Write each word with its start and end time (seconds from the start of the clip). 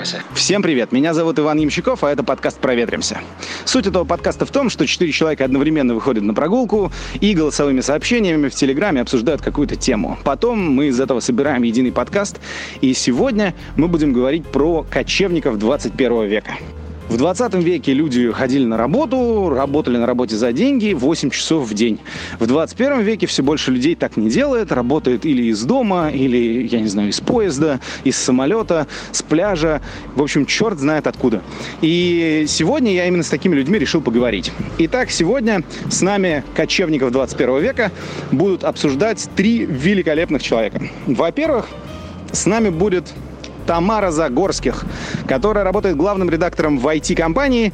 Проветримся. 0.00 0.22
Всем 0.34 0.62
привет, 0.62 0.92
меня 0.92 1.12
зовут 1.12 1.38
Иван 1.38 1.58
Ямщиков, 1.58 2.02
а 2.04 2.10
это 2.10 2.22
подкаст 2.22 2.58
«Проветримся». 2.58 3.20
Суть 3.66 3.86
этого 3.86 4.04
подкаста 4.04 4.46
в 4.46 4.50
том, 4.50 4.70
что 4.70 4.86
четыре 4.86 5.12
человека 5.12 5.44
одновременно 5.44 5.94
выходят 5.94 6.22
на 6.22 6.32
прогулку 6.32 6.90
и 7.20 7.34
голосовыми 7.34 7.82
сообщениями 7.82 8.48
в 8.48 8.54
Телеграме 8.54 9.02
обсуждают 9.02 9.42
какую-то 9.42 9.76
тему. 9.76 10.18
Потом 10.24 10.58
мы 10.58 10.86
из 10.86 10.98
этого 10.98 11.20
собираем 11.20 11.62
единый 11.64 11.92
подкаст, 11.92 12.40
и 12.80 12.94
сегодня 12.94 13.54
мы 13.76 13.88
будем 13.88 14.14
говорить 14.14 14.46
про 14.46 14.86
кочевников 14.88 15.58
21 15.58 16.26
века. 16.26 16.52
В 17.10 17.16
20 17.16 17.54
веке 17.54 17.92
люди 17.92 18.30
ходили 18.30 18.64
на 18.64 18.76
работу, 18.76 19.48
работали 19.50 19.96
на 19.96 20.06
работе 20.06 20.36
за 20.36 20.52
деньги 20.52 20.92
8 20.92 21.30
часов 21.30 21.68
в 21.68 21.74
день. 21.74 21.98
В 22.38 22.46
21 22.46 23.00
веке 23.00 23.26
все 23.26 23.42
больше 23.42 23.72
людей 23.72 23.96
так 23.96 24.16
не 24.16 24.30
делает, 24.30 24.70
работает 24.70 25.26
или 25.26 25.42
из 25.46 25.64
дома, 25.64 26.10
или, 26.10 26.68
я 26.68 26.78
не 26.78 26.86
знаю, 26.86 27.08
из 27.08 27.20
поезда, 27.20 27.80
из 28.04 28.16
самолета, 28.16 28.86
с 29.10 29.22
пляжа. 29.22 29.82
В 30.14 30.22
общем, 30.22 30.46
черт 30.46 30.78
знает 30.78 31.08
откуда. 31.08 31.42
И 31.80 32.44
сегодня 32.46 32.94
я 32.94 33.08
именно 33.08 33.24
с 33.24 33.28
такими 33.28 33.56
людьми 33.56 33.76
решил 33.76 34.00
поговорить. 34.00 34.52
Итак, 34.78 35.10
сегодня 35.10 35.64
с 35.90 36.02
нами 36.02 36.44
кочевников 36.54 37.10
21 37.10 37.58
века 37.58 37.90
будут 38.30 38.62
обсуждать 38.62 39.28
три 39.34 39.66
великолепных 39.66 40.44
человека. 40.44 40.80
Во-первых, 41.08 41.70
с 42.30 42.46
нами 42.46 42.68
будет 42.68 43.12
Тамара 43.70 44.10
Загорских, 44.10 44.84
которая 45.28 45.62
работает 45.62 45.96
главным 45.96 46.28
редактором 46.28 46.76
в 46.76 46.88
IT-компании. 46.88 47.72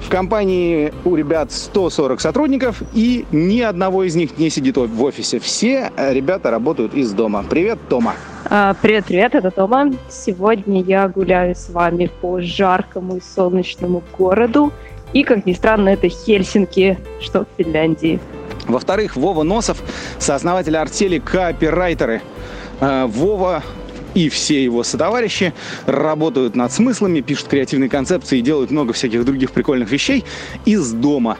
В 0.00 0.08
компании 0.08 0.92
у 1.04 1.14
ребят 1.14 1.52
140 1.52 2.20
сотрудников, 2.20 2.82
и 2.94 3.24
ни 3.30 3.60
одного 3.60 4.02
из 4.02 4.16
них 4.16 4.38
не 4.38 4.50
сидит 4.50 4.76
в 4.76 5.04
офисе. 5.04 5.38
Все 5.38 5.92
ребята 5.96 6.50
работают 6.50 6.94
из 6.94 7.12
дома. 7.12 7.44
Привет, 7.48 7.78
Тома. 7.88 8.14
А, 8.50 8.74
привет, 8.82 9.04
привет, 9.04 9.36
это 9.36 9.52
Тома. 9.52 9.92
Сегодня 10.08 10.82
я 10.82 11.06
гуляю 11.06 11.54
с 11.54 11.70
вами 11.70 12.10
по 12.20 12.40
жаркому 12.40 13.18
и 13.18 13.20
солнечному 13.20 14.02
городу. 14.18 14.72
И, 15.12 15.22
как 15.22 15.46
ни 15.46 15.52
странно, 15.52 15.90
это 15.90 16.08
Хельсинки, 16.08 16.98
что 17.20 17.44
в 17.44 17.46
Финляндии. 17.56 18.18
Во-вторых, 18.66 19.14
Вова 19.14 19.44
Носов, 19.44 19.80
сооснователь 20.18 20.76
артели 20.76 21.20
Копирайтеры. 21.20 22.20
А, 22.80 23.06
Вова 23.06 23.62
и 24.16 24.30
все 24.30 24.64
его 24.64 24.82
сотоварищи 24.82 25.52
работают 25.84 26.56
над 26.56 26.72
смыслами, 26.72 27.20
пишут 27.20 27.48
креативные 27.48 27.90
концепции 27.90 28.38
и 28.38 28.40
делают 28.40 28.70
много 28.70 28.94
всяких 28.94 29.24
других 29.26 29.52
прикольных 29.52 29.90
вещей 29.90 30.24
из 30.64 30.92
дома. 30.92 31.36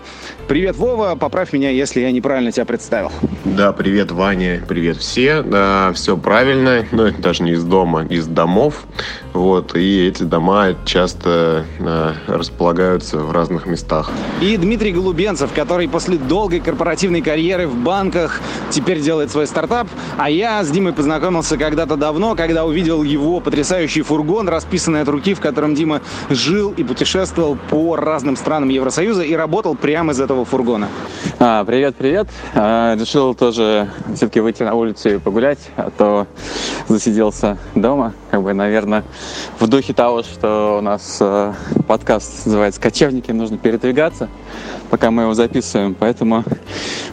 Привет, 0.48 0.76
Вова, 0.76 1.16
поправь 1.16 1.52
меня, 1.52 1.70
если 1.70 2.00
я 2.00 2.12
неправильно 2.12 2.52
тебя 2.52 2.64
представил. 2.64 3.10
Да, 3.44 3.72
привет, 3.72 4.12
Ваня, 4.12 4.62
привет 4.66 4.98
все. 4.98 5.42
Да, 5.42 5.90
все 5.92 6.16
правильно, 6.16 6.86
но 6.92 7.08
это 7.08 7.20
даже 7.20 7.42
не 7.42 7.52
из 7.52 7.64
дома, 7.64 8.04
из 8.04 8.28
домов. 8.28 8.84
Вот, 9.32 9.74
и 9.76 10.06
эти 10.06 10.22
дома 10.22 10.76
часто 10.84 11.66
э, 11.80 12.12
располагаются 12.28 13.18
в 13.18 13.32
разных 13.32 13.66
местах. 13.66 14.12
И 14.40 14.56
Дмитрий 14.56 14.92
Голубенцев, 14.92 15.50
который 15.52 15.88
после 15.88 16.16
долгой 16.16 16.60
корпоративной 16.60 17.22
карьеры 17.22 17.66
в 17.66 17.74
банках 17.74 18.40
теперь 18.70 19.00
делает 19.00 19.32
свой 19.32 19.48
стартап. 19.48 19.88
А 20.16 20.30
я 20.30 20.62
с 20.62 20.70
Димой 20.70 20.92
познакомился 20.92 21.58
когда-то 21.58 21.96
давно, 21.96 22.36
когда 22.36 22.64
увидел 22.64 23.02
его 23.02 23.40
потрясающий 23.40 24.02
фургон, 24.02 24.48
расписанный 24.48 25.00
от 25.00 25.08
руки, 25.08 25.34
в 25.34 25.40
котором 25.40 25.74
Дима 25.74 26.02
жил 26.30 26.72
и 26.76 26.84
путешествовал 26.84 27.58
по 27.68 27.96
разным 27.96 28.36
странам 28.36 28.68
Евросоюза 28.68 29.22
и 29.22 29.34
работал 29.34 29.74
прямо 29.74 30.12
из 30.12 30.20
этого 30.20 30.35
фургона. 30.44 30.88
А, 31.38 31.62
привет, 31.66 31.96
привет. 31.96 32.28
А, 32.54 32.96
решил 32.96 33.34
тоже 33.34 33.90
все-таки 34.14 34.40
выйти 34.40 34.62
на 34.62 34.74
улицу 34.74 35.10
и 35.10 35.18
погулять, 35.18 35.58
а 35.76 35.90
то 35.90 36.26
засиделся 36.88 37.58
дома. 37.74 38.14
Как 38.30 38.42
бы, 38.42 38.54
наверное, 38.54 39.04
в 39.60 39.68
духе 39.68 39.92
того, 39.92 40.22
что 40.22 40.78
у 40.78 40.80
нас 40.80 41.18
э, 41.20 41.52
подкаст 41.86 42.46
называется 42.46 42.80
«Кочевники», 42.80 43.32
нужно 43.32 43.58
передвигаться 43.58 44.30
пока 44.90 45.10
мы 45.10 45.22
его 45.22 45.34
записываем, 45.34 45.94
поэтому 45.94 46.44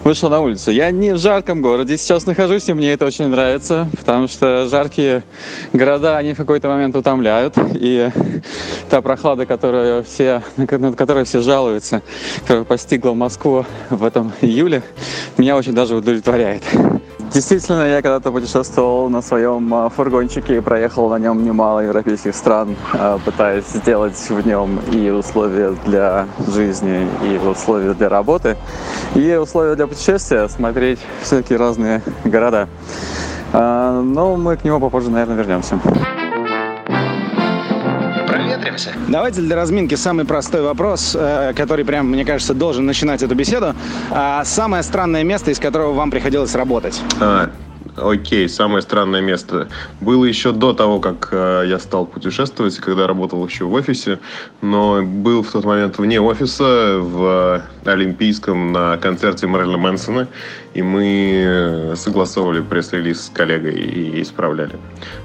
вышел 0.04 0.30
на 0.30 0.42
улицу. 0.42 0.72
Я 0.72 0.92
не 0.92 1.14
в 1.14 1.18
жарком 1.18 1.62
городе 1.62 1.98
сейчас 1.98 2.26
нахожусь, 2.26 2.70
и 2.70 2.74
мне 2.74 2.94
это 2.94 3.06
очень 3.06 3.28
нравится, 3.28 3.90
потому 3.98 4.28
что 4.28 4.68
жаркие 4.68 5.24
города, 5.72 6.18
они 6.18 6.34
в 6.34 6.38
какой-то 6.38 6.68
момент 6.68 6.96
утомляют, 6.96 7.56
и 7.74 8.10
та 8.90 9.02
прохлада, 9.02 9.46
которую 9.46 10.04
все, 10.04 10.44
на 10.58 10.68
которую 10.68 11.26
все 11.26 11.42
жалуются, 11.42 12.02
которая 12.42 12.64
постигла 12.64 13.14
Москву 13.14 13.66
в 13.90 14.04
этом 14.04 14.23
июле, 14.42 14.84
меня 15.38 15.58
очень 15.58 15.74
даже 15.74 15.96
удовлетворяет. 15.96 16.64
Действительно, 17.34 17.88
я 17.88 18.04
когда-то 18.04 18.32
путешествовал 18.32 19.10
на 19.10 19.24
своем 19.24 19.74
а, 19.74 19.90
фургончике 19.90 20.58
и 20.58 20.60
проехал 20.60 21.10
на 21.10 21.18
нем 21.18 21.44
немало 21.44 21.80
европейских 21.80 22.36
стран, 22.36 22.76
а, 22.94 23.18
пытаясь 23.18 23.66
сделать 23.66 24.18
в 24.30 24.46
нем 24.46 24.80
и 24.92 25.10
условия 25.10 25.76
для 25.86 26.28
жизни, 26.48 27.08
и 27.24 27.38
условия 27.38 27.96
для 27.96 28.10
работы, 28.10 28.56
и 29.16 29.34
условия 29.34 29.76
для 29.76 29.88
путешествия, 29.88 30.48
смотреть 30.48 31.00
всякие 31.24 31.58
разные 31.58 32.04
города. 32.24 32.70
А, 33.52 34.00
но 34.02 34.36
мы 34.36 34.56
к 34.56 34.64
нему 34.64 34.80
попозже, 34.80 35.10
наверное, 35.10 35.36
вернемся 35.36 35.80
проветримся. 38.74 38.94
Давайте 39.08 39.42
для 39.42 39.56
разминки 39.56 39.96
самый 39.96 40.26
простой 40.26 40.62
вопрос, 40.62 41.16
э, 41.20 41.54
который 41.56 41.86
прям, 41.86 42.08
мне 42.08 42.26
кажется, 42.26 42.54
должен 42.54 42.86
начинать 42.86 43.22
эту 43.24 43.36
беседу. 43.36 43.74
А, 44.12 44.44
самое 44.46 44.84
странное 44.84 45.24
место, 45.24 45.52
из 45.52 45.60
которого 45.60 45.94
вам 45.94 46.12
приходилось 46.12 46.56
работать? 46.56 47.02
А, 47.20 47.50
окей, 47.98 48.50
самое 48.50 48.82
странное 48.82 49.22
место. 49.22 49.68
Было 50.02 50.26
еще 50.26 50.52
до 50.52 50.74
того, 50.74 51.00
как 51.00 51.30
э, 51.32 51.64
я 51.68 51.80
стал 51.80 52.06
путешествовать, 52.06 52.78
когда 52.78 53.08
работал 53.08 53.46
еще 53.46 53.66
в 53.66 53.74
офисе, 53.74 54.20
но 54.62 55.04
был 55.04 55.44
в 55.44 55.52
тот 55.52 55.66
момент 55.66 55.98
вне 55.98 56.20
офиса, 56.20 56.98
в 57.00 57.62
Олимпийском, 57.86 58.72
на 58.72 58.98
концерте 58.98 59.48
Мэрилина 59.48 59.78
Мэнсона, 59.78 60.28
и 60.74 60.82
мы 60.82 61.44
э, 61.46 61.96
согласовывали 61.96 62.62
пресс-релиз 62.62 63.26
с 63.26 63.30
коллегой 63.30 63.76
и 63.76 64.22
исправляли. 64.22 64.78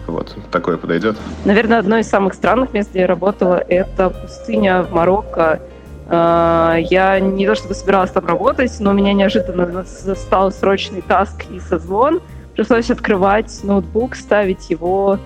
Вот, 0.06 0.35
такое 0.50 0.77
подойдет? 0.77 1.17
Наверное, 1.45 1.79
одно 1.79 1.99
из 1.99 2.09
самых 2.09 2.35
странных 2.35 2.73
мест, 2.73 2.91
где 2.91 3.00
я 3.00 3.06
работала, 3.06 3.56
это 3.56 4.11
пустыня 4.11 4.83
в 4.83 4.93
Марокко, 4.93 5.61
э, 6.09 6.77
я 6.91 7.19
не 7.21 7.47
то 7.47 7.55
чтобы 7.55 7.75
собиралась 7.75 8.11
там 8.11 8.27
работать, 8.27 8.73
но 8.81 8.93
меня 8.93 9.12
неожиданно 9.15 9.85
застал 9.85 10.53
срочный 10.53 11.03
таск 11.03 11.45
и 11.50 11.61
созвон– 11.61 12.21
пришлось 12.59 12.91
открывать 12.91 13.61
ноутбук, 13.63 14.17
ставить 14.17 14.69
его 14.69 15.21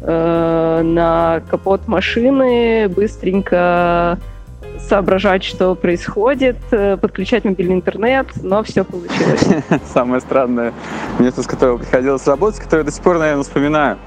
э, 0.00 0.82
на 0.84 1.42
капот 1.50 1.88
машины, 1.88 2.88
быстренько 2.88 4.16
соображать, 4.78 5.42
что 5.42 5.74
происходит, 5.74 6.56
э, 6.70 6.96
подключать 6.96 7.44
мобильный 7.44 7.74
интернет, 7.74 8.28
но 8.44 8.62
все 8.62 8.84
получилось. 8.84 9.44
Самое 9.92 10.20
странное 10.20 10.72
место, 11.18 11.42
с 11.42 11.48
которого 11.48 11.78
приходилось 11.78 12.24
работать, 12.28 12.60
которое 12.60 12.84
до 12.84 12.92
сих 12.92 13.02
пор, 13.02 13.18
наверное, 13.18 13.42
вспоминаю. 13.42 13.98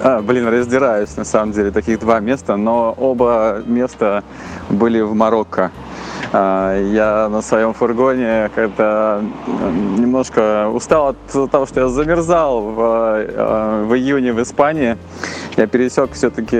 А, 0.00 0.18
а, 0.18 0.22
блин, 0.22 0.46
раздираюсь, 0.48 1.16
на 1.16 1.24
самом 1.24 1.52
деле, 1.52 1.70
таких 1.70 1.98
два 2.00 2.20
места, 2.20 2.56
но 2.56 2.94
оба 2.96 3.62
места 3.66 4.22
были 4.68 5.00
в 5.00 5.14
Марокко. 5.14 5.70
А, 6.32 6.78
я 6.78 7.28
на 7.28 7.42
своем 7.42 7.72
фургоне 7.72 8.50
когда 8.54 9.20
немножко 9.96 10.68
устал 10.68 11.08
от 11.08 11.50
того, 11.50 11.66
что 11.66 11.80
я 11.80 11.88
замерзал 11.88 12.60
в, 12.60 12.78
а, 12.80 13.84
в 13.84 13.94
июне 13.94 14.32
в 14.32 14.42
Испании. 14.42 14.96
Я 15.56 15.66
пересек 15.66 16.12
все-таки 16.12 16.58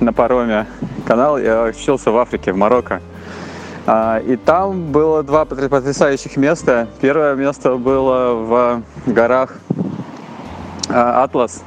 на 0.00 0.12
пароме 0.12 0.66
канал 1.06 1.38
и 1.38 1.46
очутился 1.46 2.10
в 2.10 2.16
Африке, 2.18 2.52
в 2.52 2.56
Марокко. 2.56 3.00
А, 3.86 4.18
и 4.18 4.36
там 4.36 4.92
было 4.92 5.22
два 5.22 5.44
потрясающих 5.44 6.36
места. 6.36 6.88
Первое 7.00 7.34
место 7.34 7.76
было 7.76 8.34
в 8.34 8.82
горах 9.06 9.54
Атлас 10.88 11.62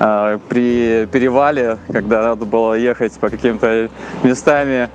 при 0.00 1.06
перевале, 1.12 1.76
когда 1.92 2.22
надо 2.22 2.46
было 2.46 2.74
ехать 2.74 3.12
по 3.20 3.28
каким-то 3.28 3.90
местами 4.22 4.88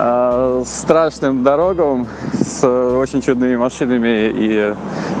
Э, 0.00 0.62
страшным 0.64 1.42
дорогам 1.42 2.06
с 2.40 2.64
очень 2.64 3.20
чудными 3.20 3.56
машинами 3.56 4.30
и 4.32 4.74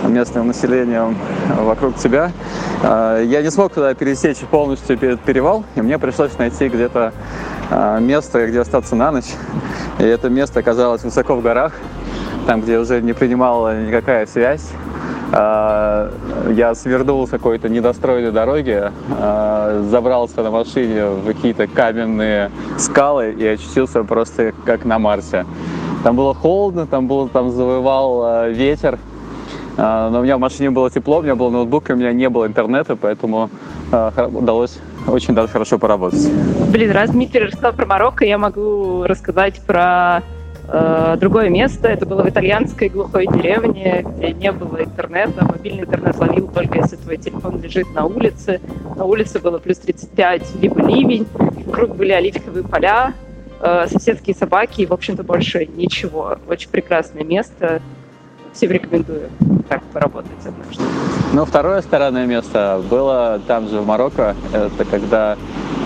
местным 0.06 0.46
населением 0.46 1.16
вокруг 1.62 1.96
тебя. 1.96 2.30
Э, 2.82 3.22
я 3.24 3.42
не 3.42 3.50
смог 3.50 3.72
туда 3.72 3.94
пересечь 3.94 4.38
полностью 4.38 4.96
перед 4.96 5.20
перевал, 5.20 5.64
и 5.74 5.80
мне 5.80 5.98
пришлось 5.98 6.36
найти 6.38 6.68
где-то 6.68 7.12
место, 8.00 8.46
где 8.46 8.60
остаться 8.60 8.96
на 8.96 9.10
ночь. 9.10 9.32
И 9.98 10.04
это 10.04 10.30
место 10.30 10.60
оказалось 10.60 11.02
высоко 11.02 11.34
в 11.34 11.42
горах, 11.42 11.72
там, 12.46 12.62
где 12.62 12.78
уже 12.78 13.02
не 13.02 13.12
принимала 13.12 13.78
никакая 13.82 14.26
связь. 14.26 14.70
А, 15.30 16.10
я 16.50 16.74
свернул 16.74 17.26
с 17.26 17.30
какой-то 17.30 17.68
недостроенной 17.68 18.32
дороги, 18.32 18.90
а, 19.20 19.82
забрался 19.90 20.42
на 20.42 20.50
машине 20.50 21.06
в 21.06 21.26
какие-то 21.26 21.66
каменные 21.66 22.50
скалы 22.78 23.32
и 23.32 23.46
очутился 23.46 24.04
просто 24.04 24.52
как 24.64 24.84
на 24.84 24.98
Марсе. 24.98 25.44
Там 26.02 26.16
было 26.16 26.32
холодно, 26.34 26.86
там, 26.86 27.08
было, 27.08 27.28
там 27.28 27.50
завывал 27.50 28.22
а, 28.22 28.48
ветер, 28.48 28.98
но 29.76 30.18
у 30.18 30.22
меня 30.22 30.36
в 30.38 30.40
машине 30.40 30.70
было 30.70 30.90
тепло, 30.90 31.18
у 31.18 31.22
меня 31.22 31.36
был 31.36 31.50
ноутбук, 31.50 31.88
и 31.88 31.92
у 31.92 31.96
меня 31.96 32.12
не 32.12 32.28
было 32.28 32.48
интернета, 32.48 32.96
поэтому 32.96 33.48
удалось 33.92 34.76
очень 35.06 35.34
даже 35.34 35.52
хорошо 35.52 35.78
поработать. 35.78 36.28
Блин, 36.72 36.90
раз 36.90 37.10
Дмитрий 37.10 37.44
рассказал 37.44 37.74
про 37.74 37.86
Марокко, 37.86 38.24
я 38.24 38.38
могу 38.38 39.04
рассказать 39.04 39.60
про 39.64 40.24
э, 40.68 41.16
другое 41.18 41.48
место. 41.48 41.88
Это 41.88 42.06
было 42.06 42.22
в 42.22 42.28
итальянской 42.28 42.88
глухой 42.88 43.26
деревне, 43.26 44.04
где 44.06 44.32
не 44.32 44.52
было 44.52 44.82
интернета. 44.82 45.44
Мобильный 45.44 45.84
интернет 45.84 46.16
ловил 46.18 46.48
только 46.48 46.78
если 46.78 46.96
твой 46.96 47.16
телефон 47.16 47.60
лежит 47.60 47.92
на 47.94 48.04
улице. 48.04 48.60
На 48.96 49.04
улице 49.04 49.38
было 49.38 49.58
плюс 49.58 49.78
35, 49.78 50.56
либо 50.60 50.80
ливень. 50.80 51.26
Вокруг 51.66 51.96
были 51.96 52.12
оливковые 52.12 52.64
поля, 52.64 53.14
э, 53.60 53.86
соседские 53.88 54.34
собаки 54.36 54.82
и, 54.82 54.86
в 54.86 54.92
общем-то, 54.92 55.22
больше 55.22 55.66
ничего. 55.66 56.36
Очень 56.48 56.70
прекрасное 56.70 57.24
место. 57.24 57.80
Всем 58.52 58.70
рекомендую 58.70 59.28
так 59.68 59.82
поработать 59.92 60.30
однажды. 60.44 60.82
Ну, 61.32 61.44
второе 61.44 61.82
странное 61.82 62.26
место 62.26 62.82
было 62.88 63.40
там 63.46 63.68
же, 63.68 63.80
в 63.80 63.86
Марокко. 63.86 64.34
Это 64.52 64.84
когда, 64.84 65.36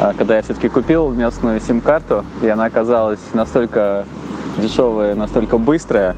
э, 0.01 0.13
когда 0.17 0.37
я 0.37 0.43
все-таки 0.43 0.69
купил 0.69 1.11
местную 1.11 1.61
сим-карту, 1.61 2.25
и 2.43 2.49
она 2.49 2.67
оказалась 2.67 3.21
настолько 3.35 4.07
дешевая, 4.59 5.15
настолько 5.15 5.59
быстрая, 5.59 6.17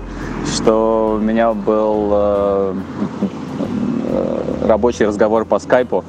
что 0.54 1.18
у 1.20 1.22
меня 1.22 1.52
был 1.52 2.10
э, 2.12 2.74
э, 4.08 4.66
рабочий 4.66 5.06
разговор 5.06 5.44
по 5.44 5.58
скайпу 5.58 6.04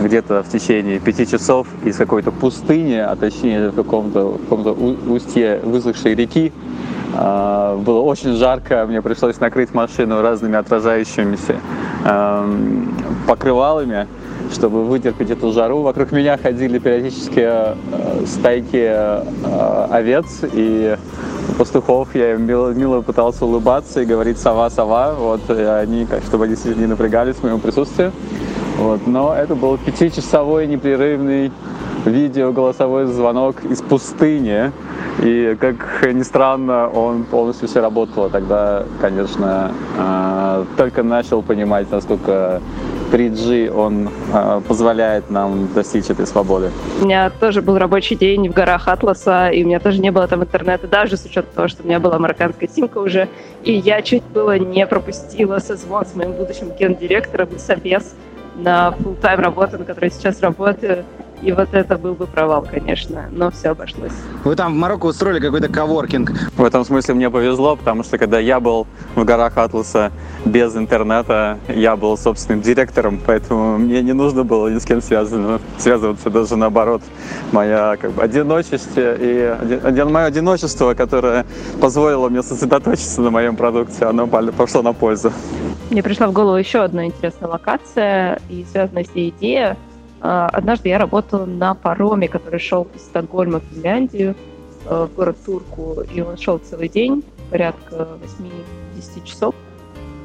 где-то 0.00 0.42
в 0.42 0.48
течение 0.48 1.00
пяти 1.00 1.26
часов 1.26 1.66
из 1.84 1.96
какой-то 1.96 2.30
пустыни, 2.30 2.94
а 2.94 3.16
точнее 3.16 3.70
в 3.70 3.74
каком-то 3.74 4.38
каком 4.48 5.10
устье 5.10 5.60
высохшей 5.62 6.14
реки. 6.14 6.52
Э, 7.14 7.76
было 7.76 8.00
очень 8.00 8.34
жарко, 8.34 8.86
мне 8.86 9.02
пришлось 9.02 9.40
накрыть 9.40 9.74
машину 9.74 10.22
разными 10.22 10.56
отражающимися 10.56 11.56
э, 12.04 12.54
покрывалами, 13.26 14.06
чтобы 14.52 14.84
вытерпеть 14.84 15.30
эту 15.30 15.52
жару. 15.52 15.82
Вокруг 15.82 16.12
меня 16.12 16.38
ходили 16.38 16.78
периодически 16.78 17.40
э, 17.40 17.74
стайки 18.26 18.88
э, 18.90 19.86
овец 19.90 20.42
и 20.52 20.96
пастухов. 21.56 22.14
Я 22.14 22.34
им 22.34 22.46
мило, 22.46 22.70
мило 22.70 23.00
пытался 23.00 23.44
улыбаться 23.44 24.02
и 24.02 24.04
говорить 24.04 24.38
«сова, 24.38 24.70
сова», 24.70 25.14
вот, 25.14 25.48
и 25.50 25.62
они, 25.62 26.06
как, 26.06 26.22
чтобы 26.22 26.44
они 26.44 26.56
не 26.76 26.86
напрягались 26.86 27.36
в 27.36 27.42
моем 27.42 27.60
присутствии. 27.60 28.10
Вот, 28.78 29.06
но 29.06 29.34
это 29.34 29.54
был 29.54 29.76
пятичасовой 29.76 30.66
непрерывный 30.66 31.50
видео 32.04 32.52
голосовой 32.52 33.06
звонок 33.06 33.64
из 33.64 33.82
пустыни. 33.82 34.72
И, 35.20 35.56
как 35.60 36.14
ни 36.14 36.22
странно, 36.22 36.88
он 36.88 37.24
полностью 37.24 37.66
все 37.66 37.80
работал. 37.80 38.30
Тогда, 38.30 38.84
конечно, 39.00 39.72
э, 39.98 40.64
только 40.76 41.02
начал 41.02 41.42
понимать, 41.42 41.90
насколько 41.90 42.62
3G, 43.10 43.70
он 43.70 44.08
э, 44.32 44.60
позволяет 44.66 45.30
нам 45.30 45.72
достичь 45.74 46.10
этой 46.10 46.26
свободы. 46.26 46.70
У 47.00 47.04
меня 47.04 47.30
тоже 47.30 47.62
был 47.62 47.78
рабочий 47.78 48.16
день 48.16 48.48
в 48.48 48.52
горах 48.52 48.88
Атласа, 48.88 49.48
и 49.48 49.64
у 49.64 49.66
меня 49.66 49.80
тоже 49.80 50.00
не 50.00 50.10
было 50.10 50.26
там 50.28 50.42
интернета, 50.42 50.86
даже 50.86 51.16
с 51.16 51.24
учетом 51.24 51.50
того, 51.54 51.68
что 51.68 51.82
у 51.82 51.86
меня 51.86 52.00
была 52.00 52.18
марокканская 52.18 52.68
симка 52.68 52.98
уже, 52.98 53.28
и 53.64 53.72
я 53.72 54.02
чуть 54.02 54.22
было 54.24 54.58
не 54.58 54.86
пропустила 54.86 55.58
созвон 55.58 56.06
с 56.06 56.14
моим 56.14 56.32
будущим 56.32 56.70
гендиректором 56.78 57.48
и 57.54 57.58
собес 57.58 58.14
на 58.56 58.94
full 58.98 59.16
тайм 59.20 59.40
работу, 59.40 59.78
на 59.78 59.84
которой 59.84 60.10
сейчас 60.10 60.40
работаю. 60.40 61.04
И 61.42 61.52
вот 61.52 61.68
это 61.72 61.96
был 61.96 62.14
бы 62.14 62.26
провал, 62.26 62.66
конечно, 62.68 63.26
но 63.30 63.50
все 63.50 63.70
обошлось. 63.70 64.12
Вы 64.44 64.56
там 64.56 64.74
в 64.74 64.76
Марокко 64.76 65.06
устроили 65.06 65.40
какой-то 65.40 65.68
коворкинг. 65.68 66.32
В 66.56 66.64
этом 66.64 66.84
смысле 66.84 67.14
мне 67.14 67.30
повезло, 67.30 67.76
потому 67.76 68.02
что 68.02 68.18
когда 68.18 68.38
я 68.38 68.60
был 68.60 68.86
в 69.14 69.24
горах 69.24 69.56
Атласа 69.56 70.10
без 70.44 70.76
интернета, 70.76 71.58
я 71.68 71.96
был 71.96 72.16
собственным 72.18 72.60
директором, 72.62 73.20
поэтому 73.24 73.78
мне 73.78 74.02
не 74.02 74.12
нужно 74.12 74.42
было 74.44 74.68
ни 74.68 74.78
с 74.78 74.84
кем 74.84 75.00
связано, 75.00 75.60
связываться, 75.78 76.30
даже 76.30 76.56
наоборот. 76.56 77.02
Моя 77.52 77.96
как 78.00 78.12
бы, 78.12 78.22
одиночество 78.22 79.14
и 79.14 79.54
один, 79.84 80.12
мое 80.12 80.26
одиночество, 80.26 80.94
которое 80.94 81.46
позволило 81.80 82.28
мне 82.28 82.42
сосредоточиться 82.42 83.20
на 83.20 83.30
моем 83.30 83.56
продукте, 83.56 84.06
оно 84.06 84.26
пошло 84.26 84.82
на 84.82 84.92
пользу. 84.92 85.32
Мне 85.90 86.02
пришла 86.02 86.26
в 86.26 86.32
голову 86.32 86.56
еще 86.56 86.80
одна 86.80 87.06
интересная 87.06 87.48
локация 87.48 88.40
и 88.50 88.66
связанная 88.70 89.04
с 89.04 89.14
ней 89.14 89.30
идея 89.30 89.68
а, 89.70 89.76
однажды 90.20 90.88
я 90.88 90.98
работала 90.98 91.44
на 91.44 91.74
пароме, 91.74 92.28
который 92.28 92.60
шел 92.60 92.88
из 92.94 93.02
Стокгольма 93.02 93.60
в 93.60 93.74
Финляндию, 93.74 94.34
э, 94.86 95.06
в 95.10 95.14
город 95.14 95.36
Турку, 95.44 96.02
и 96.02 96.20
он 96.20 96.36
шел 96.36 96.58
целый 96.58 96.88
день, 96.88 97.24
порядка 97.50 98.08
8-10 98.96 99.24
часов. 99.24 99.54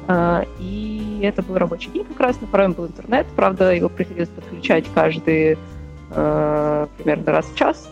А, 0.06 0.44
и 0.58 1.20
это 1.22 1.42
был 1.42 1.56
рабочий 1.56 1.90
день 1.90 2.04
как 2.04 2.20
раз, 2.20 2.40
на 2.40 2.46
пароме 2.46 2.74
был 2.74 2.86
интернет, 2.86 3.26
правда, 3.36 3.74
его 3.74 3.88
приходилось 3.88 4.28
подключать 4.28 4.84
каждый 4.94 5.56
э, 6.10 6.86
примерно 6.96 7.32
раз 7.32 7.46
в 7.46 7.56
час 7.56 7.88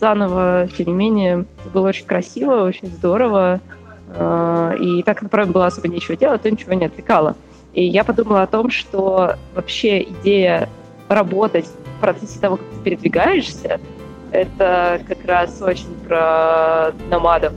заново. 0.00 0.68
Тем 0.76 0.88
не 0.88 0.92
менее, 0.92 1.44
это 1.60 1.70
было 1.72 1.88
очень 1.88 2.06
красиво, 2.06 2.64
очень 2.64 2.88
здорово. 2.88 3.60
Э, 4.08 4.74
и 4.80 5.02
так 5.04 5.22
на 5.22 5.28
пароме 5.28 5.52
было 5.52 5.66
особо 5.66 5.88
нечего 5.88 6.16
делать, 6.16 6.42
то 6.42 6.50
ничего 6.50 6.74
не 6.74 6.86
отвлекало. 6.86 7.36
И 7.72 7.84
я 7.84 8.04
подумала 8.04 8.42
о 8.42 8.46
том, 8.46 8.70
что 8.70 9.36
вообще 9.54 10.02
идея 10.02 10.68
работать 11.14 11.66
в 11.66 12.00
процессе 12.00 12.38
того, 12.40 12.56
как 12.56 12.66
ты 12.66 12.84
передвигаешься, 12.84 13.80
это 14.30 15.00
как 15.06 15.24
раз 15.24 15.60
очень 15.60 15.94
про 16.06 16.92
номадов. 17.10 17.52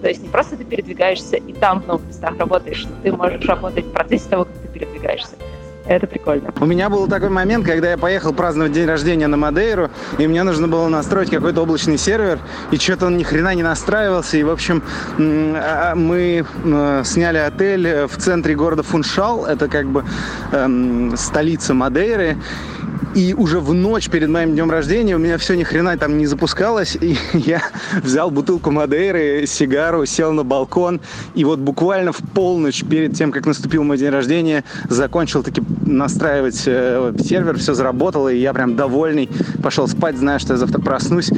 То 0.00 0.08
есть 0.08 0.22
не 0.22 0.28
просто 0.28 0.56
ты 0.56 0.64
передвигаешься 0.64 1.36
и 1.36 1.52
там 1.52 1.82
в 1.82 1.86
новых 1.86 2.06
местах 2.06 2.38
работаешь, 2.38 2.86
но 2.88 2.96
ты 3.02 3.12
можешь 3.12 3.44
работать 3.44 3.84
в 3.84 3.92
процессе 3.92 4.28
того, 4.28 4.44
как 4.44 4.54
ты 4.54 4.68
передвигаешься. 4.68 5.34
Это 5.86 6.06
прикольно. 6.06 6.52
У 6.60 6.66
меня 6.66 6.88
был 6.88 7.08
такой 7.08 7.30
момент, 7.30 7.66
когда 7.66 7.90
я 7.90 7.98
поехал 7.98 8.32
праздновать 8.32 8.72
день 8.72 8.86
рождения 8.86 9.26
на 9.26 9.36
Мадейру, 9.36 9.90
и 10.18 10.26
мне 10.26 10.42
нужно 10.42 10.68
было 10.68 10.88
настроить 10.88 11.30
какой-то 11.30 11.62
облачный 11.62 11.98
сервер, 11.98 12.38
и 12.70 12.76
что-то 12.76 13.06
он 13.06 13.16
ни 13.16 13.22
хрена 13.22 13.54
не 13.54 13.62
настраивался. 13.62 14.36
И, 14.36 14.42
в 14.42 14.50
общем, 14.50 14.82
а, 15.18 15.94
мы 15.94 16.44
сняли 17.04 17.38
отель 17.38 18.06
в 18.06 18.16
центре 18.18 18.54
города 18.54 18.82
Фуншал, 18.82 19.46
это 19.46 19.68
как 19.68 19.86
бы 19.86 20.04
эм, 20.52 21.16
столица 21.16 21.74
Мадейры. 21.74 22.36
И 23.14 23.34
уже 23.34 23.58
в 23.58 23.74
ночь 23.74 24.08
перед 24.08 24.28
моим 24.28 24.52
днем 24.52 24.70
рождения 24.70 25.16
у 25.16 25.18
меня 25.18 25.36
все 25.36 25.56
ни 25.56 25.64
хрена 25.64 25.96
там 25.98 26.16
не 26.16 26.26
запускалось. 26.26 26.96
И 27.00 27.16
я 27.32 27.60
взял 28.02 28.30
бутылку 28.30 28.70
Мадейры, 28.70 29.44
сигару, 29.46 30.06
сел 30.06 30.32
на 30.32 30.44
балкон. 30.44 31.00
И 31.34 31.44
вот 31.44 31.58
буквально 31.58 32.12
в 32.12 32.18
полночь 32.18 32.84
перед 32.84 33.14
тем, 33.14 33.32
как 33.32 33.46
наступил 33.46 33.82
мой 33.82 33.98
день 33.98 34.10
рождения, 34.10 34.64
закончил 34.88 35.42
таки 35.42 35.60
настраивать 35.84 36.62
э, 36.66 37.12
сервер, 37.24 37.58
все 37.58 37.74
заработало, 37.74 38.28
и 38.28 38.38
я 38.38 38.52
прям 38.52 38.76
довольный. 38.76 39.28
Пошел 39.62 39.88
спать, 39.88 40.16
зная, 40.16 40.38
что 40.38 40.52
я 40.52 40.58
завтра 40.58 40.80
проснусь, 40.80 41.30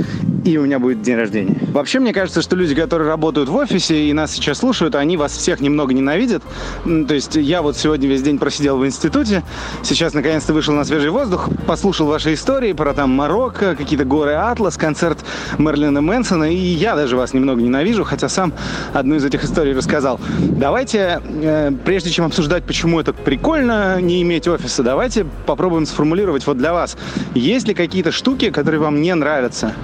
и 0.45 0.59
у 0.59 0.65
меня 0.65 0.79
будет 0.79 1.01
день 1.01 1.17
рождения. 1.17 1.57
Вообще, 1.73 2.01
мне 2.01 2.13
кажется, 2.13 2.43
что 2.43 2.55
люди, 2.55 2.75
которые 2.75 3.09
работают 3.09 3.49
в 3.49 3.55
офисе 3.55 4.09
и 4.09 4.13
нас 4.13 4.33
сейчас 4.33 4.59
слушают, 4.59 4.95
они 4.95 5.17
вас 5.17 5.33
всех 5.33 5.61
немного 5.61 5.95
ненавидят. 5.95 6.43
То 6.85 7.15
есть 7.15 7.37
я 7.37 7.63
вот 7.63 7.77
сегодня 7.79 8.09
весь 8.09 8.23
день 8.23 8.39
просидел 8.39 8.77
в 8.77 8.87
институте, 8.87 9.43
сейчас 9.83 10.13
наконец-то 10.13 10.53
вышел 10.53 10.75
на 10.75 10.85
свежий 10.85 11.11
воздух, 11.11 11.49
послушал 11.67 12.07
ваши 12.07 12.35
истории 12.35 12.73
про 12.73 12.93
там 12.95 13.11
Марокко, 13.11 13.75
какие-то 13.77 14.05
горы 14.05 14.33
Атлас, 14.35 14.77
концерт 14.77 15.19
Мерлина 15.59 16.01
Мэнсона, 16.01 16.53
и 16.53 16.57
я 16.57 16.97
даже 16.97 17.17
вас 17.17 17.35
немного 17.35 17.63
ненавижу, 17.63 18.05
хотя 18.05 18.29
сам 18.29 18.53
одну 18.93 19.17
из 19.17 19.25
этих 19.25 19.45
историй 19.45 19.73
рассказал. 19.73 20.21
Давайте, 20.39 21.21
э, 21.25 21.71
прежде 21.85 22.11
чем 22.11 22.27
обсуждать, 22.27 22.65
почему 22.65 23.01
это 23.01 23.13
прикольно 23.13 24.01
не 24.01 24.23
иметь 24.23 24.49
офиса, 24.49 24.83
давайте 24.83 25.25
попробуем 25.47 25.87
сформулировать 25.87 26.47
вот 26.47 26.59
для 26.59 26.73
вас. 26.73 26.97
Есть 27.35 27.69
ли 27.69 27.75
какие-то 27.75 28.13
штуки, 28.13 28.51
которые 28.51 28.81
вам 28.81 29.01
не 29.01 29.15
нравятся? 29.15 29.75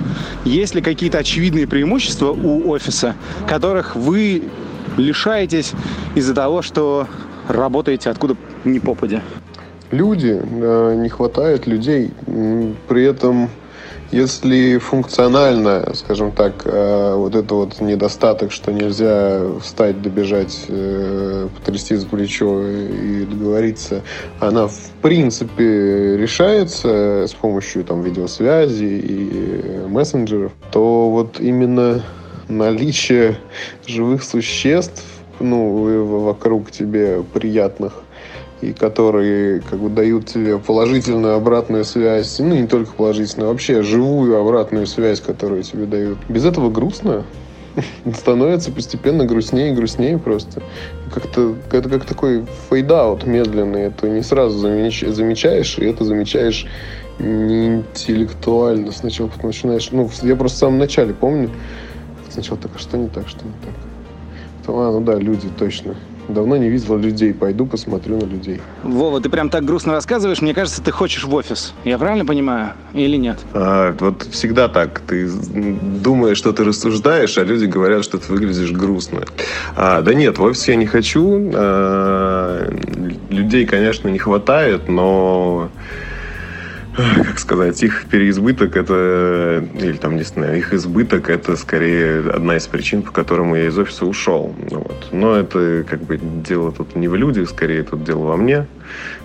Есть 0.44 0.74
ли 0.74 0.82
какие-то 0.82 1.18
очевидные 1.18 1.66
преимущества 1.66 2.30
у 2.30 2.68
офиса, 2.70 3.14
которых 3.46 3.96
вы 3.96 4.44
лишаетесь 4.96 5.72
из-за 6.14 6.34
того, 6.34 6.62
что 6.62 7.06
работаете 7.48 8.10
откуда 8.10 8.36
ни 8.64 8.78
попадя? 8.78 9.22
Люди, 9.90 10.40
не 10.96 11.08
хватает 11.08 11.66
людей. 11.66 12.10
При 12.88 13.04
этом, 13.04 13.50
если 14.10 14.78
функционально, 14.78 15.92
скажем 15.94 16.32
так, 16.32 16.62
э, 16.64 17.14
вот 17.14 17.34
это 17.34 17.54
вот 17.54 17.80
недостаток, 17.80 18.52
что 18.52 18.72
нельзя 18.72 19.42
встать, 19.60 20.00
добежать, 20.00 20.64
э, 20.68 21.48
потрясти 21.56 21.94
за 21.96 22.06
плечо 22.06 22.62
и 22.66 23.24
договориться, 23.24 24.02
она 24.40 24.66
в 24.68 24.90
принципе 25.02 26.16
решается 26.16 27.26
с 27.28 27.34
помощью 27.34 27.84
там 27.84 28.02
видеосвязи 28.02 28.84
и 28.84 29.86
мессенджеров, 29.88 30.52
то 30.70 31.10
вот 31.10 31.40
именно 31.40 32.02
наличие 32.48 33.36
живых 33.86 34.22
существ 34.22 35.04
ну, 35.40 36.24
вокруг 36.24 36.70
тебе 36.70 37.22
приятных 37.22 38.02
и 38.60 38.72
которые 38.72 39.60
как 39.60 39.78
бы 39.78 39.88
дают 39.88 40.26
тебе 40.26 40.58
положительную 40.58 41.34
обратную 41.34 41.84
связь, 41.84 42.38
ну 42.38 42.54
не 42.54 42.66
только 42.66 42.92
положительную, 42.92 43.50
а 43.50 43.52
вообще 43.52 43.82
живую 43.82 44.36
обратную 44.38 44.86
связь, 44.86 45.20
которую 45.20 45.62
тебе 45.62 45.86
дают. 45.86 46.18
Без 46.28 46.44
этого 46.44 46.70
грустно, 46.70 47.24
становится 48.14 48.72
постепенно 48.72 49.24
грустнее 49.24 49.72
и 49.72 49.74
грустнее 49.74 50.18
просто. 50.18 50.62
Как-то 51.12 51.54
это 51.72 51.88
как 51.88 52.04
такой 52.04 52.46
fade 52.70 53.02
out 53.02 53.26
медленный. 53.26 53.82
Это 53.82 54.08
не 54.08 54.22
сразу 54.22 54.58
замечаешь, 54.58 55.78
и 55.78 55.84
это 55.84 56.04
замечаешь 56.04 56.66
не 57.18 57.66
интеллектуально 57.66 58.92
сначала, 58.92 59.28
потому 59.28 59.52
что 59.52 59.68
начинаешь... 59.68 59.90
Ну, 59.90 60.10
я 60.22 60.36
просто 60.36 60.56
в 60.56 60.60
самом 60.60 60.78
начале 60.78 61.14
помню. 61.14 61.50
Сначала 62.30 62.58
так, 62.58 62.72
а 62.76 62.78
что 62.78 62.96
не 62.96 63.08
так, 63.08 63.28
что 63.28 63.44
не 63.44 63.52
так? 63.64 63.74
Потом, 64.60 64.80
а, 64.80 64.92
ну 64.92 65.00
да, 65.00 65.16
люди, 65.16 65.48
точно. 65.58 65.96
Давно 66.28 66.56
не 66.56 66.68
видел 66.68 66.96
людей. 66.98 67.32
Пойду 67.32 67.64
посмотрю 67.66 68.18
на 68.18 68.24
людей. 68.24 68.60
Вова, 68.82 69.20
ты 69.20 69.28
прям 69.30 69.48
так 69.48 69.64
грустно 69.64 69.92
рассказываешь. 69.92 70.42
Мне 70.42 70.54
кажется, 70.54 70.82
ты 70.82 70.90
хочешь 70.90 71.24
в 71.24 71.34
офис. 71.34 71.72
Я 71.84 71.98
правильно 71.98 72.26
понимаю? 72.26 72.74
Или 72.92 73.16
нет? 73.16 73.38
А, 73.54 73.94
вот 73.98 74.24
всегда 74.30 74.68
так. 74.68 75.00
Ты 75.00 75.28
думаешь, 75.28 76.36
что 76.36 76.52
ты 76.52 76.64
рассуждаешь, 76.64 77.38
а 77.38 77.44
люди 77.44 77.64
говорят, 77.64 78.04
что 78.04 78.18
ты 78.18 78.30
выглядишь 78.30 78.72
грустно. 78.72 79.22
А, 79.74 80.02
да 80.02 80.12
нет, 80.12 80.38
в 80.38 80.42
офис 80.42 80.68
я 80.68 80.76
не 80.76 80.86
хочу. 80.86 81.50
А, 81.54 82.70
людей, 83.30 83.64
конечно, 83.66 84.08
не 84.08 84.18
хватает, 84.18 84.88
но 84.88 85.70
как 86.98 87.38
сказать, 87.38 87.82
их 87.82 88.06
переизбыток 88.06 88.76
это, 88.76 89.64
или 89.74 89.96
там, 89.96 90.16
не 90.16 90.24
знаю, 90.24 90.58
их 90.58 90.72
избыток 90.74 91.30
это 91.30 91.56
скорее 91.56 92.30
одна 92.30 92.56
из 92.56 92.66
причин, 92.66 93.02
по 93.02 93.12
которому 93.12 93.54
я 93.54 93.68
из 93.68 93.78
офиса 93.78 94.04
ушел. 94.04 94.54
Вот. 94.70 95.08
Но 95.12 95.36
это 95.36 95.84
как 95.88 96.02
бы 96.02 96.18
дело 96.18 96.72
тут 96.72 96.96
не 96.96 97.06
в 97.06 97.14
людях, 97.14 97.48
скорее 97.50 97.84
тут 97.84 98.02
дело 98.02 98.24
во 98.24 98.36
мне. 98.36 98.66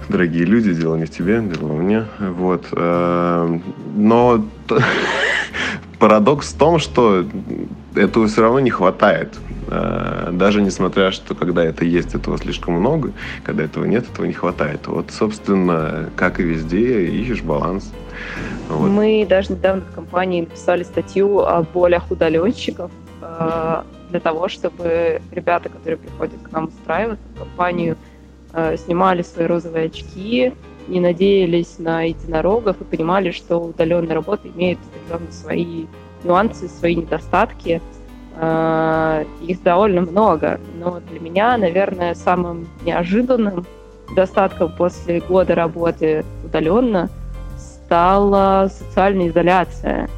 Дорогие 0.09 0.45
люди, 0.45 0.73
дело 0.73 0.95
не 0.95 1.05
в 1.05 1.11
тебе, 1.11 1.41
дело 1.41 1.69
во 1.69 1.75
мне. 1.75 2.05
Вот. 2.19 2.65
Э, 2.73 3.59
но 3.95 4.45
парадокс 5.99 6.53
в 6.53 6.57
том, 6.57 6.77
что 6.77 7.25
этого 7.95 8.27
все 8.27 8.41
равно 8.41 8.59
не 8.59 8.69
хватает. 8.69 9.33
Э, 9.73 10.29
даже 10.31 10.61
несмотря, 10.61 11.11
что 11.11 11.33
когда 11.33 11.63
это 11.63 11.83
есть, 11.83 12.13
этого 12.13 12.37
слишком 12.37 12.75
много, 12.75 13.11
когда 13.43 13.63
этого 13.63 13.85
нет, 13.85 14.05
этого 14.11 14.25
не 14.25 14.33
хватает. 14.33 14.85
Вот, 14.87 15.09
собственно, 15.11 16.09
как 16.15 16.39
и 16.39 16.43
везде, 16.43 17.07
ищешь 17.07 17.41
баланс. 17.41 17.91
Вот. 18.69 18.89
Мы 18.89 19.25
даже 19.27 19.53
недавно 19.53 19.81
в 19.81 19.95
компании 19.95 20.41
написали 20.41 20.83
статью 20.83 21.39
о 21.39 21.63
болях 21.63 22.11
удаленщиков 22.11 22.91
э, 23.21 23.83
для 24.11 24.19
того, 24.19 24.47
чтобы 24.47 25.21
ребята, 25.31 25.69
которые 25.69 25.97
приходят 25.97 26.35
к 26.43 26.51
нам 26.51 26.65
устраиваться 26.65 27.25
в 27.35 27.39
компанию, 27.39 27.97
э, 28.53 28.77
снимали 28.77 29.23
свои 29.23 29.47
розовые 29.47 29.87
очки, 29.87 30.53
не 30.87 30.99
надеялись 30.99 31.79
на 31.79 32.03
единорогов 32.03 32.79
и 32.79 32.83
понимали, 32.83 33.31
что 33.31 33.57
удаленная 33.57 34.13
работа 34.13 34.47
имеет 34.49 34.77
свои 35.31 35.85
нюансы, 36.23 36.67
свои 36.67 36.95
недостатки– 36.95 37.81
их 38.35 39.63
довольно 39.63 40.01
много. 40.01 40.59
Но 40.79 40.99
для 41.09 41.19
меня, 41.19 41.57
наверное, 41.57 42.15
самым 42.15 42.67
неожиданным 42.83 43.65
достатком 44.15 44.71
после 44.75 45.19
года 45.21 45.55
работы 45.55 46.25
удаленно 46.43 47.09
стала 47.57 48.69
социальная 48.71 49.29
изоляция. 49.29 50.09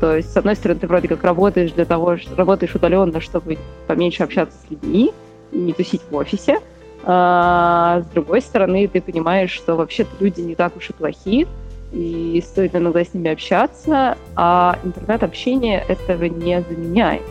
То 0.00 0.16
есть, 0.16 0.32
с 0.32 0.36
одной 0.36 0.56
стороны, 0.56 0.80
ты 0.80 0.86
вроде 0.86 1.08
как 1.08 1.22
работаешь 1.22 1.72
для 1.72 1.84
того, 1.84 2.16
что 2.16 2.34
работаешь 2.34 2.74
удаленно, 2.74 3.20
чтобы 3.20 3.58
поменьше 3.86 4.24
общаться 4.24 4.56
с 4.66 4.70
людьми 4.70 5.12
и 5.52 5.58
не 5.58 5.72
тусить 5.72 6.02
в 6.10 6.14
офисе. 6.16 6.58
А 7.04 8.00
с 8.00 8.06
другой 8.14 8.40
стороны, 8.40 8.88
ты 8.88 9.00
понимаешь, 9.00 9.50
что 9.50 9.76
вообще-то 9.76 10.10
люди 10.20 10.40
не 10.40 10.54
так 10.54 10.76
уж 10.76 10.90
и 10.90 10.92
плохи, 10.92 11.46
и 11.92 12.42
стоит 12.44 12.74
иногда 12.74 13.04
с 13.04 13.12
ними 13.12 13.30
общаться, 13.30 14.16
а 14.34 14.78
интернет-общение 14.82 15.84
этого 15.86 16.24
не 16.24 16.62
заменяет. 16.62 17.22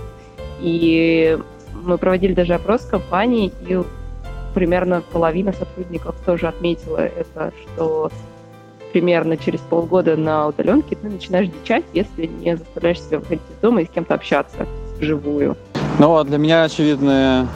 И 0.62 1.38
мы 1.74 1.98
проводили 1.98 2.34
даже 2.34 2.53
опрос 2.53 2.82
компании, 2.82 3.51
и 3.68 3.82
примерно 4.53 5.01
половина 5.12 5.53
сотрудников 5.53 6.15
тоже 6.25 6.48
отметила 6.48 6.98
это, 6.98 7.51
что 7.62 8.12
примерно 8.91 9.38
через 9.38 9.60
полгода 9.62 10.15
на 10.18 10.48
удаленке 10.48 10.96
ты 10.96 11.10
начинаешь 11.10 11.50
дичать, 11.50 11.86
если 11.94 12.25
не 12.25 12.58
заставляешь 12.58 13.01
себя 13.01 13.20
выходить 13.20 13.44
из 13.50 13.62
дома 13.62 13.82
и 13.82 13.86
с 13.86 13.89
кем-то 13.89 14.13
общаться 14.13 14.68
вживую. 15.00 15.56
Ну, 16.00 16.18
а 16.18 16.24
для 16.24 16.38
меня 16.38 16.63
очевидные 16.63 17.48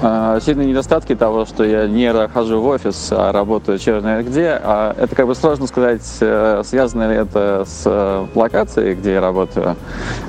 сильные 0.00 0.68
недостатки 0.68 1.14
того, 1.16 1.44
что 1.44 1.64
я 1.64 1.88
не 1.88 2.12
хожу 2.28 2.60
в 2.60 2.66
офис, 2.66 3.08
а 3.10 3.32
работаю 3.32 3.78
черно 3.78 4.22
где. 4.22 4.60
А 4.62 4.94
это 4.96 5.14
как 5.14 5.26
бы 5.26 5.34
сложно 5.34 5.66
сказать, 5.66 6.02
э, 6.20 6.62
связано 6.64 7.10
ли 7.10 7.16
это 7.16 7.64
с 7.66 7.82
э, 7.84 8.26
локацией, 8.34 8.94
где 8.94 9.14
я 9.14 9.20
работаю. 9.20 9.76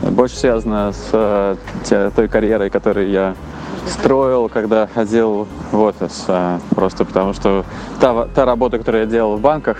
Больше 0.01 0.37
связано 0.37 0.91
с 0.91 1.09
э, 1.13 2.11
той 2.15 2.27
карьерой, 2.27 2.69
которую 2.69 3.09
я 3.09 3.35
строил, 3.87 4.49
когда 4.49 4.87
ходил 4.87 5.47
в 5.71 5.79
офис. 5.79 6.25
Просто 6.71 7.05
потому 7.05 7.33
что 7.33 7.63
та, 7.99 8.25
та 8.25 8.45
работа, 8.45 8.79
которую 8.79 9.03
я 9.03 9.09
делал 9.09 9.37
в 9.37 9.41
банках, 9.41 9.77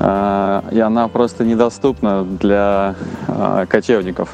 и 0.00 0.80
она 0.82 1.08
просто 1.08 1.44
недоступна 1.44 2.24
для 2.24 2.94
кочевников. 3.68 4.30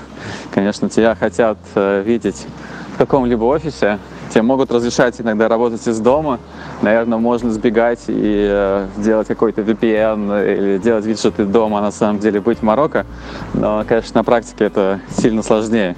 Конечно, 0.53 0.89
тебя 0.89 1.17
хотят 1.17 1.59
видеть 1.75 2.47
в 2.95 2.99
каком-либо 2.99 3.45
офисе, 3.45 3.99
Тебе 4.31 4.43
могут 4.43 4.71
разрешать 4.71 5.21
иногда 5.21 5.49
работать 5.49 5.87
из 5.87 5.99
дома. 6.01 6.39
Наверное, 6.83 7.19
можно 7.19 7.51
сбегать 7.51 8.01
и 8.09 8.49
э, 8.51 8.87
делать 8.97 9.29
какой-то 9.29 9.63
VPN 9.63 10.53
или 10.53 10.79
делать 10.79 11.05
вид, 11.05 11.19
что 11.19 11.31
ты 11.31 11.45
дома, 11.45 11.79
а 11.79 11.83
на 11.83 11.91
самом 11.91 12.19
деле 12.19 12.41
быть 12.41 12.59
в 12.59 12.63
Марокко. 12.63 13.07
Но, 13.55 13.85
конечно, 13.87 14.21
на 14.21 14.25
практике 14.25 14.65
это 14.65 15.01
сильно 15.17 15.43
сложнее. 15.43 15.97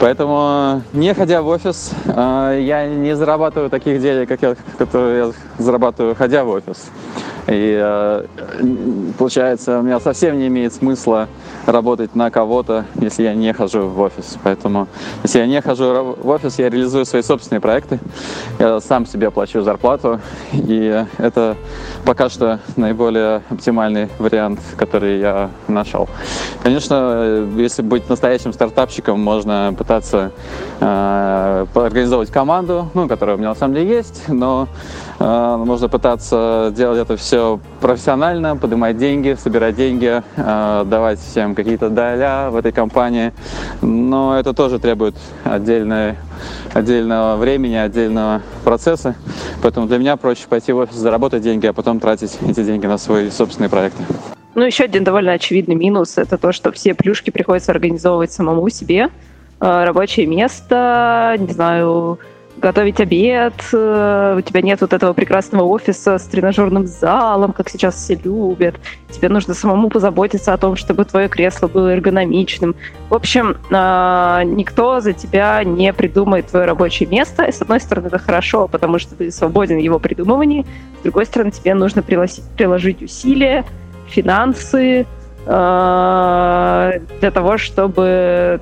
Поэтому, 0.00 0.82
не 0.92 1.14
ходя 1.14 1.42
в 1.42 1.46
офис, 1.46 1.92
э, 2.04 2.58
я 2.62 2.86
не 2.86 3.14
зарабатываю 3.14 3.70
таких 3.70 4.00
денег, 4.00 4.28
как 4.28 4.42
я, 4.42 4.56
которые 4.76 5.26
я 5.26 5.32
зарабатываю, 5.58 6.14
ходя 6.14 6.44
в 6.44 6.48
офис. 6.48 6.90
И 7.46 7.78
э, 7.80 8.24
получается, 9.18 9.78
у 9.80 9.82
меня 9.82 10.00
совсем 10.00 10.38
не 10.38 10.48
имеет 10.48 10.72
смысла 10.72 11.28
работать 11.66 12.14
на 12.14 12.30
кого-то, 12.30 12.86
если 13.00 13.24
я 13.24 13.34
не 13.34 13.52
хожу 13.52 13.86
в 13.88 14.00
офис. 14.00 14.38
Поэтому, 14.42 14.88
если 15.22 15.40
я 15.40 15.46
не 15.46 15.60
хожу 15.60 16.16
в 16.18 16.28
офис, 16.28 16.58
я 16.58 16.70
реализую 16.70 17.04
свои 17.04 17.22
собственные 17.22 17.60
проекты. 17.60 17.98
Я 18.58 18.80
сам 18.80 19.06
себе 19.06 19.30
плачу 19.30 19.60
зарплату. 19.60 20.20
И 20.52 21.04
это 21.18 21.56
пока 22.04 22.28
что 22.28 22.60
наиболее 22.76 23.42
оптимальный 23.50 24.08
вариант, 24.18 24.60
который 24.76 25.20
я 25.20 25.50
нашел. 25.68 26.08
Конечно, 26.62 27.46
если 27.56 27.82
быть 27.82 28.08
настоящим 28.08 28.52
стартапщиком, 28.52 29.20
можно 29.20 29.74
пытаться 29.76 30.32
э, 30.80 31.66
организовать 31.74 32.30
команду, 32.30 32.88
ну, 32.94 33.08
которая 33.08 33.36
у 33.36 33.38
меня 33.38 33.50
на 33.50 33.54
самом 33.54 33.74
деле 33.74 33.88
есть, 33.88 34.24
но 34.28 34.68
э, 35.24 35.56
можно 35.56 35.88
пытаться 35.88 36.72
делать 36.74 36.98
это 36.98 37.16
все 37.16 37.60
профессионально, 37.80 38.56
поднимать 38.56 38.96
деньги, 38.96 39.36
собирать 39.38 39.76
деньги, 39.76 40.22
э, 40.36 40.84
давать 40.86 41.18
всем 41.20 41.54
какие-то 41.54 41.88
доля 41.88 42.50
в 42.50 42.56
этой 42.56 42.72
компании. 42.72 43.32
Но 43.82 44.38
это 44.38 44.52
тоже 44.52 44.78
требует 44.78 45.16
отдельной, 45.44 46.16
отдельного 46.72 47.36
времени, 47.36 47.76
отдельного 47.76 48.42
процесса. 48.64 49.14
Поэтому 49.62 49.86
для 49.86 49.98
меня 49.98 50.16
проще 50.16 50.46
пойти 50.48 50.72
в 50.72 50.78
офис, 50.78 50.96
заработать 50.96 51.42
деньги, 51.42 51.66
а 51.66 51.72
потом 51.72 52.00
тратить 52.00 52.38
эти 52.46 52.62
деньги 52.62 52.86
на 52.86 52.98
свои 52.98 53.30
собственные 53.30 53.70
проекты. 53.70 54.02
Ну, 54.54 54.62
еще 54.64 54.84
один 54.84 55.02
довольно 55.02 55.32
очевидный 55.32 55.74
минус– 55.74 56.14
это 56.16 56.38
то, 56.38 56.52
что 56.52 56.70
все 56.70 56.94
плюшки 56.94 57.30
приходится 57.30 57.72
организовывать 57.72 58.30
самому 58.30 58.68
себе. 58.68 59.08
Э, 59.60 59.84
рабочее 59.84 60.26
место, 60.26 61.34
не 61.38 61.52
знаю, 61.52 62.18
готовить 62.64 62.98
обед, 62.98 63.52
э, 63.74 64.36
у 64.38 64.40
тебя 64.40 64.62
нет 64.62 64.80
вот 64.80 64.94
этого 64.94 65.12
прекрасного 65.12 65.64
офиса 65.64 66.16
с 66.16 66.22
тренажерным 66.22 66.86
залом, 66.86 67.52
как 67.52 67.68
сейчас 67.68 67.94
все 67.94 68.14
любят. 68.14 68.76
Тебе 69.10 69.28
нужно 69.28 69.52
самому 69.52 69.90
позаботиться 69.90 70.54
о 70.54 70.56
том, 70.56 70.74
чтобы 70.74 71.04
твое 71.04 71.28
кресло 71.28 71.68
было 71.68 71.88
эргономичным. 71.88 72.74
В 73.10 73.14
общем, 73.14 73.58
э, 73.70 74.42
никто 74.46 75.00
за 75.00 75.12
тебя 75.12 75.62
не 75.62 75.92
придумает 75.92 76.46
твое 76.46 76.64
рабочее 76.64 77.06
место. 77.06 77.44
И, 77.44 77.52
с 77.52 77.60
одной 77.60 77.80
стороны, 77.80 78.06
это 78.06 78.18
хорошо, 78.18 78.66
потому 78.66 78.98
что 78.98 79.14
ты 79.14 79.30
свободен 79.30 79.76
в 79.76 79.82
его 79.82 79.98
придумывании. 79.98 80.64
С 81.00 81.02
другой 81.02 81.26
стороны, 81.26 81.50
тебе 81.50 81.74
нужно 81.74 82.02
приложить 82.02 83.02
усилия, 83.02 83.64
финансы 84.08 85.06
э, 85.46 87.00
для 87.20 87.30
того, 87.30 87.58
чтобы 87.58 88.60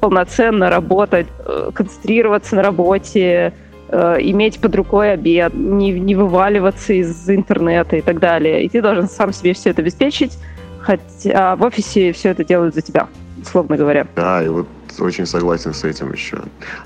полноценно 0.00 0.70
работать, 0.70 1.26
э, 1.44 1.70
концентрироваться 1.74 2.56
на 2.56 2.62
работе, 2.62 3.52
э, 3.88 4.16
иметь 4.20 4.60
под 4.60 4.74
рукой 4.74 5.12
обед, 5.12 5.54
не, 5.54 5.92
не 5.92 6.14
вываливаться 6.14 6.92
из 6.92 7.28
интернета 7.28 7.96
и 7.96 8.00
так 8.00 8.18
далее. 8.18 8.64
И 8.64 8.68
ты 8.68 8.82
должен 8.82 9.08
сам 9.08 9.32
себе 9.32 9.54
все 9.54 9.70
это 9.70 9.82
обеспечить, 9.82 10.38
хотя 10.80 11.56
в 11.56 11.62
офисе 11.62 12.12
все 12.12 12.30
это 12.30 12.44
делают 12.44 12.74
за 12.74 12.82
тебя, 12.82 13.08
условно 13.40 13.76
говоря. 13.76 14.06
Да, 14.14 14.42
и 14.42 14.48
вот 14.48 14.66
очень 15.00 15.26
согласен 15.26 15.74
с 15.74 15.84
этим 15.84 16.12
еще. 16.12 16.38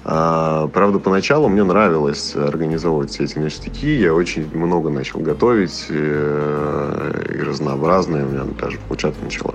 А, 0.05 0.69
правда, 0.69 0.99
поначалу 0.99 1.49
мне 1.49 1.65
нравилось 1.65 2.35
организовывать 2.35 3.11
все 3.11 3.25
эти 3.25 3.39
ништяки. 3.39 3.97
Я 3.97 4.15
очень 4.15 4.49
много 4.55 4.91
начал 4.91 5.21
готовить 5.21 5.87
и, 5.89 5.95
э, 5.97 7.35
и 7.35 7.43
разнообразные. 7.43 8.25
У 8.25 8.29
меня 8.29 8.45
даже 8.61 8.79
получаться 8.89 9.23
начало. 9.23 9.55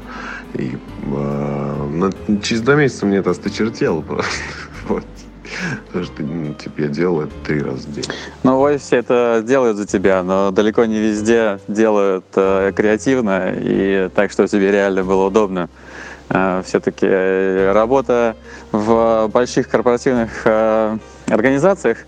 И, 0.53 0.77
а, 1.13 1.88
но 1.91 2.12
через 2.41 2.62
два 2.62 2.75
месяца 2.75 3.05
мне 3.05 3.17
это 3.17 3.31
осточертело 3.31 4.01
просто. 4.01 4.31
Вот. 4.88 5.03
Потому 5.88 6.05
что, 6.05 6.24
ну, 6.24 6.53
типа, 6.53 6.81
я 6.81 6.88
делал 6.88 7.21
это 7.21 7.31
три 7.45 7.62
раза 7.62 7.88
в 7.88 7.91
день. 7.91 8.05
Ну, 8.43 8.57
в 8.57 8.62
офисе 8.62 8.97
это 8.97 9.43
делают 9.45 9.77
за 9.77 9.85
тебя, 9.88 10.21
но 10.24 10.51
далеко 10.51 10.85
не 10.85 11.00
везде 11.00 11.59
делают 11.67 12.25
э, 12.35 12.71
креативно 12.75 13.53
и 13.55 14.09
так, 14.13 14.31
что 14.31 14.47
тебе 14.47 14.71
реально 14.71 15.03
было 15.03 15.27
удобно. 15.27 15.69
Э, 16.29 16.63
все-таки 16.65 17.05
э, 17.08 17.72
работа 17.72 18.36
в 18.72 19.27
больших 19.32 19.70
корпоративных 19.70 20.32
э, 20.46 20.98
организациях, 21.27 22.00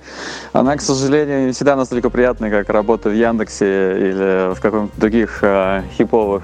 она, 0.54 0.76
к 0.76 0.82
сожалению, 0.82 1.46
не 1.46 1.52
всегда 1.52 1.76
настолько 1.76 2.10
приятная, 2.10 2.50
как 2.50 2.70
работа 2.70 3.10
в 3.10 3.14
Яндексе 3.14 3.66
или 3.66 4.54
в 4.54 4.60
каких-то 4.60 4.90
других 4.98 5.44
хиповых 5.98 6.44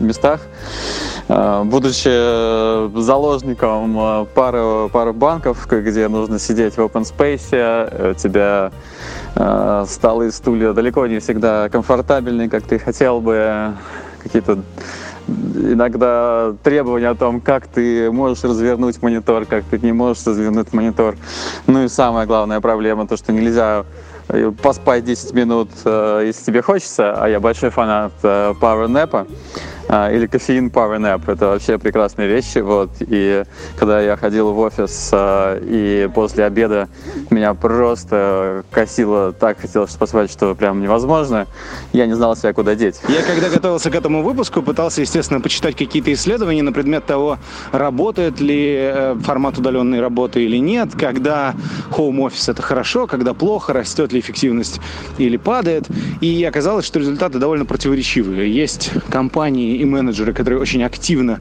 местах. 0.00 0.40
Будучи 1.28 2.98
заложником 2.98 4.26
пары, 4.34 4.88
пары 4.88 5.12
банков, 5.12 5.66
где 5.68 6.08
нужно 6.08 6.38
сидеть 6.38 6.74
в 6.74 6.78
open 6.78 7.02
space, 7.02 8.10
у 8.12 8.14
тебя 8.14 8.72
столы 9.86 10.28
и 10.28 10.30
стулья 10.30 10.72
далеко 10.72 11.06
не 11.06 11.18
всегда 11.18 11.68
комфортабельные, 11.68 12.48
как 12.48 12.62
ты 12.62 12.78
хотел 12.78 13.20
бы, 13.20 13.74
какие-то 14.22 14.60
иногда 15.28 16.54
требования 16.62 17.08
о 17.08 17.14
том, 17.14 17.40
как 17.40 17.66
ты 17.66 18.10
можешь 18.10 18.44
развернуть 18.44 19.02
монитор, 19.02 19.46
как 19.46 19.64
ты 19.64 19.78
не 19.78 19.92
можешь 19.92 20.26
развернуть 20.26 20.72
монитор. 20.72 21.16
Ну 21.66 21.84
и 21.84 21.88
самая 21.88 22.26
главная 22.26 22.60
проблема, 22.60 23.06
то, 23.06 23.16
что 23.16 23.32
нельзя 23.32 23.84
э, 24.28 24.52
поспать 24.62 25.04
10 25.04 25.32
минут, 25.34 25.70
э, 25.84 26.24
если 26.26 26.44
тебе 26.44 26.62
хочется, 26.62 27.14
а 27.14 27.28
я 27.28 27.40
большой 27.40 27.70
фанат 27.70 28.12
э, 28.22 28.54
Power 28.60 28.88
Nap, 28.88 29.26
или 29.88 30.26
кофеин 30.26 30.68
Power 30.68 30.98
Nap. 30.98 31.30
Это 31.30 31.46
вообще 31.48 31.78
прекрасные 31.78 32.28
вещи. 32.28 32.58
Вот. 32.58 32.90
И 33.00 33.44
когда 33.76 34.00
я 34.00 34.16
ходил 34.16 34.52
в 34.52 34.58
офис, 34.58 35.10
а, 35.12 35.58
и 35.60 36.08
после 36.14 36.44
обеда 36.44 36.88
меня 37.30 37.54
просто 37.54 38.64
косило, 38.70 39.32
так 39.32 39.60
хотелось 39.60 39.92
поспать, 39.92 40.30
что 40.30 40.54
прям 40.54 40.80
невозможно. 40.80 41.46
Я 41.92 42.06
не 42.06 42.14
знал 42.14 42.36
себя 42.36 42.52
куда 42.52 42.74
деть. 42.74 42.96
Я 43.08 43.22
когда 43.22 43.48
готовился 43.48 43.90
к 43.90 43.94
этому 43.94 44.22
выпуску, 44.22 44.62
пытался, 44.62 45.00
естественно, 45.00 45.40
почитать 45.40 45.76
какие-то 45.76 46.12
исследования 46.12 46.62
на 46.62 46.72
предмет 46.72 47.06
того, 47.06 47.38
работает 47.72 48.40
ли 48.40 48.76
э, 48.76 49.16
формат 49.22 49.58
удаленной 49.58 50.00
работы 50.00 50.44
или 50.44 50.56
нет, 50.56 50.90
когда 50.98 51.54
home 51.90 52.26
office 52.26 52.50
это 52.50 52.62
хорошо, 52.62 53.06
когда 53.06 53.34
плохо, 53.34 53.72
растет 53.72 54.12
ли 54.12 54.20
эффективность 54.20 54.80
или 55.18 55.36
падает. 55.36 55.86
И 56.20 56.44
оказалось, 56.44 56.84
что 56.86 56.98
результаты 56.98 57.38
довольно 57.38 57.64
противоречивые. 57.64 58.52
Есть 58.52 58.90
компании 59.10 59.73
и 59.76 59.84
менеджеры, 59.84 60.32
которые 60.32 60.60
очень 60.60 60.82
активно 60.82 61.40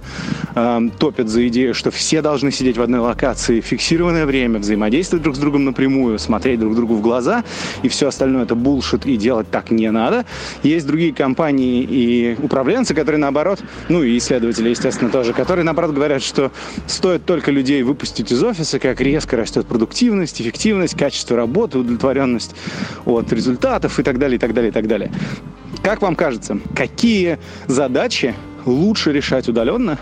э, 0.55 0.89
топят 0.99 1.29
за 1.29 1.47
идею, 1.47 1.73
что 1.73 1.91
все 1.91 2.21
должны 2.21 2.51
сидеть 2.51 2.77
в 2.77 2.81
одной 2.81 2.99
локации, 2.99 3.61
фиксированное 3.61 4.25
время, 4.25 4.59
взаимодействовать 4.59 5.23
друг 5.23 5.35
с 5.35 5.39
другом 5.39 5.65
напрямую, 5.65 6.19
смотреть 6.19 6.59
друг 6.59 6.75
другу 6.75 6.95
в 6.95 7.01
глаза, 7.01 7.43
и 7.83 7.89
все 7.89 8.07
остальное 8.07 8.43
это 8.43 8.55
булшит, 8.55 9.05
и 9.05 9.17
делать 9.17 9.49
так 9.49 9.71
не 9.71 9.89
надо. 9.91 10.25
Есть 10.63 10.87
другие 10.87 11.13
компании 11.13 11.83
и 11.83 12.37
управленцы, 12.41 12.93
которые 12.93 13.19
наоборот, 13.19 13.61
ну 13.89 14.03
и 14.03 14.17
исследователи, 14.17 14.69
естественно, 14.69 15.09
тоже, 15.09 15.33
которые 15.33 15.63
наоборот 15.63 15.93
говорят, 15.93 16.21
что 16.21 16.51
стоит 16.87 17.25
только 17.25 17.51
людей 17.51 17.83
выпустить 17.83 18.31
из 18.31 18.43
офиса, 18.43 18.79
как 18.79 19.01
резко 19.01 19.37
растет 19.37 19.67
продуктивность, 19.67 20.41
эффективность, 20.41 20.97
качество 20.97 21.37
работы, 21.37 21.79
удовлетворенность 21.79 22.55
от 23.05 23.31
результатов 23.31 23.99
и 23.99 24.03
так 24.03 24.19
далее, 24.19 24.37
и 24.37 24.39
так 24.39 24.53
далее, 24.53 24.69
и 24.69 24.73
так 24.73 24.87
далее. 24.87 25.11
Как 25.83 26.01
вам 26.01 26.15
кажется, 26.15 26.57
какие 26.75 27.39
задачи 27.67 28.33
лучше 28.65 29.11
решать 29.11 29.49
удаленно, 29.49 29.97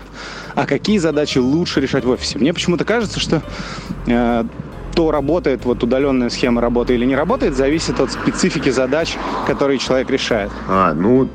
а 0.54 0.64
какие 0.64 0.98
задачи 0.98 1.38
лучше 1.38 1.80
решать 1.80 2.04
в 2.04 2.10
офисе? 2.10 2.38
Мне 2.38 2.54
почему-то 2.54 2.84
кажется, 2.84 3.18
что 3.18 3.42
э, 4.06 4.44
то 4.94 5.10
работает 5.10 5.64
вот 5.64 5.82
удаленная 5.82 6.30
схема 6.30 6.60
работы 6.60 6.94
или 6.94 7.04
не 7.04 7.16
работает, 7.16 7.56
зависит 7.56 7.98
от 7.98 8.12
специфики 8.12 8.70
задач, 8.70 9.16
которые 9.48 9.78
человек 9.78 10.08
решает. 10.08 10.52
А, 10.68 10.94
ну, 10.94 11.28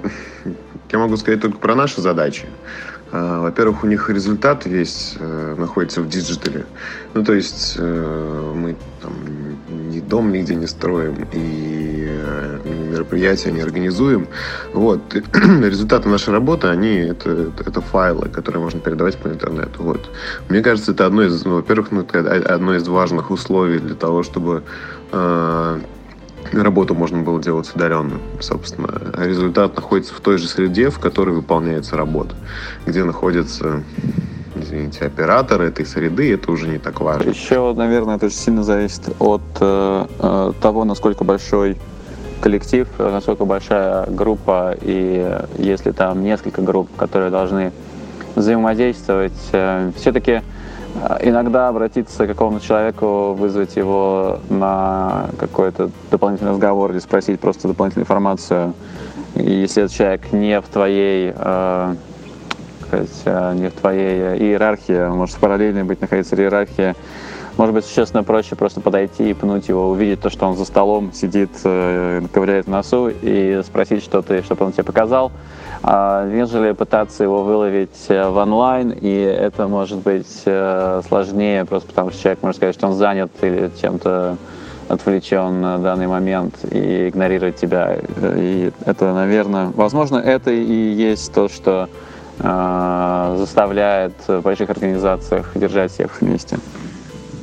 я 0.91 0.99
могу 0.99 1.17
сказать 1.17 1.41
только 1.41 1.57
про 1.57 1.75
наши 1.75 1.99
задачи. 1.99 2.45
А, 3.11 3.41
во-первых, 3.41 3.83
у 3.83 3.87
них 3.87 4.09
результат 4.09 4.65
весь 4.65 5.15
э, 5.19 5.55
находится 5.57 6.01
в 6.01 6.07
digital 6.07 6.52
е. 6.52 6.65
Ну, 7.13 7.23
то 7.25 7.33
есть 7.33 7.75
э, 7.77 8.53
мы 8.55 8.77
там 9.01 9.11
дом 10.07 10.31
нигде 10.31 10.55
не 10.55 10.67
строим, 10.67 11.27
и 11.33 12.07
э, 12.09 12.59
мероприятия 12.91 13.51
не 13.51 13.61
организуем. 13.61 14.27
Вот. 14.73 15.01
результаты 15.13 16.09
нашей 16.09 16.33
работы, 16.33 16.67
они 16.67 16.95
это, 16.95 17.51
это 17.59 17.81
файлы, 17.81 18.29
которые 18.29 18.61
можно 18.61 18.79
передавать 18.79 19.17
по 19.17 19.27
интернету. 19.27 19.83
Вот. 19.83 20.09
Мне 20.49 20.61
кажется, 20.61 20.91
это 20.91 21.05
одно 21.05 21.23
из, 21.23 21.45
ну, 21.45 21.55
во-первых, 21.55 21.91
ну, 21.91 22.01
это 22.01 22.19
одно 22.55 22.75
из 22.75 22.87
важных 22.87 23.31
условий 23.31 23.79
для 23.79 23.95
того, 23.95 24.23
чтобы 24.23 24.63
э, 25.11 25.79
работу 26.53 26.95
можно 26.95 27.21
было 27.21 27.41
делать 27.41 27.69
удаленно, 27.73 28.19
собственно. 28.39 28.89
Результат 29.17 29.75
находится 29.75 30.13
в 30.13 30.19
той 30.19 30.37
же 30.37 30.47
среде, 30.47 30.89
в 30.89 30.99
которой 30.99 31.35
выполняется 31.35 31.97
работа, 31.97 32.35
где 32.85 33.03
находятся 33.03 33.83
извините, 34.61 35.05
оператор 35.05 35.61
этой 35.61 35.85
среды, 35.85 36.33
это 36.33 36.51
уже 36.51 36.67
не 36.67 36.77
так 36.77 37.01
важно. 37.01 37.29
Еще, 37.29 37.73
наверное, 37.73 38.15
это 38.15 38.27
очень 38.27 38.37
сильно 38.37 38.63
зависит 38.63 39.09
от 39.19 39.41
э, 39.59 40.05
э 40.19 40.53
того, 40.61 40.85
насколько 40.85 41.23
большой 41.23 41.77
коллектив, 42.41 42.87
насколько 42.97 43.45
большая 43.45 44.05
группа, 44.07 44.75
и 44.81 45.39
если 45.57 45.91
там 45.91 46.23
несколько 46.23 46.61
групп, 46.61 46.89
которые 46.95 47.31
должны 47.31 47.71
взаимодействовать, 48.35 49.49
э, 49.51 49.91
все-таки 49.97 50.41
э, 51.01 51.17
иногда 51.23 51.69
обратиться 51.69 52.25
к 52.25 52.29
какому-то 52.29 52.65
человеку, 52.65 53.33
вызвать 53.33 53.75
его 53.75 54.39
на 54.49 55.27
какой-то 55.39 55.89
дополнительный 56.11 56.51
разговор 56.51 56.91
или 56.91 56.99
спросить 56.99 57.39
просто 57.39 57.67
дополнительную 57.67 58.03
информацию. 58.03 58.73
Если 59.35 59.83
этот 59.83 59.95
человек 59.95 60.31
не 60.31 60.61
в 60.61 60.65
твоей 60.65 61.33
э, 61.35 61.95
сказать, 62.87 63.21
э, 63.25 63.53
не 63.55 63.69
в 63.69 63.73
твоей 63.73 64.37
иерархии, 64.37 65.09
может 65.09 65.35
в 65.35 65.39
параллельной 65.39 65.83
быть 65.83 66.01
находиться 66.01 66.35
в 66.35 66.39
иерархии, 66.39 66.95
может 67.57 67.73
быть, 67.73 67.91
честно, 67.91 68.23
проще 68.23 68.55
просто 68.55 68.81
подойти 68.81 69.31
и 69.31 69.33
пнуть 69.33 69.67
его, 69.67 69.89
увидеть 69.89 70.21
то, 70.21 70.29
что 70.29 70.45
он 70.45 70.55
за 70.55 70.63
столом 70.63 71.11
сидит, 71.11 71.49
э, 71.63 72.21
ковыряет 72.31 72.67
в 72.67 72.69
носу, 72.69 73.09
и 73.09 73.61
спросить, 73.65 74.03
что 74.03 74.21
ты, 74.21 74.43
чтобы 74.43 74.65
он 74.65 74.73
тебе 74.73 74.83
показал, 74.83 75.31
а, 75.81 76.27
нежели 76.27 76.71
пытаться 76.73 77.23
его 77.23 77.43
выловить 77.43 78.05
э, 78.09 78.29
в 78.29 78.37
онлайн, 78.37 78.91
и 78.91 79.11
это 79.11 79.67
может 79.67 79.99
быть 79.99 80.43
э, 80.45 81.01
сложнее, 81.07 81.65
просто 81.65 81.87
потому 81.89 82.11
что 82.11 82.21
человек 82.21 82.43
может 82.43 82.57
сказать, 82.57 82.75
что 82.75 82.87
он 82.87 82.93
занят 82.93 83.31
или 83.41 83.71
чем-то 83.81 84.37
отвлечен 84.87 85.59
на 85.59 85.79
данный 85.79 86.07
момент 86.07 86.55
и 86.71 87.09
игнорировать 87.09 87.55
тебя. 87.55 87.97
И 88.35 88.71
это, 88.85 89.13
наверное, 89.13 89.71
возможно, 89.75 90.17
это 90.17 90.51
и 90.51 90.91
есть 90.93 91.33
то, 91.33 91.49
что 91.49 91.89
заставляет 92.39 94.13
в 94.27 94.41
больших 94.41 94.69
организациях 94.69 95.51
держать 95.55 95.91
всех 95.91 96.21
вместе. 96.21 96.59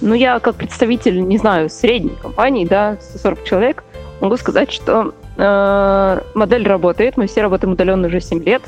Ну, 0.01 0.15
я 0.15 0.39
как 0.39 0.57
представитель, 0.57 1.27
не 1.27 1.39
знаю, 1.39 1.71
средней 1.71 2.17
компании, 2.21 2.67
да, 2.67 2.97
140 3.01 3.45
человек, 3.45 3.85
могу 4.21 4.37
сказать, 4.37 4.71
что 4.71 5.15
э, 5.37 6.21
модель 6.35 6.67
работает. 6.67 7.17
Мы 7.17 7.27
все 7.27 7.43
работаем 7.43 7.73
удаленно 7.73 8.09
уже 8.09 8.21
7 8.21 8.43
лет. 8.45 8.63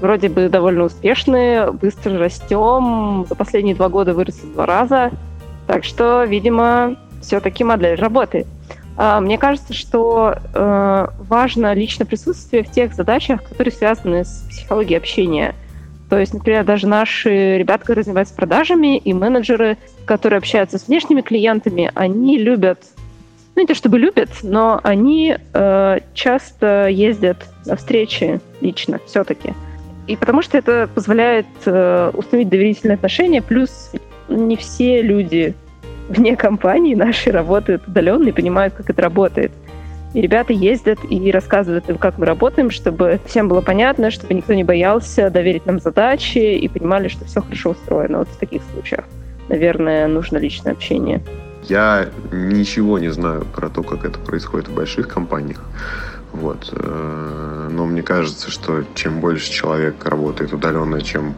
Вроде 0.00 0.28
бы 0.28 0.48
довольно 0.48 0.84
успешные, 0.84 1.72
быстро 1.72 2.18
растем. 2.18 3.26
За 3.28 3.34
последние 3.34 3.74
два 3.74 3.88
года 3.88 4.14
выросли 4.14 4.46
два 4.46 4.66
раза. 4.66 5.10
Так 5.66 5.84
что, 5.84 6.24
видимо, 6.24 6.96
все-таки 7.20 7.64
модель 7.64 7.98
работает. 7.98 8.46
А, 9.00 9.20
мне 9.20 9.38
кажется, 9.38 9.72
что 9.72 10.34
э, 10.52 11.06
важно 11.20 11.72
личное 11.72 12.04
присутствие 12.04 12.62
в 12.62 12.70
тех 12.70 12.92
задачах, 12.92 13.42
которые 13.44 13.72
связаны 13.72 14.24
с 14.24 14.44
психологией 14.50 14.98
общения– 14.98 15.54
то 16.08 16.18
есть, 16.18 16.32
например, 16.32 16.64
даже 16.64 16.86
наши 16.86 17.58
ребята, 17.58 17.80
которые 17.80 18.04
занимаются 18.04 18.34
продажами, 18.34 18.96
и 18.96 19.12
менеджеры, 19.12 19.76
которые 20.06 20.38
общаются 20.38 20.78
с 20.78 20.88
внешними 20.88 21.20
клиентами, 21.20 21.90
они 21.94 22.38
любят, 22.38 22.82
ну 23.54 23.62
не 23.62 23.66
то 23.66 23.74
чтобы 23.74 23.98
любят, 23.98 24.30
но 24.42 24.80
они 24.82 25.36
э, 25.52 25.98
часто 26.14 26.88
ездят 26.88 27.44
на 27.66 27.76
встречи 27.76 28.40
лично 28.60 29.00
все-таки. 29.06 29.52
И 30.06 30.16
потому 30.16 30.40
что 30.40 30.56
это 30.56 30.88
позволяет 30.94 31.46
э, 31.66 32.10
установить 32.14 32.48
доверительные 32.48 32.94
отношения, 32.94 33.42
плюс 33.42 33.92
не 34.28 34.56
все 34.56 35.02
люди 35.02 35.54
вне 36.08 36.36
компании 36.36 36.94
наши 36.94 37.30
работают 37.30 37.86
удаленно 37.86 38.28
и 38.28 38.32
понимают, 38.32 38.74
как 38.74 38.90
это 38.90 39.02
работает. 39.02 39.52
И 40.14 40.22
ребята 40.22 40.52
ездят 40.54 40.98
и 41.08 41.30
рассказывают 41.30 41.88
им, 41.90 41.98
как 41.98 42.16
мы 42.16 42.24
работаем, 42.24 42.70
чтобы 42.70 43.20
всем 43.26 43.48
было 43.48 43.60
понятно, 43.60 44.10
чтобы 44.10 44.32
никто 44.34 44.54
не 44.54 44.64
боялся 44.64 45.28
доверить 45.28 45.66
нам 45.66 45.80
задачи 45.80 46.38
и 46.38 46.66
понимали, 46.68 47.08
что 47.08 47.26
все 47.26 47.42
хорошо 47.42 47.70
устроено 47.70 48.18
вот 48.18 48.28
в 48.28 48.36
таких 48.38 48.62
случаях. 48.72 49.04
наверное, 49.48 50.08
нужно 50.08 50.38
личное 50.38 50.72
общение. 50.72 51.22
Я 51.64 52.08
ничего 52.32 52.98
не 52.98 53.10
знаю 53.10 53.46
про 53.54 53.68
то, 53.68 53.82
как 53.82 54.04
это 54.04 54.18
происходит 54.18 54.68
в 54.68 54.74
больших 54.74 55.08
компаниях. 55.08 55.62
Вот. 56.32 56.70
Э, 56.72 57.68
но 57.70 57.86
мне 57.86 58.02
кажется, 58.02 58.50
что 58.50 58.84
чем 58.94 59.20
больше 59.20 59.50
человек 59.50 60.04
работает 60.04 60.52
удаленно, 60.52 61.00
чем, 61.00 61.34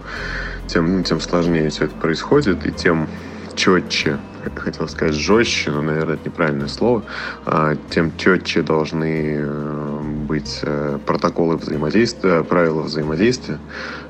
тем, 0.66 0.96
ну, 0.96 1.02
тем 1.02 1.20
сложнее 1.20 1.70
все 1.70 1.84
это 1.84 1.94
происходит, 1.94 2.66
и 2.66 2.72
тем 2.72 3.08
четче, 3.54 4.18
хотел 4.56 4.88
сказать 4.88 5.14
жестче, 5.14 5.70
но, 5.70 5.82
наверное, 5.82 6.14
это 6.14 6.28
неправильное 6.28 6.68
слово, 6.68 7.02
а, 7.46 7.76
тем 7.90 8.16
четче 8.16 8.62
должны 8.62 9.36
э, 9.38 10.00
быть 10.26 10.60
э, 10.62 10.98
протоколы 11.04 11.56
взаимодействия, 11.56 12.42
правила 12.44 12.82
взаимодействия. 12.82 13.58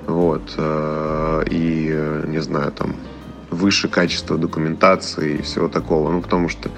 Вот. 0.06 0.54
И, 0.58 2.22
не 2.26 2.42
знаю, 2.42 2.72
там, 2.72 2.96
выше 3.50 3.88
качество 3.88 4.36
документации 4.36 5.36
и 5.38 5.42
всего 5.42 5.68
такого. 5.68 6.10
Ну, 6.10 6.20
потому 6.20 6.48
что 6.48 6.70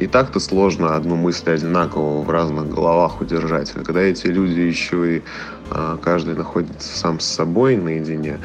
и 0.00 0.06
так-то 0.06 0.40
сложно 0.40 0.96
одну 0.96 1.14
мысль 1.16 1.50
одинаково 1.50 2.22
в 2.22 2.30
разных 2.30 2.70
головах 2.70 3.20
удержать. 3.20 3.72
А 3.76 3.84
когда 3.84 4.00
эти 4.00 4.28
люди 4.28 4.60
еще 4.60 5.16
и 5.16 5.22
а, 5.70 5.98
каждый 5.98 6.34
находится 6.34 6.96
сам 6.96 7.20
с 7.20 7.26
собой 7.26 7.76
наедине, 7.76 8.38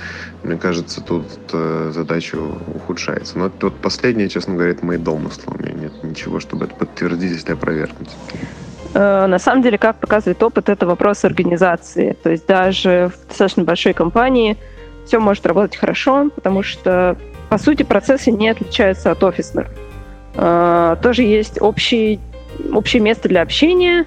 мне 0.43 0.57
кажется, 0.57 1.01
тут 1.01 1.25
э, 1.53 1.91
задача 1.93 2.37
ухудшается. 2.75 3.37
Но 3.39 3.49
вот 3.61 3.75
последнее, 3.75 4.27
честно 4.27 4.55
говоря, 4.55 4.71
это 4.71 4.85
мои 4.85 4.97
домыслы. 4.97 5.53
У 5.57 5.63
меня 5.63 5.71
нет 5.71 6.03
ничего, 6.03 6.41
чтобы 6.41 6.65
это 6.65 6.75
подтвердить 6.75 7.43
или 7.45 7.53
опровергнуть. 7.53 8.09
Э, 8.93 9.25
на 9.25 9.39
самом 9.39 9.61
деле, 9.63 9.77
как 9.77 9.99
показывает 10.01 10.43
опыт, 10.43 10.67
это 10.67 10.85
вопрос 10.85 11.23
организации. 11.23 12.17
То 12.21 12.31
есть 12.31 12.45
даже 12.47 13.11
в 13.15 13.27
достаточно 13.29 13.63
большой 13.63 13.93
компании 13.93 14.57
все 15.05 15.19
может 15.19 15.45
работать 15.45 15.77
хорошо, 15.77 16.29
потому 16.35 16.63
что, 16.63 17.17
по 17.49 17.57
сути, 17.57 17.83
процессы 17.83 18.29
не 18.29 18.49
отличаются 18.49 19.11
от 19.11 19.23
офисных. 19.23 19.67
Э, 20.35 20.95
тоже 21.01 21.23
есть 21.23 21.61
общий, 21.61 22.19
общее 22.71 23.01
место 23.01 23.29
для 23.29 23.41
общения, 23.41 24.05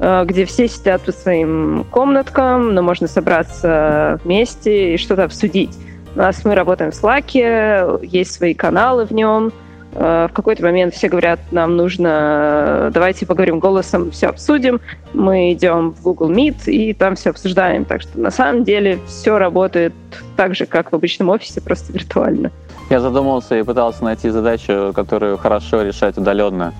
э, 0.00 0.24
где 0.26 0.44
все 0.44 0.68
сидят 0.68 1.02
по 1.02 1.12
своим 1.12 1.84
комнаткам, 1.90 2.74
но 2.74 2.82
можно 2.82 3.06
собраться 3.06 4.20
вместе 4.24 4.94
и 4.94 4.98
что-то 4.98 5.24
обсудить. 5.24 5.76
У 6.14 6.18
нас 6.18 6.44
мы 6.44 6.54
работаем 6.54 6.90
в 6.90 6.94
Slack, 6.94 8.00
есть 8.04 8.32
свои 8.32 8.54
каналы 8.54 9.04
в 9.04 9.12
нем. 9.12 9.52
Э, 9.92 10.26
в 10.30 10.32
какой-то 10.32 10.62
момент 10.62 10.94
все 10.94 11.08
говорят, 11.08 11.40
нам 11.50 11.76
нужно, 11.76 12.90
давайте 12.92 13.26
поговорим 13.26 13.58
голосом, 13.58 14.10
все 14.10 14.28
обсудим. 14.28 14.80
Мы 15.12 15.52
идем 15.52 15.92
в 15.92 16.02
Google 16.02 16.30
Meet 16.30 16.66
и 16.66 16.92
там 16.92 17.14
все 17.14 17.30
обсуждаем. 17.30 17.84
Так 17.84 18.02
что 18.02 18.18
на 18.18 18.30
самом 18.30 18.64
деле 18.64 18.98
все 19.06 19.38
работает 19.38 19.92
так 20.36 20.54
же, 20.54 20.66
как 20.66 20.92
в 20.92 20.94
обычном 20.94 21.30
офисе, 21.30 21.60
просто 21.60 21.92
виртуально. 21.92 22.50
Я 22.90 23.00
задумался 23.00 23.58
и 23.58 23.62
пытался 23.62 24.02
найти 24.02 24.30
задачу, 24.30 24.92
которую 24.94 25.36
хорошо 25.36 25.82
решать 25.82 26.16
удаленно. 26.16 26.72